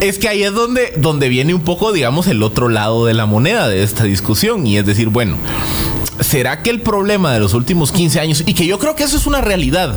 Es 0.00 0.18
que 0.18 0.28
ahí 0.28 0.42
es 0.42 0.52
donde, 0.52 0.92
donde 0.96 1.28
viene 1.28 1.52
un 1.54 1.62
poco, 1.62 1.92
digamos, 1.92 2.26
el 2.28 2.42
otro 2.42 2.68
lado 2.68 3.06
de 3.06 3.14
la 3.14 3.26
moneda 3.26 3.68
de 3.68 3.82
esta 3.82 4.04
discusión. 4.04 4.66
Y 4.66 4.76
es 4.78 4.86
decir, 4.86 5.08
bueno, 5.08 5.36
¿será 6.20 6.62
que 6.62 6.70
el 6.70 6.80
problema 6.80 7.32
de 7.32 7.40
los 7.40 7.54
últimos 7.54 7.92
15 7.92 8.20
años, 8.20 8.42
y 8.46 8.54
que 8.54 8.66
yo 8.66 8.78
creo 8.78 8.94
que 8.94 9.04
eso 9.04 9.16
es 9.16 9.26
una 9.26 9.40
realidad, 9.40 9.96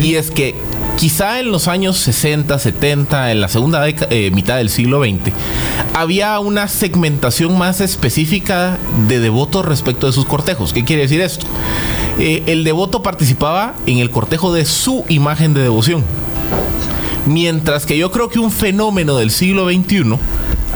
y 0.00 0.14
es 0.14 0.30
que 0.30 0.54
quizá 0.96 1.40
en 1.40 1.50
los 1.50 1.68
años 1.68 1.98
60, 1.98 2.58
70, 2.58 3.32
en 3.32 3.40
la 3.40 3.48
segunda 3.48 3.86
eh, 3.88 4.30
mitad 4.32 4.56
del 4.56 4.70
siglo 4.70 5.02
XX, 5.02 5.32
había 5.94 6.38
una 6.40 6.68
segmentación 6.68 7.56
más 7.58 7.80
específica 7.80 8.78
de 9.08 9.20
devotos 9.20 9.64
respecto 9.64 10.06
de 10.06 10.12
sus 10.12 10.24
cortejos. 10.24 10.72
¿Qué 10.72 10.84
quiere 10.84 11.02
decir 11.02 11.20
esto? 11.20 11.46
Eh, 12.18 12.44
el 12.46 12.64
devoto 12.64 13.02
participaba 13.02 13.74
en 13.86 13.98
el 13.98 14.10
cortejo 14.10 14.52
de 14.52 14.64
su 14.64 15.04
imagen 15.08 15.54
de 15.54 15.62
devoción. 15.62 16.04
Mientras 17.26 17.86
que 17.86 17.98
yo 17.98 18.10
creo 18.10 18.28
que 18.28 18.38
un 18.38 18.50
fenómeno 18.50 19.16
del 19.16 19.30
siglo 19.30 19.68
XXI 19.68 20.16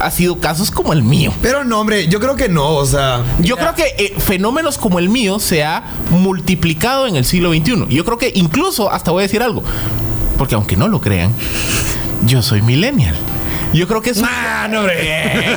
ha 0.00 0.10
sido 0.10 0.38
casos 0.38 0.70
como 0.70 0.92
el 0.92 1.02
mío. 1.02 1.32
Pero 1.42 1.64
no, 1.64 1.80
hombre, 1.80 2.08
yo 2.08 2.20
creo 2.20 2.36
que 2.36 2.48
no. 2.48 2.74
O 2.74 2.86
sea. 2.86 3.22
Yo 3.40 3.56
creo 3.56 3.74
que 3.74 3.94
eh, 3.98 4.14
fenómenos 4.18 4.78
como 4.78 4.98
el 4.98 5.08
mío 5.08 5.38
se 5.38 5.62
ha 5.62 5.84
multiplicado 6.10 7.06
en 7.06 7.16
el 7.16 7.24
siglo 7.24 7.52
XXI. 7.52 7.86
Yo 7.88 8.04
creo 8.04 8.18
que 8.18 8.32
incluso, 8.34 8.90
hasta 8.90 9.10
voy 9.10 9.22
a 9.22 9.26
decir 9.26 9.42
algo, 9.42 9.62
porque 10.38 10.54
aunque 10.54 10.76
no 10.76 10.88
lo 10.88 11.00
crean, 11.00 11.32
yo 12.26 12.42
soy 12.42 12.62
millennial. 12.62 13.16
Yo 13.72 13.86
creo 13.86 14.02
que 14.02 14.10
es... 14.10 14.20
Ah, 14.24 14.66
no, 14.68 14.80
hombre. 14.80 15.56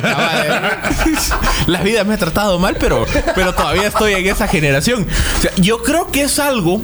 La 1.66 1.80
vida 1.82 2.04
me 2.04 2.14
ha 2.14 2.16
tratado 2.16 2.58
mal, 2.60 2.76
pero, 2.78 3.04
pero 3.34 3.52
todavía 3.54 3.88
estoy 3.88 4.12
en 4.12 4.26
esa 4.26 4.46
generación. 4.46 5.04
O 5.38 5.42
sea, 5.42 5.50
yo 5.56 5.82
creo 5.82 6.12
que 6.12 6.22
es 6.22 6.38
algo 6.38 6.80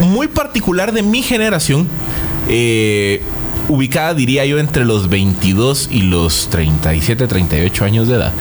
muy 0.00 0.28
particular 0.28 0.92
de 0.92 1.02
mi 1.02 1.22
generación, 1.22 1.88
eh, 2.48 3.22
ubicada, 3.68 4.14
diría 4.14 4.44
yo, 4.46 4.58
entre 4.58 4.84
los 4.84 5.08
22 5.08 5.88
y 5.90 6.02
los 6.02 6.48
37, 6.50 7.26
38 7.26 7.84
años 7.84 8.08
de 8.08 8.14
edad. 8.14 8.32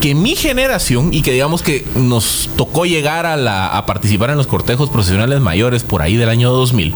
Que 0.00 0.14
mi 0.14 0.36
generación, 0.36 1.12
y 1.12 1.22
que 1.22 1.32
digamos 1.32 1.62
que 1.62 1.84
nos 1.94 2.50
tocó 2.56 2.84
llegar 2.86 3.26
a, 3.26 3.36
la, 3.36 3.68
a 3.68 3.86
participar 3.86 4.30
en 4.30 4.36
los 4.36 4.46
cortejos 4.46 4.90
profesionales 4.90 5.40
mayores 5.40 5.82
por 5.82 6.02
ahí 6.02 6.16
del 6.16 6.28
año 6.28 6.50
2000, 6.52 6.94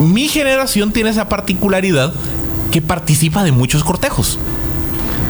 mi 0.00 0.28
generación 0.28 0.92
tiene 0.92 1.10
esa 1.10 1.28
particularidad 1.28 2.12
que 2.70 2.80
participa 2.80 3.44
de 3.44 3.52
muchos 3.52 3.84
cortejos 3.84 4.38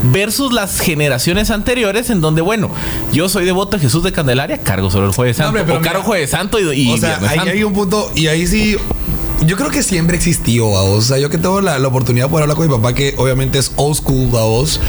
versus 0.05 0.53
las 0.53 0.80
generaciones 0.80 1.50
anteriores 1.50 2.11
en 2.11 2.20
donde, 2.20 2.40
bueno, 2.42 2.70
yo 3.12 3.28
soy 3.28 3.44
devoto 3.44 3.76
de 3.76 3.82
Jesús 3.82 4.03
de 4.03 4.12
Candelaria, 4.12 4.59
cargo 4.59 4.90
solo 4.90 5.07
el 5.07 5.12
Jueves 5.12 5.38
No, 5.38 5.44
Santo, 5.44 5.61
hombre, 5.61 5.64
pero 5.64 5.78
o 5.78 5.82
cargo 5.82 5.98
mira, 6.00 6.07
Jueves 6.07 6.30
Santo 6.30 6.59
y, 6.59 6.80
y 6.80 6.92
o 6.92 6.96
sea, 6.96 7.11
Viernes 7.11 7.30
ahí 7.30 7.36
Santo. 7.36 7.53
hay 7.53 7.64
un 7.64 7.72
punto. 7.72 8.12
Y 8.14 8.26
ahí 8.26 8.46
sí. 8.46 8.76
Yo 9.45 9.57
creo 9.57 9.70
que 9.70 9.82
siempre 9.82 10.16
existió, 10.16 10.66
vos. 10.66 10.86
O 10.99 11.03
sea, 11.03 11.18
yo 11.18 11.28
que 11.28 11.36
tengo 11.36 11.61
la, 11.61 11.78
la 11.80 11.88
oportunidad 11.88 12.26
de 12.26 12.30
poder 12.30 12.43
hablar 12.45 12.57
con 12.57 12.66
mi 12.68 12.72
papá, 12.72 12.95
que 12.95 13.14
obviamente 13.18 13.59
es 13.59 13.72
old 13.76 13.97
school, 13.97 14.28
vos. 14.28 14.80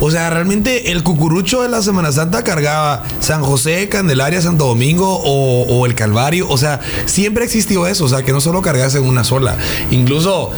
O 0.00 0.10
sea, 0.12 0.30
realmente 0.30 0.92
el 0.92 1.02
cucurucho 1.02 1.62
de 1.62 1.68
la 1.68 1.82
Semana 1.82 2.12
Santa 2.12 2.44
cargaba 2.44 3.02
San 3.18 3.42
José, 3.42 3.88
Candelaria, 3.88 4.40
Santo 4.40 4.66
Domingo 4.66 5.20
o, 5.24 5.84
el 5.86 5.94
Calvario. 5.96 6.46
O 6.48 6.56
sea, 6.56 6.80
siempre 7.06 7.44
existió 7.44 7.86
eso. 7.88 8.04
O 8.04 8.08
sea, 8.08 8.22
que 8.22 8.32
no 8.32 8.40
solo 8.40 8.62
cargase 8.62 9.00
una 9.00 9.24
sola. 9.24 9.56
Incluso, 9.90 10.50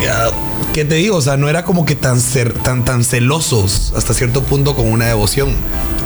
ya, 0.00 0.28
¿qué 0.72 0.84
te 0.84 0.94
digo? 0.94 1.16
O 1.16 1.22
sea, 1.22 1.36
no 1.36 1.48
era 1.48 1.64
como 1.64 1.84
que 1.84 1.96
tan, 1.96 2.18
cer- 2.18 2.54
tan, 2.62 2.84
tan 2.84 3.02
celosos 3.02 3.92
hasta 3.96 4.14
cierto 4.14 4.42
punto 4.44 4.76
con 4.76 4.86
una 4.90 5.06
devoción. 5.06 5.50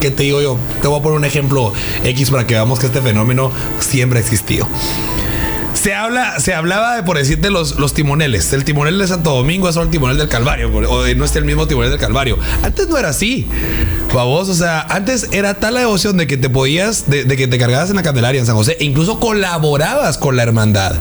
¿Qué 0.01 0.11
te 0.11 0.22
digo 0.22 0.40
yo? 0.40 0.57
Te 0.80 0.88
voy 0.88 0.99
a 0.99 1.03
poner 1.03 1.18
un 1.18 1.24
ejemplo 1.26 1.72
X 2.05 2.30
para 2.30 2.47
que 2.47 2.55
veamos 2.55 2.78
que 2.78 2.86
este 2.86 3.03
fenómeno 3.03 3.51
siempre 3.80 4.18
ha 4.18 4.22
existido. 4.22 4.66
Se 5.87 5.95
habla, 5.95 6.41
se 6.41 6.53
hablaba 6.53 6.97
de 6.97 7.05
por 7.05 7.16
decirte 7.16 7.49
los, 7.49 7.78
los 7.78 7.95
timoneles. 7.95 8.53
El 8.53 8.64
timonel 8.64 8.99
de 8.99 9.07
Santo 9.07 9.30
Domingo 9.30 9.68
es 9.68 9.76
el 9.76 9.89
timonel 9.89 10.18
del 10.18 10.28
Calvario, 10.28 10.68
o 10.68 11.07
no 11.14 11.24
es 11.24 11.37
el 11.37 11.45
mismo 11.45 11.68
timonel 11.68 11.93
del 11.93 12.01
Calvario. 12.01 12.41
Antes 12.64 12.89
no 12.89 12.99
era 12.99 13.11
así. 13.11 13.47
Babos, 14.12 14.49
o 14.49 14.55
sea, 14.55 14.80
antes 14.80 15.28
era 15.30 15.55
tal 15.55 15.74
la 15.74 15.80
devoción 15.82 16.16
de 16.16 16.26
que 16.26 16.37
te 16.37 16.51
podías, 16.51 17.09
de, 17.09 17.24
que 17.37 17.47
te 17.47 17.57
cargabas 17.57 17.89
en 17.91 17.95
la 17.95 18.03
Candelaria 18.03 18.41
en 18.41 18.47
San 18.47 18.57
José, 18.57 18.76
e 18.80 18.84
incluso 18.84 19.20
colaborabas 19.20 20.18
con 20.18 20.34
la 20.34 20.43
hermandad. 20.43 20.97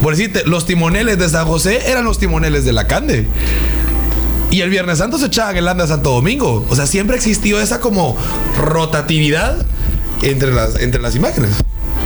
Por 0.00 0.14
decirte, 0.14 0.44
los 0.46 0.64
timoneles 0.64 1.18
de 1.18 1.28
San 1.28 1.46
José 1.46 1.90
eran 1.90 2.04
los 2.04 2.20
timoneles 2.20 2.64
de 2.64 2.72
la 2.72 2.86
Cande. 2.86 3.26
Y 4.52 4.60
el 4.60 4.70
Viernes 4.70 4.98
Santo 4.98 5.18
se 5.18 5.26
echaba 5.26 5.58
el 5.58 5.66
anda 5.66 5.82
a 5.82 5.88
Santo 5.88 6.10
Domingo. 6.10 6.64
O 6.68 6.76
sea, 6.76 6.86
siempre 6.86 7.16
existió 7.16 7.60
esa 7.60 7.80
como 7.80 8.16
rotatividad 8.56 9.66
entre 10.22 10.52
las, 10.52 10.78
entre 10.78 11.02
las 11.02 11.16
imágenes. 11.16 11.64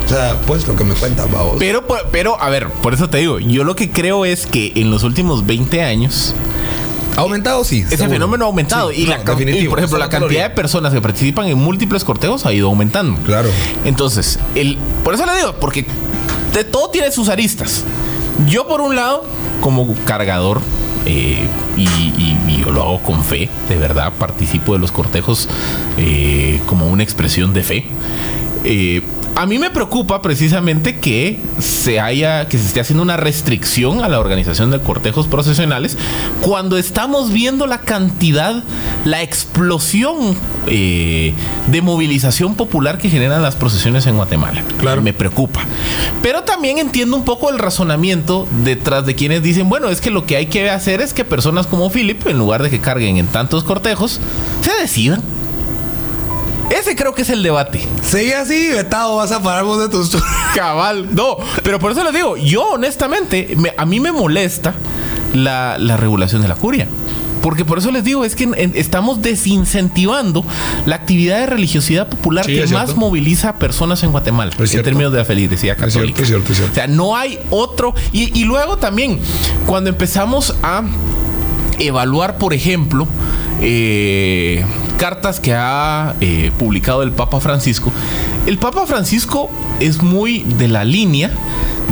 O 0.08 0.10
sea, 0.10 0.36
pues 0.46 0.66
lo 0.66 0.74
que 0.74 0.84
me 0.84 0.94
cuentan, 0.94 1.30
babos. 1.30 1.56
Pero, 1.58 1.86
por- 1.86 2.06
pero, 2.10 2.40
a 2.40 2.48
ver, 2.48 2.68
por 2.70 2.94
eso 2.94 3.10
te 3.10 3.18
digo, 3.18 3.38
yo 3.40 3.62
lo 3.64 3.76
que 3.76 3.90
creo 3.90 4.24
es 4.24 4.46
que 4.46 4.72
en 4.76 4.90
los 4.90 5.02
últimos 5.02 5.44
20 5.46 5.82
años 5.82 6.34
¿Ha 7.16 7.20
aumentado? 7.22 7.62
Sí. 7.64 7.80
ese 7.80 7.96
seguro. 7.98 8.12
fenómeno 8.14 8.44
ha 8.44 8.48
aumentado. 8.48 8.90
Sí, 8.90 9.02
y, 9.02 9.04
no, 9.04 9.10
la, 9.16 9.18
y, 9.58 9.68
por 9.68 9.78
ejemplo, 9.80 9.98
la 9.98 10.08
cantidad 10.08 10.44
de 10.44 10.50
personas 10.54 10.92
que 10.94 11.00
participan 11.02 11.46
en 11.48 11.58
múltiples 11.58 12.04
cortejos 12.04 12.46
ha 12.46 12.52
ido 12.52 12.68
aumentando. 12.68 13.20
Claro. 13.24 13.50
Entonces, 13.84 14.38
el, 14.54 14.78
por 15.04 15.14
eso 15.14 15.26
le 15.26 15.34
digo, 15.36 15.56
porque 15.60 15.84
de 16.54 16.64
todo 16.64 16.90
tiene 16.90 17.10
sus 17.10 17.28
aristas. 17.28 17.84
Yo, 18.46 18.66
por 18.68 18.80
un 18.80 18.94
lado, 18.96 19.24
como 19.60 19.94
cargador, 20.06 20.60
eh, 21.06 21.46
y, 21.76 21.82
y- 21.82 22.38
y 22.48 22.62
yo 22.64 22.70
lo 22.70 22.82
hago 22.82 23.02
con 23.02 23.22
fe, 23.24 23.48
de 23.68 23.76
verdad, 23.76 24.12
participo 24.16 24.72
de 24.74 24.78
los 24.78 24.92
cortejos 24.92 25.48
eh, 25.98 26.60
como 26.66 26.86
una 26.86 27.02
expresión 27.02 27.52
de 27.52 27.62
fe. 27.64 27.86
Eh, 28.64 29.02
a 29.38 29.46
mí 29.46 29.60
me 29.60 29.70
preocupa 29.70 30.20
precisamente 30.20 30.98
que 30.98 31.38
se 31.60 32.00
haya, 32.00 32.48
que 32.48 32.58
se 32.58 32.66
esté 32.66 32.80
haciendo 32.80 33.04
una 33.04 33.16
restricción 33.16 34.02
a 34.02 34.08
la 34.08 34.18
organización 34.18 34.72
de 34.72 34.80
cortejos 34.80 35.28
procesionales 35.28 35.96
cuando 36.40 36.76
estamos 36.76 37.32
viendo 37.32 37.68
la 37.68 37.82
cantidad, 37.82 38.64
la 39.04 39.22
explosión 39.22 40.36
eh, 40.66 41.34
de 41.68 41.82
movilización 41.82 42.56
popular 42.56 42.98
que 42.98 43.10
generan 43.10 43.40
las 43.40 43.54
procesiones 43.54 44.08
en 44.08 44.16
Guatemala. 44.16 44.64
Claro. 44.80 45.02
Me 45.02 45.12
preocupa. 45.12 45.60
Pero 46.20 46.42
también 46.42 46.78
entiendo 46.78 47.16
un 47.16 47.24
poco 47.24 47.50
el 47.50 47.60
razonamiento 47.60 48.48
detrás 48.64 49.06
de 49.06 49.14
quienes 49.14 49.44
dicen, 49.44 49.68
bueno, 49.68 49.88
es 49.88 50.00
que 50.00 50.10
lo 50.10 50.26
que 50.26 50.34
hay 50.34 50.46
que 50.46 50.68
hacer 50.68 51.00
es 51.00 51.14
que 51.14 51.24
personas 51.24 51.68
como 51.68 51.90
Philip, 51.90 52.26
en 52.26 52.38
lugar 52.38 52.64
de 52.64 52.70
que 52.70 52.80
carguen 52.80 53.18
en 53.18 53.28
tantos 53.28 53.62
cortejos, 53.62 54.18
se 54.62 54.72
decidan. 54.80 55.37
Ese 56.70 56.94
creo 56.94 57.14
que 57.14 57.22
es 57.22 57.30
el 57.30 57.42
debate. 57.42 57.86
Sigue 58.02 58.34
así, 58.34 58.68
vetado, 58.70 59.16
vas 59.16 59.32
a 59.32 59.42
parar 59.42 59.64
vos 59.64 59.80
de 59.80 59.88
tus. 59.88 60.10
Cabal, 60.54 61.14
no, 61.14 61.36
pero 61.62 61.78
por 61.78 61.92
eso 61.92 62.04
les 62.04 62.12
digo, 62.12 62.36
yo 62.36 62.62
honestamente, 62.70 63.54
me- 63.56 63.72
a 63.76 63.84
mí 63.86 64.00
me 64.00 64.12
molesta 64.12 64.74
la, 65.34 65.76
la 65.78 65.96
regulación 65.96 66.42
de 66.42 66.48
la 66.48 66.54
curia. 66.56 66.86
Porque 67.42 67.64
por 67.64 67.78
eso 67.78 67.90
les 67.92 68.02
digo, 68.04 68.24
es 68.24 68.34
que 68.34 68.44
en- 68.44 68.72
estamos 68.74 69.22
desincentivando 69.22 70.44
la 70.86 70.96
actividad 70.96 71.38
de 71.38 71.46
religiosidad 71.46 72.08
popular 72.08 72.44
Sí, 72.44 72.52
que 72.54 72.60
más 72.62 72.86
cierto. 72.86 72.96
moviliza 72.96 73.50
a 73.50 73.58
personas 73.58 74.02
en 74.02 74.10
Guatemala, 74.10 74.52
en 74.58 74.70
cierto. 74.70 74.84
términos 74.84 75.12
de 75.12 75.18
la 75.18 75.24
cierto, 75.76 75.96
católica. 76.00 76.22
es 76.22 76.28
cierto, 76.28 76.52
es 76.52 76.58
cierto. 76.58 76.72
O 76.72 76.74
sea, 76.74 76.86
no 76.88 77.16
hay 77.16 77.38
otro. 77.50 77.94
Y, 78.12 78.38
y 78.38 78.44
luego 78.44 78.76
también, 78.76 79.20
cuando 79.66 79.88
empezamos 79.88 80.54
a 80.62 80.82
evaluar, 81.78 82.38
por 82.38 82.52
ejemplo, 82.52 83.06
eh, 83.62 84.64
cartas 84.98 85.40
que 85.40 85.54
ha 85.54 86.14
eh, 86.20 86.50
publicado 86.58 87.02
el 87.02 87.12
Papa 87.12 87.40
Francisco, 87.40 87.90
el 88.46 88.58
Papa 88.58 88.84
Francisco 88.86 89.48
es 89.80 90.02
muy 90.02 90.40
de 90.40 90.68
la 90.68 90.84
línea 90.84 91.30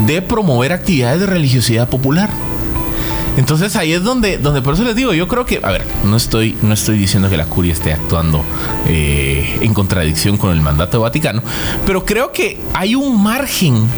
de 0.07 0.21
promover 0.21 0.73
actividades 0.73 1.21
de 1.21 1.27
religiosidad 1.27 1.89
popular. 1.89 2.29
Entonces 3.37 3.77
ahí 3.77 3.93
es 3.93 4.03
donde, 4.03 4.39
donde 4.39 4.63
por 4.63 4.75
eso 4.75 4.83
les 4.83 4.97
digo, 4.97 5.13
yo 5.13 5.29
creo 5.29 5.45
que, 5.45 5.61
a 5.63 5.71
ver, 5.71 5.87
no 6.05 6.17
estoy, 6.17 6.57
no 6.63 6.73
estoy 6.75 6.99
diciendo 6.99 7.29
que 7.29 7.37
la 7.37 7.45
curia 7.45 7.73
esté 7.73 7.93
actuando 7.93 8.43
eh, 8.87 9.59
en 9.61 9.75
contradicción 9.75 10.39
con 10.39 10.53
el 10.53 10.61
mandato 10.61 11.01
vaticano, 11.01 11.43
pero 11.85 12.05
creo 12.05 12.33
que 12.33 12.59
hay 12.73 12.95
un 12.95 13.23
margen 13.23 13.89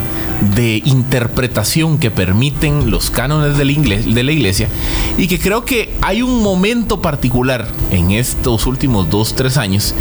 de 0.41 0.83
interpretación 0.85 1.99
que 1.99 2.11
permiten 2.11 2.91
los 2.91 3.11
cánones 3.11 3.57
de 3.57 3.65
la, 3.65 4.33
iglesia 4.33 4.69
y 5.17 5.27
que 5.27 5.39
creo 5.39 5.65
que 5.65 5.97
hay 6.01 6.23
un 6.23 6.43
momento 6.43 7.03
particular 7.03 7.69
en 7.91 8.13
estos 8.13 8.67
últimos 8.67 9.11
dos, 9.11 9.35
tres 9.35 9.57
años 9.57 9.95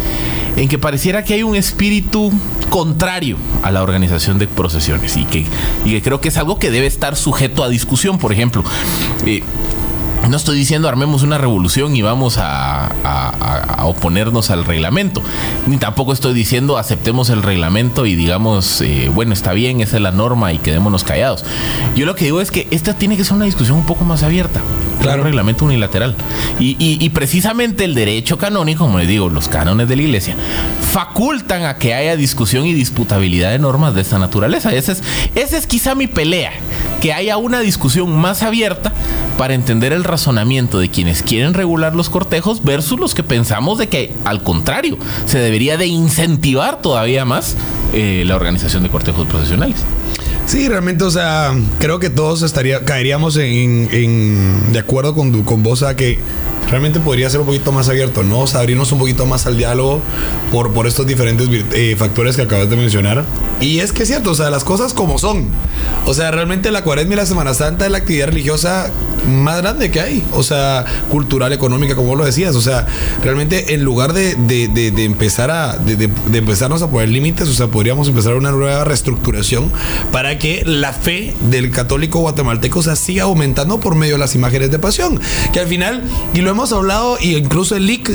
en 0.56 0.68
que 0.68 0.78
pareciera 0.78 1.24
que 1.24 1.34
hay 1.34 1.42
un 1.42 1.56
espíritu 1.56 2.32
contrario 2.70 3.36
a 3.62 3.70
la 3.70 3.82
organización 3.82 4.38
de 4.38 4.46
procesiones 4.46 5.16
y 5.16 5.24
que, 5.24 5.46
y 5.84 5.90
que 5.90 6.02
creo 6.02 6.20
que 6.20 6.28
es 6.28 6.36
algo 6.36 6.58
que 6.58 6.70
debe 6.70 6.86
estar 6.86 7.16
sujeto 7.16 7.62
a 7.62 7.68
discusión. 7.68 8.18
Por 8.18 8.32
ejemplo, 8.32 8.64
eh, 9.24 9.42
no 10.28 10.36
estoy 10.36 10.58
diciendo 10.58 10.88
armemos 10.88 11.22
una 11.22 11.38
revolución 11.38 11.96
y 11.96 12.02
vamos 12.02 12.36
a, 12.38 12.88
oponernos 13.82 14.50
al 14.50 14.64
reglamento. 14.64 15.22
Ni 15.66 15.78
tampoco 15.78 16.12
estoy 16.12 16.34
diciendo 16.34 16.76
aceptemos 16.76 17.30
el 17.30 17.42
reglamento 17.42 18.06
y 18.06 18.14
digamos, 18.14 18.80
eh, 18.80 19.10
bueno, 19.14 19.32
está 19.32 19.52
bien, 19.52 19.80
esa 19.80 19.96
es 19.96 20.02
la 20.02 20.10
norma 20.10 20.52
y 20.52 20.58
quedémonos 20.58 21.04
callados. 21.04 21.44
Yo 21.94 22.04
lo 22.04 22.14
que 22.14 22.26
digo 22.26 22.40
es 22.40 22.50
que 22.50 22.68
esta 22.70 22.94
tiene 22.94 23.16
que 23.16 23.24
ser 23.24 23.34
una 23.34 23.46
discusión 23.46 23.78
un 23.78 23.86
poco 23.86 24.04
más 24.04 24.22
abierta. 24.22 24.60
Claro. 25.00 25.22
Un 25.22 25.26
reglamento 25.26 25.64
unilateral. 25.64 26.16
Y, 26.58 27.08
precisamente 27.10 27.84
el 27.84 27.94
derecho 27.94 28.38
canónico, 28.38 28.84
como 28.84 28.98
les 28.98 29.08
digo, 29.08 29.28
los 29.28 29.48
cánones 29.48 29.88
de 29.88 29.96
la 29.96 30.02
iglesia, 30.02 30.36
facultan 30.92 31.64
a 31.64 31.76
que 31.76 31.94
haya 31.94 32.16
discusión 32.16 32.66
y 32.66 32.72
disputabilidad 32.72 33.50
de 33.50 33.58
normas 33.58 33.94
de 33.94 34.00
esta 34.00 34.18
naturaleza. 34.18 34.72
Esa 34.74 34.92
es, 34.92 35.02
esa 35.34 35.56
es 35.56 35.66
quizá 35.66 35.94
mi 35.94 36.06
pelea, 36.06 36.52
que 37.00 37.12
haya 37.12 37.36
una 37.36 37.60
discusión 37.60 38.14
más 38.16 38.42
abierta 38.42 38.92
para 39.36 39.54
entender 39.54 39.92
el 39.92 40.02
razonamiento 40.02 40.80
de 40.80 40.88
quienes 40.88 41.22
quieren 41.22 41.54
regular 41.54 41.94
los 41.94 42.10
cortejos 42.10 42.64
versus 42.64 42.98
los 42.98 43.14
que 43.14 43.22
pensamos 43.22 43.78
de 43.78 43.88
que 43.88 44.12
al 44.24 44.42
contrario 44.42 44.98
se 45.26 45.38
debería 45.38 45.76
de 45.76 45.86
incentivar 45.86 46.82
todavía 46.82 47.24
más 47.24 47.56
eh, 47.92 48.24
la 48.26 48.34
organización 48.34 48.82
de 48.82 48.88
cortejos 48.88 49.26
profesionales. 49.28 49.76
Sí, 50.48 50.66
realmente, 50.66 51.04
o 51.04 51.10
sea, 51.10 51.54
creo 51.78 52.00
que 52.00 52.08
todos 52.08 52.40
estaría, 52.40 52.82
caeríamos 52.82 53.36
en, 53.36 54.72
de 54.72 54.78
acuerdo 54.78 55.14
con, 55.14 55.42
con 55.42 55.62
vos 55.62 55.82
a 55.82 55.94
que 55.94 56.18
realmente 56.70 57.00
podría 57.00 57.28
ser 57.30 57.40
un 57.40 57.46
poquito 57.46 57.72
más 57.72 57.88
abierto, 57.88 58.22
¿no? 58.22 58.40
O 58.40 58.46
sea, 58.46 58.60
abrirnos 58.60 58.92
un 58.92 58.98
poquito 58.98 59.26
más 59.26 59.46
al 59.46 59.56
diálogo 59.56 60.00
por, 60.52 60.72
por 60.72 60.86
estos 60.86 61.06
diferentes 61.06 61.48
eh, 61.72 61.96
factores 61.98 62.36
que 62.36 62.42
acabas 62.42 62.68
de 62.70 62.76
mencionar. 62.76 63.24
Y 63.60 63.80
es 63.80 63.92
que 63.92 64.02
es 64.04 64.08
cierto, 64.08 64.30
o 64.30 64.34
sea, 64.34 64.50
las 64.50 64.64
cosas 64.64 64.92
como 64.92 65.18
son. 65.18 65.46
O 66.06 66.14
sea, 66.14 66.30
realmente 66.30 66.70
la 66.70 66.84
cuaresma 66.84 67.14
y 67.14 67.16
la 67.16 67.26
Semana 67.26 67.54
Santa 67.54 67.86
es 67.86 67.92
la 67.92 67.98
actividad 67.98 68.28
religiosa 68.28 68.90
más 69.26 69.60
grande 69.60 69.90
que 69.90 70.00
hay. 70.00 70.24
O 70.32 70.42
sea, 70.42 70.84
cultural, 71.10 71.52
económica, 71.52 71.96
como 71.96 72.14
lo 72.14 72.24
decías. 72.24 72.54
O 72.54 72.60
sea, 72.60 72.86
realmente 73.22 73.74
en 73.74 73.82
lugar 73.82 74.12
de, 74.12 74.36
de, 74.36 75.04
empezar 75.04 75.50
a 75.50 75.76
de, 75.76 76.10
empezarnos 76.32 76.82
a 76.82 76.90
poner 76.90 77.08
límites, 77.08 77.48
o 77.48 77.54
sea, 77.54 77.66
podríamos 77.66 78.08
empezar 78.08 78.34
una 78.34 78.52
nueva 78.52 78.84
reestructuración 78.84 79.70
para 80.12 80.38
que 80.38 80.62
la 80.64 80.92
fe 80.92 81.34
del 81.50 81.70
católico 81.70 82.20
guatemalteco 82.20 82.82
se 82.82 82.94
siga 82.96 83.24
aumentando 83.24 83.80
por 83.80 83.94
medio 83.94 84.14
de 84.14 84.18
las 84.18 84.34
imágenes 84.34 84.70
de 84.70 84.78
pasión. 84.78 85.20
Que 85.52 85.60
al 85.60 85.66
final, 85.66 86.02
y 86.34 86.40
lo 86.40 86.50
hemos 86.50 86.57
hemos 86.58 86.72
hablado, 86.72 87.18
y 87.20 87.36
incluso 87.36 87.76
el 87.76 87.86
Lic, 87.86 88.10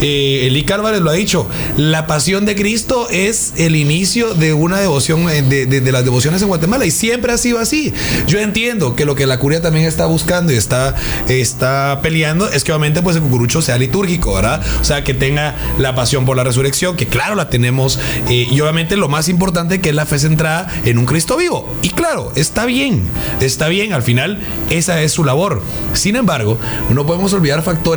eh, 0.00 0.46
el 0.46 0.72
Álvarez 0.72 1.00
lo 1.00 1.10
ha 1.10 1.14
dicho, 1.14 1.48
la 1.76 2.06
pasión 2.06 2.46
de 2.46 2.54
Cristo 2.54 3.08
es 3.10 3.54
el 3.56 3.74
inicio 3.74 4.34
de 4.34 4.52
una 4.52 4.78
devoción, 4.78 5.28
eh, 5.28 5.42
de, 5.42 5.92
las 5.92 6.04
devociones 6.04 6.40
en 6.42 6.46
Guatemala, 6.46 6.86
y 6.86 6.92
siempre 6.92 7.32
ha 7.32 7.38
sido 7.38 7.58
así. 7.58 7.92
Yo 8.28 8.38
entiendo 8.38 8.94
que 8.94 9.04
lo 9.04 9.16
que 9.16 9.26
la 9.26 9.40
curia 9.40 9.60
también 9.60 9.84
está 9.84 10.06
buscando 10.06 10.52
y 10.52 10.56
está, 10.56 10.94
está 11.26 11.98
peleando 12.00 12.48
es 12.48 12.62
que 12.62 12.70
obviamente 12.70 13.02
pues 13.02 13.16
el 13.16 13.22
cucurucho 13.22 13.62
sea 13.62 13.76
litúrgico, 13.78 14.34
¿verdad? 14.34 14.62
O 14.80 14.84
sea, 14.84 15.02
que 15.02 15.12
tenga 15.12 15.56
la 15.78 15.96
pasión 15.96 16.24
por 16.24 16.36
la 16.36 16.44
resurrección, 16.44 16.94
que 16.94 17.06
claro 17.06 17.34
la 17.34 17.50
tenemos, 17.50 17.98
eh, 18.28 18.46
y 18.48 18.60
obviamente 18.60 18.96
lo 18.96 19.08
más 19.08 19.28
importante 19.28 19.80
que 19.80 19.88
es 19.88 19.94
la 19.96 20.06
fe 20.06 20.20
centrada 20.20 20.72
en 20.84 20.98
un 20.98 21.04
Cristo 21.06 21.36
vivo. 21.36 21.74
Y 21.82 21.88
claro, 21.90 22.30
está 22.36 22.64
bien, 22.64 23.02
está 23.40 23.66
bien, 23.66 23.92
al 23.92 24.04
final 24.04 24.38
esa 24.70 25.02
es 25.02 25.10
su 25.10 25.24
labor. 25.24 25.62
Sin 25.94 26.14
embargo, 26.14 26.58
no 26.90 27.04
podemos 27.04 27.32
olvidar 27.32 27.62
factores 27.62 27.87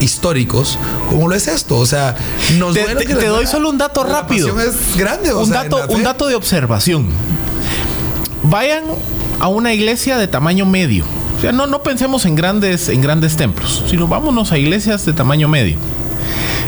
históricos 0.00 0.78
como 1.08 1.28
lo 1.28 1.34
es 1.34 1.48
esto. 1.48 1.76
O 1.76 1.86
sea, 1.86 2.16
nos 2.58 2.74
te, 2.74 2.82
te, 2.94 3.26
doy 3.26 3.46
solo 3.46 3.70
un 3.70 3.78
dato 3.78 4.04
rápido. 4.04 4.58
Es 4.60 4.96
grande. 4.96 5.32
un, 5.32 5.50
dato, 5.50 5.86
un 5.88 6.02
dato 6.02 6.26
de 6.26 6.34
observación. 6.34 7.08
Vayan 8.44 8.84
a 9.40 9.48
una 9.48 9.74
iglesia 9.74 10.16
de 10.18 10.28
tamaño 10.28 10.66
medio. 10.66 11.04
O 11.36 11.40
sea, 11.40 11.52
no, 11.52 11.66
no 11.66 11.82
pensemos 11.82 12.26
en 12.26 12.34
grandes, 12.34 12.88
en 12.88 13.00
grandes 13.00 13.36
templos, 13.36 13.84
sino 13.88 14.08
vámonos 14.08 14.50
a 14.50 14.58
iglesias 14.58 15.06
de 15.06 15.12
tamaño 15.12 15.48
medio. 15.48 15.78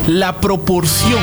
La 0.06 0.40
proporción 0.40 1.20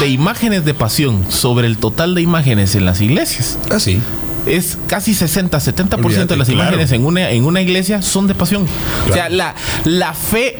de 0.00 0.08
imágenes 0.08 0.64
de 0.64 0.74
pasión 0.74 1.24
sobre 1.28 1.66
el 1.66 1.78
total 1.78 2.14
de 2.14 2.22
imágenes 2.22 2.74
en 2.74 2.84
las 2.84 3.00
iglesias. 3.00 3.58
Así. 3.70 4.00
Ah, 4.00 4.23
es 4.46 4.78
casi 4.86 5.14
60, 5.14 5.58
70% 5.58 6.26
de 6.26 6.36
las 6.36 6.48
imágenes 6.48 6.92
en 6.92 7.04
una, 7.04 7.30
en 7.30 7.44
una 7.44 7.60
iglesia 7.60 8.02
son 8.02 8.26
de 8.26 8.34
pasión. 8.34 8.66
O 9.08 9.12
sea, 9.12 9.28
la, 9.28 9.54
la 9.84 10.14
fe... 10.14 10.56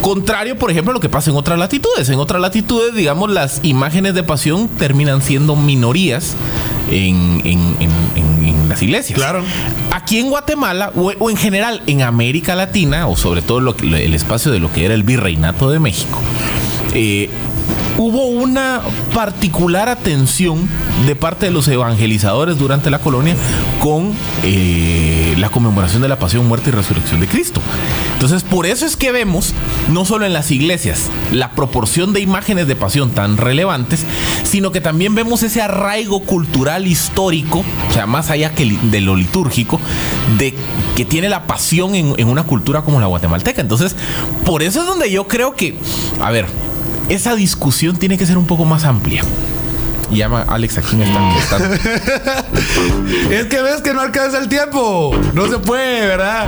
Contrario, 0.00 0.56
por 0.56 0.70
ejemplo, 0.70 0.92
a 0.92 0.94
lo 0.94 1.00
que 1.00 1.10
pasa 1.10 1.30
en 1.30 1.36
otras 1.36 1.58
latitudes. 1.58 2.08
En 2.08 2.18
otras 2.18 2.40
latitudes, 2.40 2.94
digamos, 2.94 3.30
las 3.30 3.60
imágenes 3.62 4.14
de 4.14 4.22
pasión 4.22 4.68
terminan 4.68 5.20
siendo 5.20 5.56
minorías 5.56 6.36
en, 6.90 7.42
las 8.68 8.82
iglesias. 8.82 9.18
Claro. 9.18 9.44
Aquí 9.90 10.18
en 10.18 10.30
Guatemala, 10.30 10.90
o, 10.94 11.30
en 11.30 11.36
general 11.36 11.82
en 11.86 12.02
América 12.02 12.54
Latina, 12.54 13.08
o 13.08 13.16
sobre 13.16 13.42
todo 13.42 13.60
lo 13.60 13.76
el 13.78 14.14
espacio 14.14 14.50
de 14.50 14.58
lo 14.58 14.72
que 14.72 14.86
era 14.86 14.94
el 14.94 15.02
virreinato 15.02 15.70
de 15.70 15.78
México, 15.78 16.20
eh, 16.94 17.28
hubo 18.00 18.24
una 18.24 18.80
particular 19.14 19.90
atención 19.90 20.66
de 21.06 21.14
parte 21.16 21.46
de 21.46 21.52
los 21.52 21.68
evangelizadores 21.68 22.56
durante 22.56 22.90
la 22.90 22.98
colonia 22.98 23.36
con 23.78 24.14
eh, 24.42 25.34
la 25.36 25.50
conmemoración 25.50 26.00
de 26.00 26.08
la 26.08 26.18
pasión, 26.18 26.48
muerte 26.48 26.70
y 26.70 26.72
resurrección 26.72 27.20
de 27.20 27.28
Cristo. 27.28 27.60
Entonces, 28.14 28.42
por 28.42 28.64
eso 28.64 28.86
es 28.86 28.96
que 28.96 29.12
vemos, 29.12 29.54
no 29.90 30.06
solo 30.06 30.24
en 30.24 30.32
las 30.32 30.50
iglesias, 30.50 31.10
la 31.30 31.50
proporción 31.50 32.14
de 32.14 32.20
imágenes 32.20 32.66
de 32.66 32.74
pasión 32.74 33.10
tan 33.10 33.36
relevantes, 33.36 34.06
sino 34.44 34.72
que 34.72 34.80
también 34.80 35.14
vemos 35.14 35.42
ese 35.42 35.60
arraigo 35.60 36.20
cultural 36.20 36.86
histórico, 36.86 37.64
o 37.90 37.92
sea, 37.92 38.06
más 38.06 38.30
allá 38.30 38.54
que 38.54 38.78
de 38.82 39.00
lo 39.02 39.14
litúrgico, 39.14 39.78
de 40.38 40.54
que 40.96 41.04
tiene 41.04 41.28
la 41.28 41.46
pasión 41.46 41.94
en, 41.94 42.14
en 42.16 42.28
una 42.28 42.44
cultura 42.44 42.80
como 42.80 42.98
la 42.98 43.06
guatemalteca. 43.06 43.60
Entonces, 43.60 43.94
por 44.46 44.62
eso 44.62 44.80
es 44.80 44.86
donde 44.86 45.10
yo 45.10 45.28
creo 45.28 45.54
que, 45.54 45.78
a 46.20 46.30
ver, 46.30 46.46
esa 47.10 47.34
discusión 47.34 47.96
tiene 47.96 48.16
que 48.16 48.24
ser 48.24 48.38
un 48.38 48.46
poco 48.46 48.64
más 48.64 48.84
amplia 48.84 49.24
y 50.10 50.16
llama 50.16 50.44
Alex 50.48 50.78
aquí 50.78 50.96
me 50.96 51.04
están 51.04 51.72
es 53.30 53.46
que 53.46 53.62
ves 53.62 53.80
que 53.82 53.94
no 53.94 54.00
alcanza 54.00 54.38
el 54.38 54.48
tiempo. 54.48 55.16
No 55.34 55.48
se 55.48 55.58
puede, 55.58 56.06
¿verdad? 56.06 56.46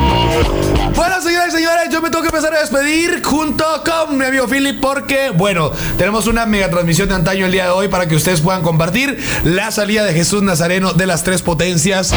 Bueno, 0.94 1.20
señoras 1.22 1.48
y 1.48 1.50
señores, 1.52 1.88
yo 1.90 2.02
me 2.02 2.10
tengo 2.10 2.22
que 2.22 2.28
empezar 2.28 2.54
a 2.54 2.60
despedir 2.60 3.22
junto 3.22 3.64
con 3.84 4.18
mi 4.18 4.24
amigo 4.24 4.46
Philip 4.46 4.80
porque, 4.80 5.30
bueno, 5.30 5.70
tenemos 5.96 6.26
una 6.26 6.44
mega 6.44 6.68
transmisión 6.68 7.08
de 7.08 7.14
antaño 7.14 7.46
el 7.46 7.52
día 7.52 7.64
de 7.64 7.70
hoy 7.70 7.88
para 7.88 8.06
que 8.06 8.16
ustedes 8.16 8.40
puedan 8.40 8.62
compartir 8.62 9.18
la 9.44 9.70
salida 9.70 10.04
de 10.04 10.12
Jesús 10.12 10.42
Nazareno 10.42 10.92
de 10.92 11.06
las 11.06 11.22
tres 11.24 11.40
potencias, 11.40 12.12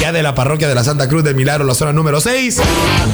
ya 0.00 0.12
de 0.12 0.22
la 0.22 0.34
parroquia 0.34 0.68
de 0.68 0.74
la 0.74 0.84
Santa 0.84 1.08
Cruz 1.08 1.24
del 1.24 1.34
Milagro, 1.34 1.64
la 1.64 1.74
zona 1.74 1.92
número 1.92 2.20
6, 2.20 2.60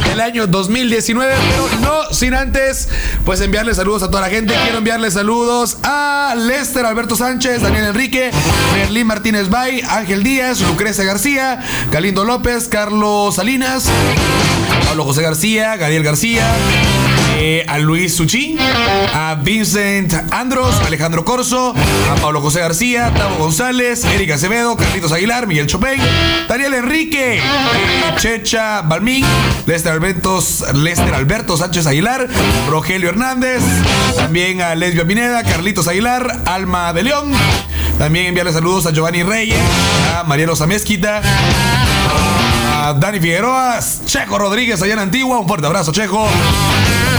del 0.07 0.21
año 0.21 0.47
2019, 0.47 1.33
pero 1.51 1.81
no 1.81 2.13
sin 2.13 2.35
antes, 2.35 2.89
pues 3.25 3.41
enviarle 3.41 3.75
saludos 3.75 4.03
a 4.03 4.09
toda 4.09 4.23
la 4.23 4.29
gente. 4.29 4.55
Quiero 4.65 4.79
enviarle 4.79 5.11
saludos 5.11 5.79
a 5.83 6.35
Lester 6.37 6.85
Alberto 6.85 7.17
Sánchez, 7.17 7.60
Daniel 7.63 7.87
Enrique, 7.87 8.31
Merlín 8.73 9.07
Martínez 9.07 9.49
Bay, 9.49 9.83
Ángel 9.89 10.23
Díaz, 10.23 10.61
Lucrecia 10.61 11.05
García, 11.05 11.61
Galindo 11.91 12.25
López, 12.25 12.69
Carlos 12.69 13.35
Salinas, 13.35 13.85
Pablo 14.87 15.05
José 15.05 15.23
García, 15.23 15.77
Gabriel 15.77 16.03
García, 16.03 16.47
eh, 17.53 17.65
a 17.67 17.79
Luis 17.79 18.15
Suchi, 18.15 18.57
a 19.13 19.35
Vincent 19.35 20.15
Andros, 20.31 20.73
Alejandro 20.87 21.25
Corso, 21.25 21.75
a 22.09 22.15
Pablo 22.21 22.41
José 22.41 22.61
García, 22.61 23.13
Tavo 23.13 23.39
González, 23.39 24.05
Erika 24.05 24.37
Acevedo, 24.37 24.77
Carlitos 24.77 25.11
Aguilar, 25.11 25.49
Miguel 25.49 25.67
Chopin, 25.67 26.01
Daniel 26.49 26.75
Enrique, 26.75 27.39
eh, 27.39 27.43
Checha 28.19 28.83
Balmín, 28.83 29.25
Lester 29.67 29.91
Alberto, 29.93 30.39
Lester 30.75 31.13
Alberto 31.13 31.57
Sánchez 31.57 31.89
Aguilar, 31.89 32.29
Rogelio 32.69 33.09
Hernández, 33.09 33.63
también 34.15 34.61
a 34.61 34.77
Lesbia 34.77 35.05
Pineda, 35.05 35.43
Carlitos 35.43 35.89
Aguilar, 35.89 36.43
Alma 36.45 36.93
de 36.93 37.03
León, 37.03 37.33
también 37.99 38.27
enviarle 38.27 38.53
saludos 38.53 38.87
a 38.87 38.93
Giovanni 38.93 39.25
Reyes, 39.25 39.59
a 40.17 40.23
María 40.23 40.47
Rosa 40.47 40.69
Mezquita, 40.69 41.21
a 42.77 42.93
Dani 42.93 43.19
Figueroa, 43.19 43.81
Checo 44.07 44.39
Rodríguez 44.39 44.81
allá 44.83 44.93
en 44.93 45.01
Antigua, 45.01 45.41
un 45.41 45.49
fuerte 45.49 45.67
abrazo 45.67 45.91
Checo, 45.91 46.29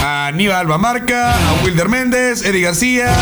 a 0.02 0.28
Aníbal 0.28 0.58
Albamarca, 0.58 1.34
a 1.34 1.64
Wilder 1.64 1.88
Méndez, 1.88 2.44
Eddie 2.44 2.62
García, 2.62 3.14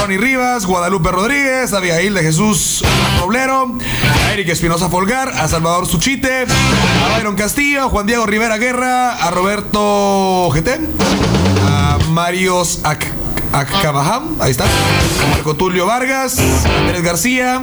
Ronnie 0.00 0.18
Rivas, 0.18 0.66
Guadalupe 0.66 1.10
Rodríguez, 1.10 1.72
a 1.72 1.78
Abigail 1.78 2.14
de 2.14 2.22
Jesús 2.22 2.82
Roblero, 3.20 3.78
a 4.26 4.32
Eric 4.32 4.48
Espinosa 4.48 4.88
Folgar, 4.88 5.28
a 5.28 5.48
Salvador 5.48 5.86
Suchite, 5.86 6.46
a 7.04 7.08
Byron 7.16 7.36
Castillo, 7.36 7.84
a 7.84 7.88
Juan 7.88 8.06
Diego 8.06 8.26
Rivera 8.26 8.58
Guerra, 8.58 9.12
a 9.12 9.30
Roberto 9.30 10.50
GT, 10.52 10.80
a 11.68 11.98
Marios 12.10 12.80
Ak 12.82 13.06
Akabaham, 13.52 14.36
ahí 14.40 14.50
está, 14.50 14.64
Marco 15.30 15.54
Tulio 15.54 15.86
Vargas, 15.86 16.38
Andrés 16.38 17.02
García, 17.02 17.62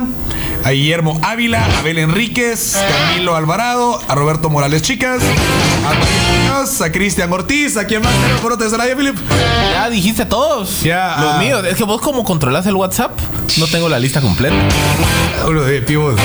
a 0.64 0.72
Guillermo 0.72 1.20
Ávila, 1.22 1.66
a 1.66 1.80
Abel 1.80 1.98
Enríquez, 2.00 2.74
Camilo 2.74 3.36
Alvarado, 3.36 4.00
a 4.08 4.16
Roberto 4.16 4.50
Morales 4.50 4.82
Chicas, 4.82 5.22
a 5.22 6.82
a 6.82 6.92
Cristian 6.92 7.32
Ortiz, 7.32 7.76
a 7.78 7.86
quien 7.86 8.02
más 8.02 8.14
por 8.42 8.54
otro 8.54 8.70
de 8.70 8.96
Philip. 8.96 9.18
Ya 9.72 9.90
dijiste 9.90 10.22
a 10.22 10.30
todos. 10.30 10.82
Ya, 10.82 11.18
Los 11.20 11.34
ah. 11.36 11.40
míos. 11.40 11.66
Es 11.70 11.76
que 11.76 11.84
vos 11.84 12.02
como 12.02 12.24
controlas 12.24 12.66
el 12.66 12.76
WhatsApp, 12.76 13.12
no 13.58 13.68
tengo 13.68 13.90
la 13.90 14.00
lista 14.00 14.22
completa. 14.22 14.56
Uno 15.46 15.62
de 15.64 15.82
pibos. 15.82 16.16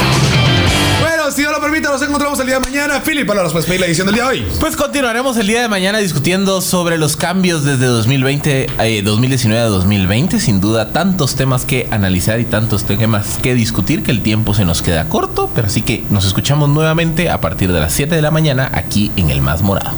Bueno, 1.28 1.36
si 1.36 1.42
Dios 1.42 1.52
lo 1.52 1.60
permite, 1.60 1.88
nos 1.88 2.00
encontramos 2.00 2.40
el 2.40 2.46
día 2.46 2.58
de 2.58 2.60
mañana. 2.70 3.02
Philip, 3.02 3.26
palabras 3.26 3.52
pues 3.52 3.66
pedir 3.66 3.80
la 3.80 3.86
edición 3.86 4.06
del 4.06 4.14
día 4.14 4.24
de 4.24 4.30
hoy. 4.30 4.46
Pues 4.60 4.76
continuaremos 4.76 5.36
el 5.36 5.46
día 5.46 5.60
de 5.60 5.68
mañana 5.68 5.98
discutiendo 5.98 6.62
sobre 6.62 6.96
los 6.96 7.16
cambios 7.16 7.64
desde 7.64 7.84
2020, 7.84 8.66
eh, 8.78 9.02
2019 9.02 9.60
a 9.60 9.66
2020. 9.66 10.40
Sin 10.40 10.62
duda, 10.62 10.90
tantos 10.90 11.36
temas 11.36 11.66
que 11.66 11.86
analizar 11.90 12.40
y 12.40 12.46
tantos 12.46 12.84
temas 12.84 13.38
que 13.42 13.54
discutir 13.54 14.02
que 14.02 14.10
el 14.10 14.22
tiempo 14.22 14.54
se 14.54 14.64
nos 14.64 14.80
queda 14.80 15.10
corto. 15.10 15.50
Pero 15.54 15.66
así 15.66 15.82
que 15.82 16.02
nos 16.08 16.24
escuchamos 16.24 16.70
nuevamente 16.70 17.28
a 17.28 17.42
partir 17.42 17.72
de 17.72 17.80
las 17.80 17.92
7 17.92 18.14
de 18.14 18.22
la 18.22 18.30
mañana 18.30 18.70
aquí 18.72 19.12
en 19.16 19.28
El 19.28 19.42
Más 19.42 19.60
Morado. 19.60 19.92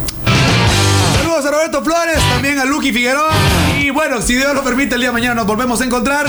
Saludos 1.16 1.46
a 1.46 1.50
Roberto 1.52 1.84
Flores, 1.84 2.18
también 2.32 2.58
a 2.58 2.64
Lucky 2.64 2.92
Figueroa. 2.92 3.30
Y 3.80 3.90
bueno, 3.90 4.20
si 4.20 4.34
Dios 4.34 4.52
lo 4.52 4.64
permite, 4.64 4.96
el 4.96 5.02
día 5.02 5.10
de 5.10 5.14
mañana 5.14 5.36
nos 5.36 5.46
volvemos 5.46 5.80
a 5.80 5.84
encontrar. 5.84 6.26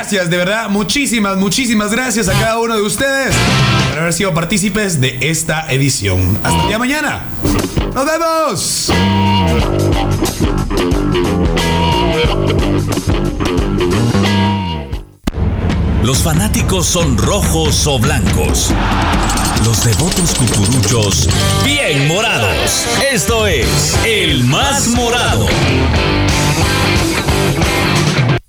Gracias, 0.00 0.30
de 0.30 0.36
verdad, 0.36 0.70
muchísimas, 0.70 1.36
muchísimas 1.38 1.90
gracias 1.90 2.28
a 2.28 2.32
cada 2.32 2.60
uno 2.60 2.76
de 2.76 2.82
ustedes 2.82 3.34
por 3.90 3.98
haber 3.98 4.12
sido 4.12 4.32
partícipes 4.32 5.00
de 5.00 5.18
esta 5.22 5.66
edición. 5.72 6.38
Hasta 6.44 6.72
el 6.72 6.78
mañana. 6.78 7.22
¡Nos 7.92 8.06
vemos! 8.06 8.92
Los 16.04 16.18
fanáticos 16.18 16.86
son 16.86 17.18
rojos 17.18 17.84
o 17.88 17.98
blancos. 17.98 18.72
Los 19.64 19.84
devotos 19.84 20.32
cucuruchos, 20.36 21.28
bien 21.64 22.06
morados. 22.06 22.86
Esto 23.12 23.48
es 23.48 23.98
el 24.06 24.44
más 24.44 24.86
morado. 24.90 25.48